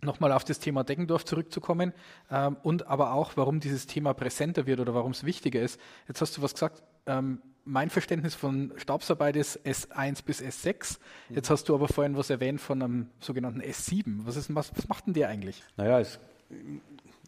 nochmal 0.01 0.31
auf 0.31 0.43
das 0.43 0.59
Thema 0.59 0.83
Deggendorf 0.83 1.25
zurückzukommen 1.25 1.93
ähm, 2.31 2.57
und 2.63 2.87
aber 2.87 3.13
auch, 3.13 3.33
warum 3.35 3.59
dieses 3.59 3.87
Thema 3.87 4.13
präsenter 4.13 4.65
wird 4.65 4.79
oder 4.79 4.93
warum 4.93 5.11
es 5.11 5.23
wichtiger 5.23 5.61
ist. 5.61 5.79
Jetzt 6.07 6.21
hast 6.21 6.37
du 6.37 6.41
was 6.41 6.53
gesagt, 6.53 6.83
ähm, 7.05 7.41
mein 7.65 7.89
Verständnis 7.89 8.35
von 8.35 8.73
Stabsarbeit 8.77 9.35
ist 9.35 9.65
S1 9.65 10.23
bis 10.25 10.41
S6. 10.41 10.99
Jetzt 11.29 11.49
hast 11.49 11.69
du 11.69 11.75
aber 11.75 11.87
vorhin 11.87 12.17
was 12.17 12.29
erwähnt 12.29 12.59
von 12.59 12.81
einem 12.81 13.09
sogenannten 13.19 13.61
S7. 13.61 14.25
Was, 14.25 14.35
ist, 14.35 14.53
was, 14.53 14.75
was 14.75 14.87
macht 14.89 15.07
denn 15.07 15.13
der 15.13 15.29
eigentlich? 15.29 15.63
Naja, 15.77 15.99
es 15.99 16.19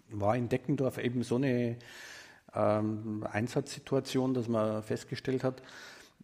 war 0.10 0.36
in 0.36 0.50
Deckendorf 0.50 0.98
eben 0.98 1.24
so 1.24 1.38
eine 1.38 1.78
ähm, 2.56 3.26
Einsatzsituation, 3.30 4.34
dass 4.34 4.48
man 4.48 4.84
festgestellt 4.84 5.44
hat, 5.44 5.62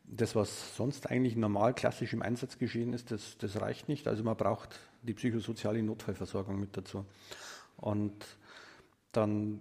das, 0.04 0.36
was 0.36 0.76
sonst 0.76 1.10
eigentlich 1.10 1.36
normal 1.36 1.74
klassisch 1.74 2.13
im 2.13 2.22
Einsatz 2.22 2.58
geschehen 2.58 2.94
ist, 2.94 3.12
das, 3.12 3.38
das 3.38 3.60
reicht 3.62 3.88
nicht. 3.88 4.08
Also 4.08 4.24
man 4.24 4.36
braucht 4.36 4.80
die 5.04 5.13
psychosoziale 5.13 5.82
Notfallversorgung 5.82 6.60
mit 6.60 6.76
dazu. 6.76 7.06
Und 7.78 8.26
dann 9.13 9.60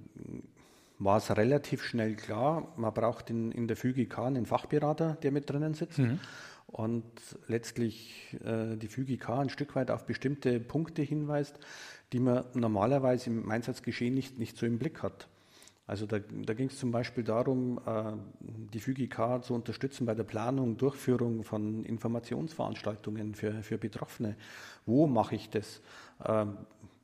war 0.98 1.16
es 1.16 1.34
relativ 1.34 1.82
schnell 1.82 2.14
klar, 2.14 2.72
man 2.76 2.92
braucht 2.92 3.30
in, 3.30 3.52
in 3.52 3.68
der 3.68 3.76
FÜGK 3.76 4.18
einen 4.18 4.44
Fachberater, 4.44 5.16
der 5.22 5.32
mit 5.32 5.48
drinnen 5.48 5.74
sitzt. 5.74 5.98
Mhm. 5.98 6.18
Und 6.66 7.04
letztlich 7.48 8.36
äh, 8.44 8.76
die 8.76 8.88
FÜGK 8.88 9.30
ein 9.30 9.48
Stück 9.48 9.74
weit 9.74 9.90
auf 9.90 10.04
bestimmte 10.04 10.60
Punkte 10.60 11.02
hinweist, 11.02 11.58
die 12.12 12.20
man 12.20 12.44
normalerweise 12.54 13.30
im 13.30 13.50
Einsatzgeschehen 13.50 14.14
nicht, 14.14 14.38
nicht 14.38 14.56
so 14.56 14.66
im 14.66 14.78
Blick 14.78 15.02
hat. 15.02 15.28
Also 15.90 16.06
da, 16.06 16.20
da 16.20 16.54
ging 16.54 16.68
es 16.68 16.78
zum 16.78 16.92
Beispiel 16.92 17.24
darum, 17.24 17.80
äh, 17.84 18.12
die 18.72 18.78
FÜGK 18.78 19.42
zu 19.42 19.54
unterstützen 19.54 20.06
bei 20.06 20.14
der 20.14 20.22
Planung, 20.22 20.76
Durchführung 20.76 21.42
von 21.42 21.84
Informationsveranstaltungen 21.84 23.34
für, 23.34 23.64
für 23.64 23.76
Betroffene. 23.76 24.36
Wo 24.86 25.08
mache 25.08 25.34
ich 25.34 25.50
das? 25.50 25.82
Äh, 26.22 26.46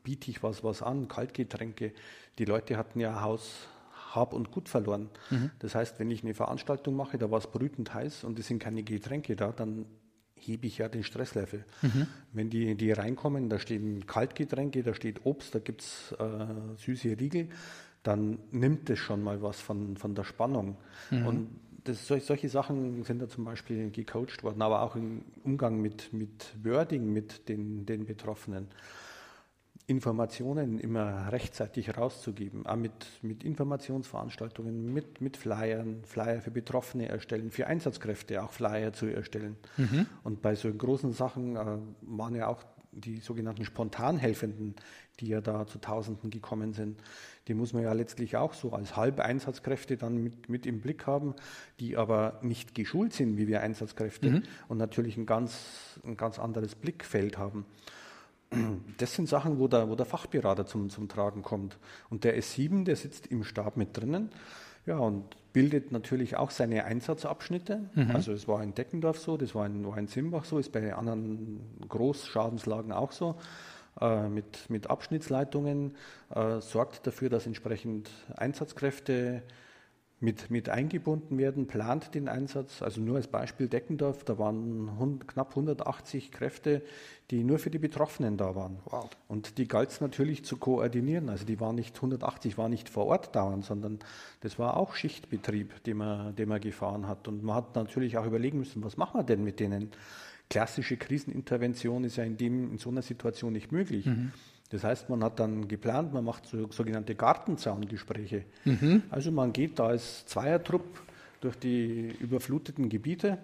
biete 0.05 0.30
ich 0.30 0.45
was, 0.45 0.62
was 0.62 0.82
an? 0.82 1.09
Kaltgetränke. 1.09 1.95
Die 2.39 2.45
Leute 2.45 2.76
hatten 2.76 3.01
ja 3.01 3.22
Haus, 3.22 3.66
hab 4.14 4.32
und 4.32 4.53
Gut 4.53 4.68
verloren. 4.68 5.11
Mhm. 5.30 5.51
Das 5.59 5.74
heißt, 5.74 5.99
wenn 5.99 6.12
ich 6.12 6.22
eine 6.22 6.34
Veranstaltung 6.34 6.95
mache, 6.95 7.18
da 7.18 7.28
war 7.28 7.39
es 7.39 7.49
brütend 7.49 7.93
heiß 7.93 8.22
und 8.22 8.39
es 8.39 8.47
sind 8.47 8.61
keine 8.61 8.84
Getränke 8.84 9.34
da, 9.34 9.51
dann 9.51 9.87
hebe 10.37 10.68
ich 10.68 10.78
ja 10.78 10.89
den 10.89 11.03
Stresslevel. 11.03 11.64
Mhm. 11.82 12.07
Wenn 12.32 12.51
die, 12.51 12.76
die 12.76 12.93
reinkommen, 12.93 13.49
da 13.49 13.59
stehen 13.59 14.07
Kaltgetränke, 14.07 14.84
da 14.84 14.95
steht 14.95 15.26
Obst, 15.26 15.57
da 15.57 15.59
gibt 15.59 15.80
es 15.80 16.14
äh, 16.20 16.76
süße 16.76 17.18
Riegel, 17.18 17.49
dann 18.07 18.38
nimmt 18.52 18.88
es 18.90 18.98
schon 18.98 19.22
mal 19.22 19.42
was 19.42 19.61
von, 19.61 19.96
von 19.96 20.14
der 20.14 20.24
Spannung. 20.24 20.76
Mhm. 21.11 21.26
Und 21.26 21.48
das, 21.84 22.07
solche 22.07 22.48
Sachen 22.48 23.04
sind 23.04 23.20
da 23.20 23.28
zum 23.28 23.44
Beispiel 23.44 23.90
gecoacht 23.90 24.42
worden, 24.42 24.62
aber 24.62 24.82
auch 24.82 24.96
im 24.96 25.22
Umgang 25.44 25.80
mit, 25.80 26.12
mit 26.12 26.52
Wording 26.62 27.12
mit 27.12 27.48
den, 27.48 27.86
den 27.86 28.07
Betroffenen. 28.07 28.68
Informationen 29.88 30.80
immer 30.80 31.30
rechtzeitig 31.30 31.96
rauszugeben, 31.96 32.66
auch 32.66 32.74
mit, 32.74 32.92
mit 33.22 33.44
Informationsveranstaltungen, 33.44 34.92
mit, 34.92 35.20
mit 35.20 35.36
Flyern, 35.36 36.02
Flyer 36.04 36.40
für 36.40 36.50
Betroffene 36.50 37.09
erstellen, 37.09 37.52
für 37.52 37.68
Einsatzkräfte 37.68 38.42
auch 38.42 38.50
Flyer 38.50 38.92
zu 38.92 39.07
erstellen. 39.07 39.57
Mhm. 39.76 40.07
Und 40.24 40.42
bei 40.42 40.57
so 40.57 40.72
großen 40.72 41.12
Sachen 41.12 41.54
äh, 41.54 41.78
waren 42.00 42.34
ja 42.34 42.48
auch 42.48 42.64
die 42.90 43.18
sogenannten 43.18 43.64
Spontanhelfenden, 43.64 44.74
die 45.20 45.28
ja 45.28 45.40
da 45.40 45.66
zu 45.66 45.78
Tausenden 45.78 46.30
gekommen 46.30 46.72
sind, 46.72 47.00
die 47.49 47.55
muss 47.55 47.72
man 47.72 47.82
ja 47.82 47.92
letztlich 47.92 48.36
auch 48.36 48.55
so 48.55 48.72
als 48.72 48.97
Halbeinsatzkräfte 48.97 49.97
dann 49.97 50.22
mit, 50.22 50.49
mit 50.49 50.66
im 50.66 50.80
Blick 50.80 51.07
haben, 51.07 51.34
die 51.80 51.97
aber 51.97 52.40
nicht 52.42 52.74
geschult 52.74 53.12
sind 53.12 53.36
wie 53.36 53.47
wir 53.47 53.61
Einsatzkräfte 53.61 54.30
mhm. 54.30 54.42
und 54.68 54.78
natürlich 54.78 55.16
ein 55.16 55.26
ganz, 55.26 56.01
ein 56.05 56.16
ganz 56.16 56.38
anderes 56.38 56.74
Blickfeld 56.74 57.38
haben. 57.38 57.64
Das 58.99 59.14
sind 59.14 59.28
Sachen, 59.28 59.59
wo 59.59 59.68
der, 59.68 59.88
wo 59.88 59.97
der 59.97 60.07
Fachberater 60.07 60.66
zum, 60.66 60.88
zum 60.88 61.09
Tragen 61.09 61.42
kommt. 61.42 61.78
Und 62.11 62.24
der 62.24 62.38
S7, 62.38 62.84
der 62.84 62.97
sitzt 62.97 63.26
im 63.26 63.42
Stab 63.42 63.76
mit 63.76 63.97
drinnen 63.97 64.30
ja, 64.86 64.99
und 64.99 65.24
bildet 65.53 65.90
natürlich 65.90 66.36
auch 66.36 66.51
seine 66.51 66.84
Einsatzabschnitte. 66.84 67.90
Mhm. 67.94 68.11
Also 68.12 68.32
es 68.32 68.47
war 68.47 68.62
in 68.62 68.74
Deckendorf 68.74 69.18
so, 69.18 69.36
das 69.36 69.55
war 69.55 69.66
in, 69.66 69.86
war 69.86 69.99
in 69.99 70.07
Simbach 70.07 70.44
so, 70.44 70.59
ist 70.59 70.70
bei 70.70 70.94
anderen 70.94 71.61
Großschadenslagen 71.88 72.92
auch 72.92 73.12
so. 73.12 73.36
Äh, 74.01 74.28
mit, 74.28 74.68
mit 74.68 74.90
Abschnittsleitungen 74.90 75.94
äh, 76.34 76.61
sorgt 76.61 77.07
dafür, 77.07 77.30
dass 77.30 77.47
entsprechend 77.47 78.11
Einsatzkräfte 78.36 79.42
mit, 80.18 80.51
mit 80.51 80.70
eingebunden 80.70 81.36
werden, 81.36 81.66
plant 81.66 82.14
den 82.14 82.28
Einsatz. 82.28 82.82
Also 82.82 83.01
nur 83.01 83.16
als 83.16 83.26
Beispiel 83.26 83.68
Deckendorf, 83.68 84.24
da 84.24 84.38
waren 84.38 84.88
100, 84.88 85.28
knapp 85.28 85.51
180 85.51 86.32
Kräfte, 86.32 86.82
die 87.30 87.44
nur 87.44 87.59
für 87.59 87.70
die 87.70 87.78
Betroffenen 87.78 88.36
da 88.36 88.55
waren. 88.55 88.78
Wow. 88.86 89.11
Und 89.28 89.59
die 89.59 89.68
galt 89.68 89.90
es 89.90 90.01
natürlich 90.01 90.44
zu 90.44 90.57
koordinieren. 90.57 91.28
Also 91.28 91.44
die 91.44 91.61
waren 91.61 91.74
nicht 91.74 91.97
180, 91.97 92.57
waren 92.57 92.70
nicht 92.70 92.88
vor 92.88 93.07
Ort 93.07 93.34
dauernd, 93.36 93.64
sondern 93.64 93.99
das 94.40 94.59
war 94.59 94.76
auch 94.76 94.94
Schichtbetrieb, 94.94 95.84
den 95.84 95.99
man, 95.99 96.34
den 96.34 96.49
man 96.49 96.61
gefahren 96.61 97.09
hat. 97.09 97.28
Und 97.28 97.42
man 97.42 97.57
hat 97.57 97.74
natürlich 97.74 98.16
auch 98.16 98.26
überlegen 98.26 98.59
müssen, 98.59 98.82
was 98.84 98.97
machen 98.97 99.20
wir 99.20 99.24
denn 99.24 99.44
mit 99.44 99.61
denen? 99.61 99.90
Klassische 100.49 100.97
Krisenintervention 100.97 102.05
ist 102.05 102.16
ja 102.16 102.24
in, 102.24 102.36
dem, 102.36 102.72
in 102.72 102.78
so 102.78 102.90
einer 102.90 103.03
Situation 103.03 103.53
nicht 103.53 103.72
möglich. 103.72 104.07
Mhm. 104.07 104.32
Das 104.70 104.84
heißt, 104.84 105.09
man 105.09 105.22
hat 105.22 105.38
dann 105.38 105.68
geplant, 105.68 106.12
man 106.12 106.24
macht 106.24 106.47
so, 106.47 106.70
sogenannte 106.70 107.14
Gartenzaungespräche. 107.14 108.44
Mhm. 108.64 109.03
Also 109.11 109.30
man 109.30 109.53
geht 109.53 109.78
da 109.78 109.86
als 109.86 110.26
Zweiertrupp 110.26 111.03
durch 111.40 111.57
die 111.57 112.12
überfluteten 112.20 112.88
Gebiete 112.88 113.38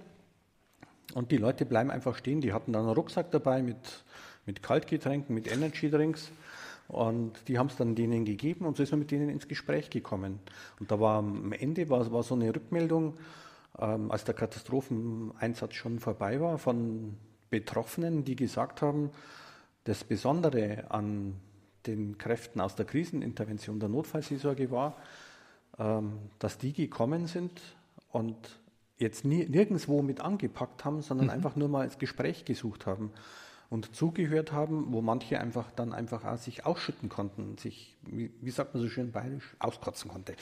und 1.15 1.31
die 1.31 1.37
Leute 1.37 1.65
bleiben 1.65 1.91
einfach 1.91 2.17
stehen. 2.17 2.41
Die 2.41 2.53
hatten 2.53 2.73
dann 2.73 2.87
einen 2.87 2.95
Rucksack 2.95 3.31
dabei 3.31 3.63
mit, 3.63 3.77
mit 4.47 4.63
Kaltgetränken, 4.63 5.35
mit 5.35 5.51
Energydrinks. 5.51 6.33
Und 6.89 7.49
die 7.49 7.59
haben 7.59 7.69
es 7.69 7.77
dann 7.77 7.95
denen 7.95 8.25
gegeben 8.25 8.67
und 8.67 8.77
so 8.77 8.83
ist 8.83 8.91
man 8.91 9.01
mit 9.01 9.11
denen 9.11 9.29
ins 9.29 9.49
Gespräch 9.49 9.89
gekommen. 9.89 10.41
Und 10.79 10.91
da 10.91 11.01
war 11.01 11.19
am 11.19 11.53
Ende 11.53 11.89
war, 11.89 12.11
war 12.13 12.23
so 12.23 12.35
eine 12.35 12.55
Rückmeldung, 12.55 13.15
ähm, 13.79 14.11
als 14.11 14.25
der 14.25 14.35
Katastropheneinsatz 14.35 15.75
schon 15.75 15.99
vorbei 15.99 16.41
war, 16.41 16.59
von 16.59 17.17
Betroffenen, 17.51 18.25
die 18.25 18.37
gesagt 18.37 18.83
haben, 18.83 19.11
das 19.85 20.05
Besondere 20.05 20.91
an 20.91 21.35
den 21.87 22.19
Kräften 22.19 22.61
aus 22.61 22.77
der 22.77 22.87
Krisenintervention, 22.87 23.81
der 23.81 23.89
Notfallseelsorge 23.89 24.71
war, 24.71 24.97
ähm, 25.79 26.19
dass 26.39 26.59
die 26.59 26.73
gekommen 26.73 27.27
sind 27.27 27.61
und 28.11 28.61
jetzt 28.99 29.25
nie, 29.25 29.45
nirgendwo 29.47 30.03
mit 30.03 30.21
angepackt 30.21 30.85
haben, 30.85 31.03
sondern 31.03 31.27
mhm. 31.27 31.33
einfach 31.33 31.57
nur 31.57 31.69
mal 31.69 31.85
ins 31.85 31.99
Gespräch 31.99 32.45
gesucht 32.45 32.87
haben 32.87 33.13
und 33.69 33.97
zugehört 33.97 34.53
haben, 34.53 34.93
wo 34.93 35.01
manche 35.01 35.41
einfach 35.41 35.71
dann 35.73 35.93
einfach 35.93 36.25
auch 36.25 36.37
sich 36.37 36.67
ausschütten 36.67 37.09
konnten, 37.09 37.57
sich, 37.59 37.97
wie, 38.03 38.31
wie 38.41 38.51
sagt 38.51 38.75
man 38.75 38.83
so 38.83 38.89
schön 38.89 39.13
bayerisch, 39.13 39.57
auskotzen 39.59 40.11
konnte. 40.11 40.35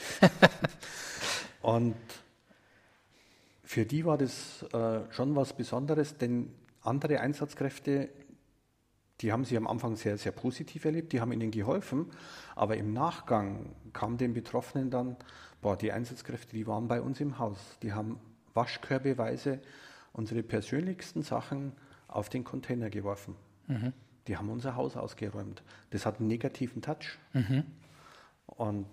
und 1.61 1.95
für 3.71 3.85
die 3.85 4.03
war 4.03 4.17
das 4.17 4.63
äh, 4.73 4.99
schon 5.11 5.33
was 5.33 5.53
Besonderes, 5.53 6.17
denn 6.17 6.51
andere 6.81 7.21
Einsatzkräfte 7.21 8.09
die 9.21 9.31
haben 9.31 9.45
sie 9.45 9.55
am 9.55 9.67
Anfang 9.67 9.95
sehr, 9.95 10.17
sehr 10.17 10.31
positiv 10.31 10.83
erlebt, 10.83 11.13
die 11.13 11.21
haben 11.21 11.31
ihnen 11.31 11.51
geholfen, 11.51 12.07
aber 12.55 12.75
im 12.75 12.91
Nachgang 12.91 13.67
kam 13.93 14.17
den 14.17 14.33
Betroffenen 14.33 14.89
dann, 14.89 15.15
boah, 15.61 15.77
die 15.77 15.91
Einsatzkräfte, 15.91 16.55
die 16.55 16.67
waren 16.67 16.87
bei 16.87 17.01
uns 17.01 17.21
im 17.21 17.37
Haus, 17.37 17.77
die 17.83 17.93
haben 17.93 18.19
waschkörbeweise 18.55 19.59
unsere 20.11 20.43
persönlichsten 20.43 21.21
Sachen 21.21 21.71
auf 22.07 22.29
den 22.29 22.43
Container 22.43 22.89
geworfen. 22.89 23.35
Mhm. 23.67 23.93
Die 24.27 24.37
haben 24.37 24.49
unser 24.49 24.75
Haus 24.75 24.97
ausgeräumt. 24.97 25.63
Das 25.91 26.05
hat 26.05 26.19
einen 26.19 26.27
negativen 26.27 26.81
Touch. 26.81 27.19
Mhm. 27.33 27.63
Und 28.57 28.87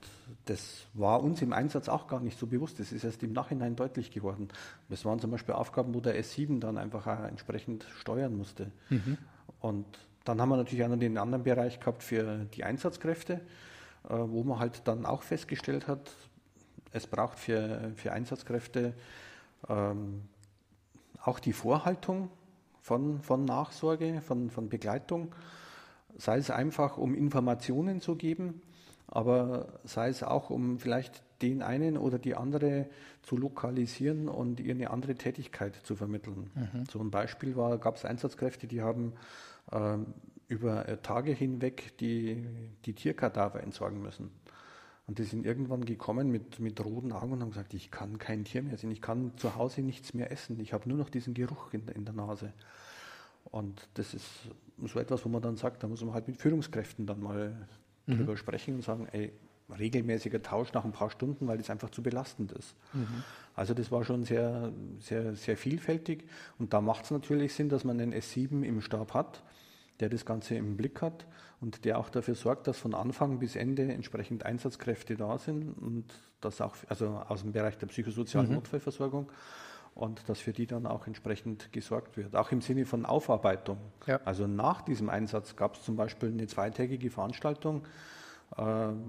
das 0.47 0.87
war 0.95 1.23
uns 1.23 1.43
im 1.43 1.53
Einsatz 1.53 1.89
auch 1.89 2.07
gar 2.07 2.21
nicht 2.21 2.39
so 2.39 2.47
bewusst. 2.47 2.81
Das 2.81 2.93
ist 2.93 3.05
erst 3.05 3.23
im 3.23 3.33
Nachhinein 3.33 3.77
deutlich 3.77 4.11
geworden. 4.11 4.49
Das 4.89 5.05
waren 5.05 5.19
zum 5.19 5.31
Beispiel 5.31 5.55
Aufgaben, 5.55 5.95
wo 5.95 6.01
der 6.01 6.19
S7 6.23 6.61
dann 6.61 6.79
einfach 6.79 7.07
entsprechend 7.25 7.85
steuern 7.99 8.37
musste. 8.37 8.71
Mhm. 8.89 9.19
Und 9.61 9.87
dann 10.25 10.41
haben 10.41 10.49
wir 10.49 10.57
natürlich 10.57 10.85
auch 10.85 10.89
noch 10.89 10.99
den 10.99 11.19
anderen 11.19 11.43
Bereich 11.43 11.81
gehabt 11.81 12.03
für 12.03 12.47
die 12.55 12.65
Einsatzkräfte, 12.65 13.35
äh, 14.09 14.09
wo 14.09 14.45
man 14.45 14.59
halt 14.59 14.87
dann 14.87 15.05
auch 15.05 15.23
festgestellt 15.23 15.89
hat, 15.89 16.11
es 16.93 17.07
braucht 17.07 17.39
für, 17.39 17.93
für 17.97 18.13
Einsatzkräfte 18.13 18.95
ähm, 19.69 20.23
auch 21.23 21.39
die 21.39 21.53
Vorhaltung 21.53 22.31
von, 22.81 23.21
von 23.21 23.45
Nachsorge, 23.45 24.23
von, 24.23 24.51
von 24.51 24.69
Begleitung, 24.69 25.35
sei 26.17 26.39
es 26.39 26.51
einfach, 26.51 26.97
um 26.97 27.15
Informationen 27.15 28.01
zu 28.01 28.17
geben, 28.17 28.63
aber 29.09 29.81
sei 29.85 30.09
es 30.09 30.23
auch, 30.23 30.51
um 30.51 30.79
vielleicht 30.79 31.23
den 31.43 31.63
einen 31.63 31.97
oder 31.97 32.19
die 32.19 32.35
andere 32.35 32.87
zu 33.23 33.37
lokalisieren 33.37 34.29
und 34.29 34.61
ihr 34.61 34.75
eine 34.75 34.91
andere 34.91 35.15
Tätigkeit 35.15 35.75
zu 35.75 35.97
vermitteln. 35.97 36.51
Mhm. 36.55 36.85
So 36.91 37.01
ein 37.01 37.11
Beispiel 37.11 37.57
war, 37.57 37.79
gab 37.79 37.97
es 37.97 38.05
Einsatzkräfte, 38.05 38.67
die 38.67 38.83
haben 38.83 39.15
ähm, 39.73 40.07
über 40.49 40.89
äh, 40.89 40.99
Tage 40.99 41.33
hinweg 41.33 41.97
die, 41.99 42.45
die 42.85 42.95
Tierkadaver 42.95 43.63
entsorgen 43.63 44.03
müssen. 44.03 44.31
Und 45.07 45.19
die 45.19 45.25
sind 45.25 45.47
irgendwann 45.47 45.87
gekommen 45.87 46.31
mit, 46.31 46.61
mit 46.61 46.85
roten 46.85 47.13
Augen 47.13 47.33
und 47.33 47.41
haben 47.41 47.51
gesagt, 47.51 47.73
ich 47.73 47.91
kann 47.91 48.19
kein 48.19 48.45
Tier 48.45 48.63
mehr 48.63 48.77
sehen, 48.77 48.91
ich 48.91 49.01
kann 49.01 49.33
zu 49.39 49.55
Hause 49.57 49.81
nichts 49.81 50.13
mehr 50.13 50.31
essen, 50.31 50.61
ich 50.61 50.75
habe 50.75 50.87
nur 50.87 50.99
noch 50.99 51.09
diesen 51.09 51.33
Geruch 51.33 51.73
in, 51.73 51.89
in 51.89 52.05
der 52.05 52.15
Nase. 52.15 52.53
Und 53.45 53.89
das 53.95 54.13
ist 54.13 54.27
so 54.85 54.99
etwas, 54.99 55.25
wo 55.25 55.31
man 55.31 55.41
dann 55.41 55.57
sagt, 55.57 55.83
da 55.83 55.89
muss 55.89 56.05
man 56.05 56.13
halt 56.13 56.29
mit 56.29 56.37
Führungskräften 56.37 57.07
dann 57.07 57.21
mal 57.21 57.69
mhm. 58.09 58.19
drüber 58.19 58.37
sprechen 58.37 58.75
und 58.75 58.83
sagen, 58.83 59.07
ey, 59.13 59.33
regelmäßiger 59.77 60.43
Tausch 60.43 60.73
nach 60.73 60.85
ein 60.85 60.93
paar 60.93 61.11
Stunden, 61.11 61.47
weil 61.47 61.59
das 61.59 61.71
einfach 61.71 61.91
zu 61.91 62.03
belastend 62.03 62.53
ist. 62.53 62.75
Mhm. 62.93 63.23
Also 63.55 63.75
das 63.75 63.91
war 63.91 64.05
schon 64.05 64.25
sehr, 64.25 64.73
sehr, 64.99 65.35
sehr 65.35 65.57
vielfältig 65.57 66.25
und 66.59 66.73
da 66.73 66.81
macht 66.81 67.05
es 67.05 67.11
natürlich 67.11 67.55
Sinn, 67.55 67.69
dass 67.69 67.85
man 67.85 68.01
einen 68.01 68.15
S7 68.15 68.63
im 68.63 68.81
Stab 68.81 69.15
hat, 69.15 69.43
der 70.01 70.09
das 70.09 70.25
Ganze 70.25 70.55
im 70.55 70.77
Blick 70.77 71.03
hat 71.03 71.27
und 71.61 71.85
der 71.85 71.99
auch 71.99 72.09
dafür 72.09 72.35
sorgt, 72.35 72.67
dass 72.67 72.79
von 72.79 72.95
Anfang 72.95 73.41
bis 73.41 73.57
Ende 73.57 73.93
entsprechend 73.93 74.47
Einsatzkräfte 74.47 75.17
da 75.17 75.39
sind 75.39 75.73
und 75.73 76.07
das 76.41 76.61
auch, 76.61 76.77
also 76.89 77.09
aus 77.29 77.43
dem 77.43 77.53
Bereich 77.53 77.77
der 77.79 77.89
psychosozialen 77.89 78.49
mhm. 78.49 78.55
Notfallversorgung 78.55 79.31
und 79.99 80.29
dass 80.29 80.39
für 80.39 80.53
die 80.53 80.67
dann 80.67 80.87
auch 80.87 81.09
entsprechend 81.09 81.73
gesorgt 81.73 82.17
wird. 82.17 82.37
Auch 82.37 82.53
im 82.53 82.61
Sinne 82.61 82.87
von 82.87 83.05
Aufarbeitung. 83.05 83.79
Ja. 84.07 84.21
Also 84.25 84.47
nach 84.47 84.83
diesem 84.83 85.11
Einsatz 85.11 85.57
gab 85.57 85.75
es 85.75 85.83
zum 85.83 85.97
Beispiel 85.97 86.29
eine 86.29 86.47
zweitägige 86.47 87.11
Veranstaltung, 87.11 87.85
äh, 88.57 88.63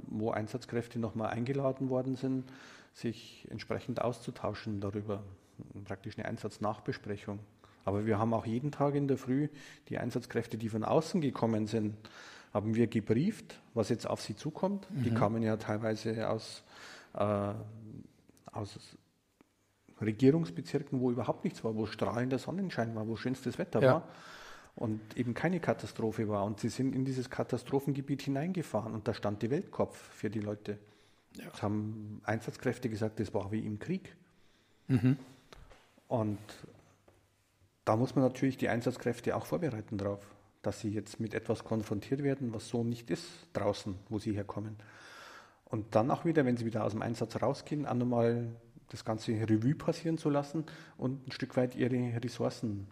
wo 0.08 0.32
Einsatzkräfte 0.32 0.98
nochmal 0.98 1.30
eingeladen 1.30 1.90
worden 1.90 2.16
sind, 2.16 2.52
sich 2.94 3.48
entsprechend 3.52 4.02
auszutauschen 4.02 4.82
darüber. 4.82 5.22
Praktisch 5.86 6.18
eine 6.18 6.28
Einsatznachbesprechung. 6.28 7.38
Aber 7.86 8.08
wir 8.08 8.18
haben 8.18 8.34
auch 8.34 8.48
jeden 8.48 8.72
Tag 8.72 8.96
in 8.96 9.08
der 9.08 9.18
Früh 9.18 9.48
die 9.90 10.00
Einsatzkräfte, 10.00 10.58
die 10.58 10.70
von 10.70 10.84
außen 10.84 11.22
gekommen 11.22 11.68
sind, 11.68 11.96
haben 12.52 12.74
wir 12.74 12.88
gebrieft, 12.88 13.60
was 13.76 13.90
jetzt 13.90 14.10
auf 14.10 14.22
sie 14.22 14.36
zukommt. 14.36 14.90
Mhm. 14.90 15.04
Die 15.04 15.14
kamen 15.14 15.44
ja 15.44 15.56
teilweise 15.58 16.30
aus, 16.30 16.64
äh, 17.14 17.54
aus 18.52 18.98
Regierungsbezirken, 20.02 21.00
wo 21.00 21.12
überhaupt 21.12 21.44
nichts 21.44 21.64
war, 21.64 21.76
wo 21.76 21.86
strahlender 21.86 22.40
Sonnenschein 22.40 22.96
war, 22.96 23.08
wo 23.08 23.16
schönstes 23.16 23.58
Wetter 23.58 23.82
ja. 23.82 23.94
war 23.94 24.08
und 24.76 25.18
eben 25.18 25.34
keine 25.34 25.60
Katastrophe 25.60 26.30
war. 26.30 26.46
Und 26.46 26.60
sie 26.60 26.70
sind 26.70 26.96
in 26.96 27.06
dieses 27.06 27.30
Katastrophengebiet 27.30 28.22
hineingefahren 28.22 28.94
und 28.94 29.08
da 29.08 29.14
stand 29.14 29.42
die 29.42 29.50
Weltkopf 29.50 29.98
für 29.98 30.30
die 30.30 30.40
Leute. 30.40 30.78
Ja. 31.36 31.50
Das 31.52 31.62
haben 31.62 32.22
Einsatzkräfte 32.24 32.90
gesagt, 32.90 33.20
das 33.20 33.34
war 33.34 33.52
wie 33.52 33.60
im 33.60 33.80
Krieg. 33.80 34.16
Mhm. 34.88 35.18
Und 36.08 36.40
da 37.86 37.96
muss 37.96 38.16
man 38.16 38.24
natürlich 38.24 38.58
die 38.58 38.70
Einsatzkräfte 38.70 39.36
auch 39.36 39.46
vorbereiten 39.46 39.98
darauf, 39.98 40.26
dass 40.62 40.80
sie 40.80 40.90
jetzt 40.90 41.20
mit 41.20 41.34
etwas 41.34 41.64
konfrontiert 41.64 42.24
werden, 42.24 42.54
was 42.54 42.68
so 42.68 42.84
nicht 42.84 43.10
ist 43.10 43.28
draußen, 43.54 43.96
wo 44.10 44.20
sie 44.20 44.34
herkommen. 44.34 44.78
Und 45.66 45.96
dann 45.96 46.10
auch 46.10 46.26
wieder, 46.26 46.46
wenn 46.46 46.58
sie 46.58 46.66
wieder 46.66 46.84
aus 46.84 46.94
dem 46.94 47.02
Einsatz 47.02 47.42
rausgehen, 47.42 47.86
auch 47.86 47.94
nochmal 47.94 48.48
das 48.90 49.06
ganze 49.06 49.32
Revue 49.32 49.76
passieren 49.76 50.18
zu 50.18 50.30
lassen 50.30 50.66
und 50.98 51.28
ein 51.28 51.32
Stück 51.32 51.56
weit 51.58 51.76
ihre 51.76 52.22
Ressourcen 52.24 52.88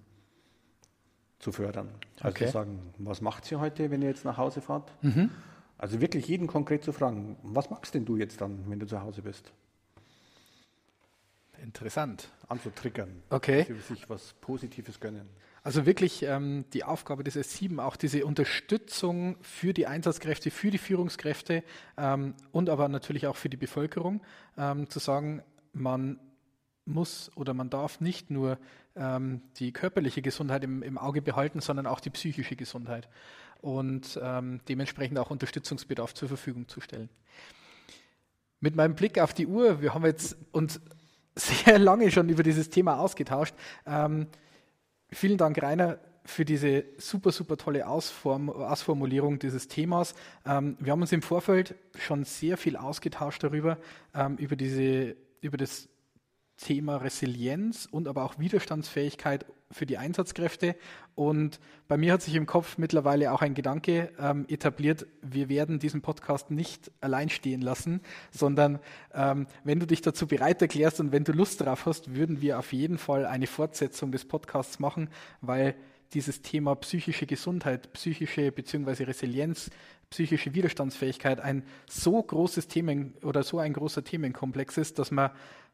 zu 1.39 1.51
fördern. 1.51 1.89
Also 2.19 2.29
okay. 2.29 2.45
zu 2.45 2.51
sagen, 2.51 2.93
was 2.97 3.21
macht 3.21 3.51
ihr 3.51 3.59
heute, 3.59 3.91
wenn 3.91 4.01
ihr 4.01 4.09
jetzt 4.09 4.25
nach 4.25 4.37
Hause 4.37 4.61
fahrt? 4.61 4.91
Mhm. 5.03 5.29
Also 5.77 6.01
wirklich 6.01 6.27
jeden 6.27 6.47
konkret 6.47 6.83
zu 6.83 6.91
fragen, 6.91 7.37
was 7.43 7.69
magst 7.69 7.93
denn 7.93 8.05
du 8.05 8.17
jetzt 8.17 8.41
dann, 8.41 8.63
wenn 8.67 8.79
du 8.79 8.87
zu 8.87 9.01
Hause 9.01 9.21
bist? 9.21 9.51
Interessant. 11.61 12.29
Anzutriggern. 12.47 13.23
Okay. 13.29 13.65
Dass 13.67 13.67
sie 13.67 13.95
sich 13.95 14.09
was 14.09 14.33
Positives 14.41 14.99
gönnen. 14.99 15.27
Also 15.63 15.85
wirklich 15.85 16.23
ähm, 16.23 16.65
die 16.71 16.83
Aufgabe 16.83 17.23
des 17.23 17.35
S7, 17.35 17.79
auch 17.81 17.97
diese 17.97 18.25
Unterstützung 18.25 19.35
für 19.41 19.73
die 19.73 19.85
Einsatzkräfte, 19.85 20.49
für 20.49 20.71
die 20.71 20.77
Führungskräfte 20.77 21.63
ähm, 21.97 22.35
und 22.51 22.69
aber 22.69 22.87
natürlich 22.87 23.27
auch 23.27 23.35
für 23.35 23.49
die 23.49 23.57
Bevölkerung, 23.57 24.21
ähm, 24.57 24.89
zu 24.89 24.99
sagen, 24.99 25.43
man 25.77 26.19
muss 26.85 27.31
oder 27.35 27.53
man 27.53 27.69
darf 27.69 27.99
nicht 27.99 28.29
nur 28.29 28.57
ähm, 28.95 29.41
die 29.57 29.71
körperliche 29.71 30.21
Gesundheit 30.21 30.63
im, 30.63 30.81
im, 30.81 30.97
Auge 30.97 31.21
behalten, 31.21 31.59
sondern 31.59 31.85
auch 31.85 31.99
die 31.99 32.09
psychische 32.09 32.55
Gesundheit 32.55 33.09
und 33.61 34.19
ähm, 34.21 34.61
dementsprechend 34.67 35.19
auch 35.19 35.29
Unterstützungsbedarf 35.29 36.13
zur 36.13 36.27
Verfügung 36.27 36.67
zu 36.67 36.81
stellen. 36.81 37.09
Mit 38.59 38.75
meinem 38.75 38.95
Blick 38.95 39.19
auf 39.19 39.33
die 39.33 39.47
Uhr, 39.47 39.81
wir 39.81 39.93
haben 39.93 40.05
jetzt 40.05 40.37
uns 40.51 40.79
sehr 41.35 41.77
lange 41.77 42.09
schon 42.11 42.29
über 42.29 42.43
dieses 42.43 42.69
Thema 42.69 42.99
ausgetauscht. 42.99 43.53
Ähm, 43.85 44.27
vielen 45.11 45.37
Dank, 45.37 45.61
Rainer, 45.61 45.99
für 46.27 46.43
diese 46.43 46.83
super, 46.97 47.31
super 47.31 47.55
tolle 47.57 47.87
Ausform 47.87 48.49
Ausformulierung 48.49 49.39
dieses 49.39 49.67
Themas. 49.67 50.13
Ähm, 50.45 50.75
wir 50.79 50.91
haben 50.91 51.01
uns 51.01 51.11
im 51.13 51.21
Vorfeld 51.21 51.75
schon 51.97 52.25
sehr 52.25 52.57
viel 52.57 52.75
ausgetauscht 52.75 53.43
darüber, 53.43 53.77
ähm, 54.13 54.35
über, 54.35 54.55
diese, 54.55 55.15
über 55.41 55.57
das 55.57 55.89
Thema 56.57 56.97
Resilienz 56.97 57.87
und 57.89 58.07
aber 58.07 58.23
auch 58.23 58.39
Widerstandsfähigkeit 58.39 59.45
für 59.71 59.85
die 59.85 59.97
Einsatzkräfte. 59.97 60.75
Und 61.15 61.59
bei 61.87 61.97
mir 61.97 62.13
hat 62.13 62.21
sich 62.21 62.35
im 62.35 62.45
Kopf 62.45 62.77
mittlerweile 62.77 63.31
auch 63.31 63.41
ein 63.41 63.53
Gedanke 63.53 64.11
ähm, 64.19 64.45
etabliert, 64.47 65.05
wir 65.21 65.49
werden 65.49 65.79
diesen 65.79 66.01
Podcast 66.01 66.51
nicht 66.51 66.91
allein 67.01 67.29
stehen 67.29 67.61
lassen, 67.61 68.01
sondern 68.31 68.79
ähm, 69.13 69.47
wenn 69.63 69.79
du 69.79 69.85
dich 69.85 70.01
dazu 70.01 70.27
bereit 70.27 70.61
erklärst 70.61 70.99
und 70.99 71.11
wenn 71.11 71.23
du 71.23 71.31
Lust 71.31 71.61
darauf 71.61 71.85
hast, 71.85 72.15
würden 72.15 72.41
wir 72.41 72.59
auf 72.59 72.73
jeden 72.73 72.97
Fall 72.97 73.25
eine 73.25 73.47
Fortsetzung 73.47 74.11
des 74.11 74.25
Podcasts 74.25 74.79
machen, 74.79 75.09
weil 75.41 75.75
dieses 76.13 76.41
Thema 76.41 76.75
psychische 76.75 77.25
Gesundheit, 77.25 77.91
psychische 77.93 78.51
bzw. 78.51 79.03
Resilienz, 79.03 79.69
psychische 80.09 80.53
Widerstandsfähigkeit 80.53 81.39
ein 81.39 81.63
so 81.89 82.21
großes 82.21 82.67
Themen 82.67 83.13
oder 83.23 83.43
so 83.43 83.59
ein 83.59 83.73
großer 83.73 84.03
Themenkomplex 84.03 84.77
ist, 84.77 84.99
dass 84.99 85.11
man 85.11 85.31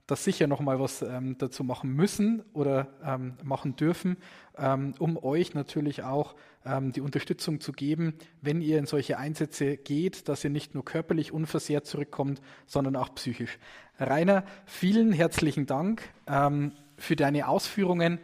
das 0.08 0.24
sicher 0.24 0.48
noch 0.48 0.60
mal 0.60 0.80
was 0.80 1.02
ähm, 1.02 1.38
dazu 1.38 1.64
machen 1.64 1.94
müssen 1.94 2.44
oder 2.54 2.88
ähm, 3.06 3.36
machen 3.44 3.76
dürfen, 3.76 4.18
ähm, 4.58 4.94
um 5.00 5.18
euch 5.24 5.54
natürlich 5.54 6.04
auch 6.04 6.36
ähm, 6.66 6.92
die 6.92 7.00
Unterstützung 7.00 7.62
zu 7.62 7.72
geben, 7.72 8.16
wenn 8.42 8.62
ihr 8.62 8.80
in 8.80 8.86
solche 8.86 9.18
Einsätze 9.18 9.78
geht, 9.78 10.28
dass 10.28 10.44
ihr 10.44 10.50
nicht 10.50 10.74
nur 10.74 10.84
körperlich 10.84 11.32
unversehrt 11.32 11.86
zurückkommt, 11.86 12.42
sondern 12.66 12.98
auch 12.98 13.16
psychisch. 13.16 13.58
Rainer, 13.98 14.44
vielen 14.66 15.14
herzlichen 15.14 15.68
Dank 15.68 16.02
ähm, 16.28 16.74
für 16.98 17.16
deine 17.16 17.48
Ausführungen. 17.48 18.20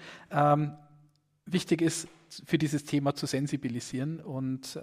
Ähm, 1.49 1.53
wichtig 1.53 1.81
ist, 1.81 2.07
für 2.45 2.57
dieses 2.57 2.85
Thema 2.85 3.15
zu 3.15 3.25
sensibilisieren 3.25 4.19
und 4.19 4.79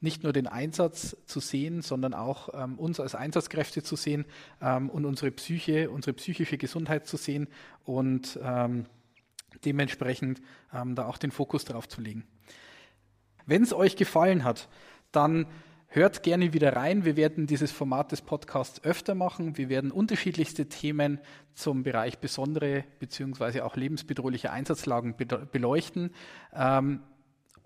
nicht 0.00 0.22
nur 0.22 0.32
den 0.32 0.46
Einsatz 0.46 1.16
zu 1.26 1.40
sehen, 1.40 1.82
sondern 1.82 2.14
auch 2.14 2.50
ähm, 2.54 2.78
uns 2.78 3.00
als 3.00 3.14
Einsatzkräfte 3.14 3.82
zu 3.82 3.96
sehen 3.96 4.24
ähm, 4.62 4.90
und 4.90 5.04
unsere 5.04 5.30
Psyche, 5.32 5.90
unsere 5.90 6.14
psychische 6.14 6.56
Gesundheit 6.56 7.06
zu 7.06 7.16
sehen 7.16 7.48
und 7.84 8.38
ähm, 8.42 8.86
dementsprechend 9.64 10.40
ähm, 10.72 10.94
da 10.94 11.06
auch 11.06 11.18
den 11.18 11.30
Fokus 11.30 11.64
darauf 11.64 11.88
zu 11.88 12.00
legen. 12.00 12.24
Wenn 13.46 13.62
es 13.62 13.72
euch 13.72 13.96
gefallen 13.96 14.44
hat, 14.44 14.68
dann 15.10 15.46
hört 15.88 16.22
gerne 16.22 16.52
wieder 16.52 16.76
rein. 16.76 17.04
Wir 17.04 17.16
werden 17.16 17.46
dieses 17.46 17.72
Format 17.72 18.12
des 18.12 18.22
Podcasts 18.22 18.84
öfter 18.84 19.14
machen. 19.14 19.56
Wir 19.56 19.68
werden 19.68 19.90
unterschiedlichste 19.90 20.66
Themen 20.68 21.18
zum 21.54 21.82
Bereich 21.82 22.18
besondere 22.18 22.84
bzw. 23.00 23.62
auch 23.62 23.76
lebensbedrohliche 23.76 24.52
Einsatzlagen 24.52 25.16
beleuchten. 25.16 26.10
Ähm, 26.54 27.00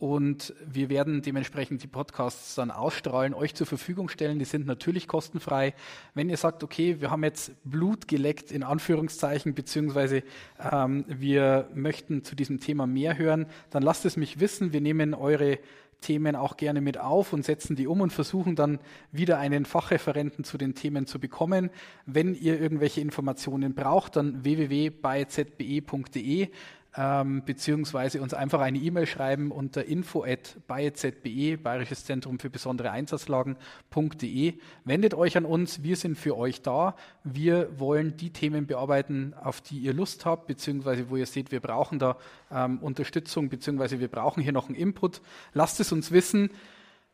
und 0.03 0.53
wir 0.67 0.89
werden 0.89 1.23
dementsprechend 1.23 1.85
die 1.85 1.87
Podcasts 1.87 2.57
dann 2.57 2.73
ausstrahlen, 2.73 3.35
euch 3.35 3.55
zur 3.55 3.69
Verfügung 3.69 4.09
stellen. 4.09 4.41
Die 4.41 4.45
sind 4.45 4.67
natürlich 4.67 5.07
kostenfrei. 5.07 5.75
Wenn 6.13 6.29
ihr 6.29 6.37
sagt, 6.37 6.65
okay, 6.65 7.01
wir 7.01 7.13
haben 7.13 7.23
jetzt 7.23 7.53
Blut 7.63 8.09
geleckt, 8.09 8.51
in 8.51 8.65
Anführungszeichen, 8.65 9.55
beziehungsweise 9.55 10.25
ähm, 10.73 11.05
wir 11.07 11.69
möchten 11.73 12.25
zu 12.25 12.35
diesem 12.35 12.59
Thema 12.59 12.89
mehr 12.89 13.17
hören, 13.17 13.47
dann 13.71 13.85
lasst 13.85 14.05
es 14.05 14.17
mich 14.17 14.41
wissen. 14.41 14.73
Wir 14.73 14.81
nehmen 14.81 15.15
eure 15.15 15.61
Themen 16.01 16.35
auch 16.35 16.57
gerne 16.57 16.81
mit 16.81 16.99
auf 16.99 17.33
und 17.33 17.45
setzen 17.45 17.77
die 17.77 17.87
um 17.87 18.01
und 18.01 18.13
versuchen 18.13 18.57
dann 18.57 18.81
wieder 19.13 19.39
einen 19.39 19.65
Fachreferenten 19.65 20.43
zu 20.43 20.59
den 20.59 20.75
Themen 20.75 21.07
zu 21.07 21.21
bekommen. 21.21 21.71
Wenn 22.07 22.35
ihr 22.35 22.61
irgendwelche 22.61 23.01
Informationen 23.01 23.77
braucht, 23.77 24.17
dann 24.17 24.43
www.byzbe.de 24.43 26.49
ähm, 26.97 27.43
beziehungsweise 27.45 28.21
uns 28.21 28.35
einfach 28.35 28.61
eine 28.61 28.79
E-Mail 28.79 29.07
schreiben 29.07 29.51
unter 29.51 29.85
info.bayezbe, 29.85 31.57
Bayerisches 31.57 32.05
Zentrum 32.05 32.39
für 32.39 32.51
besondere 32.51 32.91
Einsatzlagen.de. 32.91 34.55
Wendet 34.85 35.15
euch 35.15 35.37
an 35.37 35.47
uns, 35.47 35.83
wir 35.83 35.97
sind 35.97 36.19
für 36.19 36.37
euch 36.37 36.61
da. 36.61 36.95
Wir 37.25 37.79
wollen 37.79 38.17
die 38.17 38.31
Themen 38.31 38.67
bearbeiten, 38.67 39.35
auf 39.41 39.61
die 39.61 39.79
ihr 39.79 39.95
Lust 39.95 40.27
habt, 40.27 40.47
beziehungsweise 40.47 41.09
wo 41.09 41.17
ihr 41.17 41.27
seht, 41.27 41.51
wir 41.51 41.61
brauchen 41.61 41.99
da 41.99 42.17
ähm, 42.51 42.79
Unterstützung, 42.79 43.49
beziehungsweise 43.49 43.99
wir 43.99 44.09
brauchen 44.09 44.43
hier 44.43 44.53
noch 44.53 44.67
einen 44.67 44.77
Input. 44.77 45.23
Lasst 45.55 45.81
es 45.81 45.93
uns 45.93 46.11
wissen. 46.11 46.51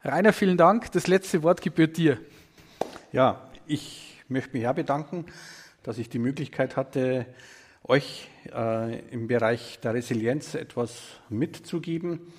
Rainer, 0.03 0.33
vielen 0.33 0.57
Dank. 0.57 0.91
Das 0.93 1.07
letzte 1.07 1.43
Wort 1.43 1.63
gebührt 1.63 1.97
dir. 1.97 2.19
Ja, 3.13 3.49
ich 3.67 4.23
möchte 4.29 4.53
mich 4.55 4.63
ja 4.65 4.73
bedanken, 4.73 5.27
dass 5.83 5.99
ich 5.99 6.09
die 6.09 6.19
Möglichkeit 6.19 6.77
hatte, 6.77 7.27
euch 7.85 8.29
äh, 8.53 9.01
im 9.11 9.27
Bereich 9.27 9.81
der 9.81 9.95
Resilienz 9.95 10.55
etwas 10.55 11.21
mitzugeben. 11.29 12.33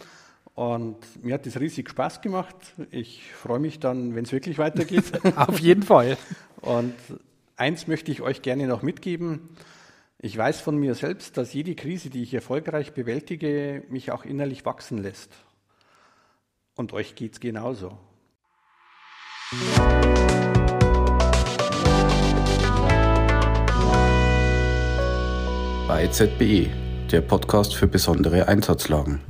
Und 0.55 0.97
mir 1.23 1.35
hat 1.35 1.47
es 1.47 1.59
riesig 1.59 1.89
Spaß 1.89 2.21
gemacht. 2.21 2.55
Ich 2.91 3.31
freue 3.33 3.59
mich 3.59 3.79
dann, 3.79 4.15
wenn 4.15 4.25
es 4.25 4.31
wirklich 4.31 4.57
weitergeht. 4.57 5.25
Auf 5.37 5.59
jeden 5.59 5.83
Fall. 5.83 6.17
Und 6.61 6.95
eins 7.55 7.87
möchte 7.87 8.11
ich 8.11 8.21
euch 8.21 8.41
gerne 8.41 8.67
noch 8.67 8.81
mitgeben. 8.81 9.49
Ich 10.21 10.37
weiß 10.37 10.59
von 10.59 10.75
mir 10.75 10.95
selbst, 10.95 11.37
dass 11.37 11.53
jede 11.53 11.75
Krise, 11.75 12.09
die 12.09 12.23
ich 12.23 12.33
erfolgreich 12.33 12.93
bewältige, 12.93 13.83
mich 13.89 14.11
auch 14.11 14.25
innerlich 14.25 14.65
wachsen 14.65 14.97
lässt. 14.97 15.31
Und 16.75 16.91
euch 16.91 17.15
geht 17.15 17.33
es 17.33 17.39
genauso. 17.39 17.97
Bei 25.89 26.05
ZBE, 26.05 26.67
der 27.11 27.21
Podcast 27.21 27.73
für 27.73 27.87
besondere 27.87 28.47
Einsatzlagen. 28.47 29.21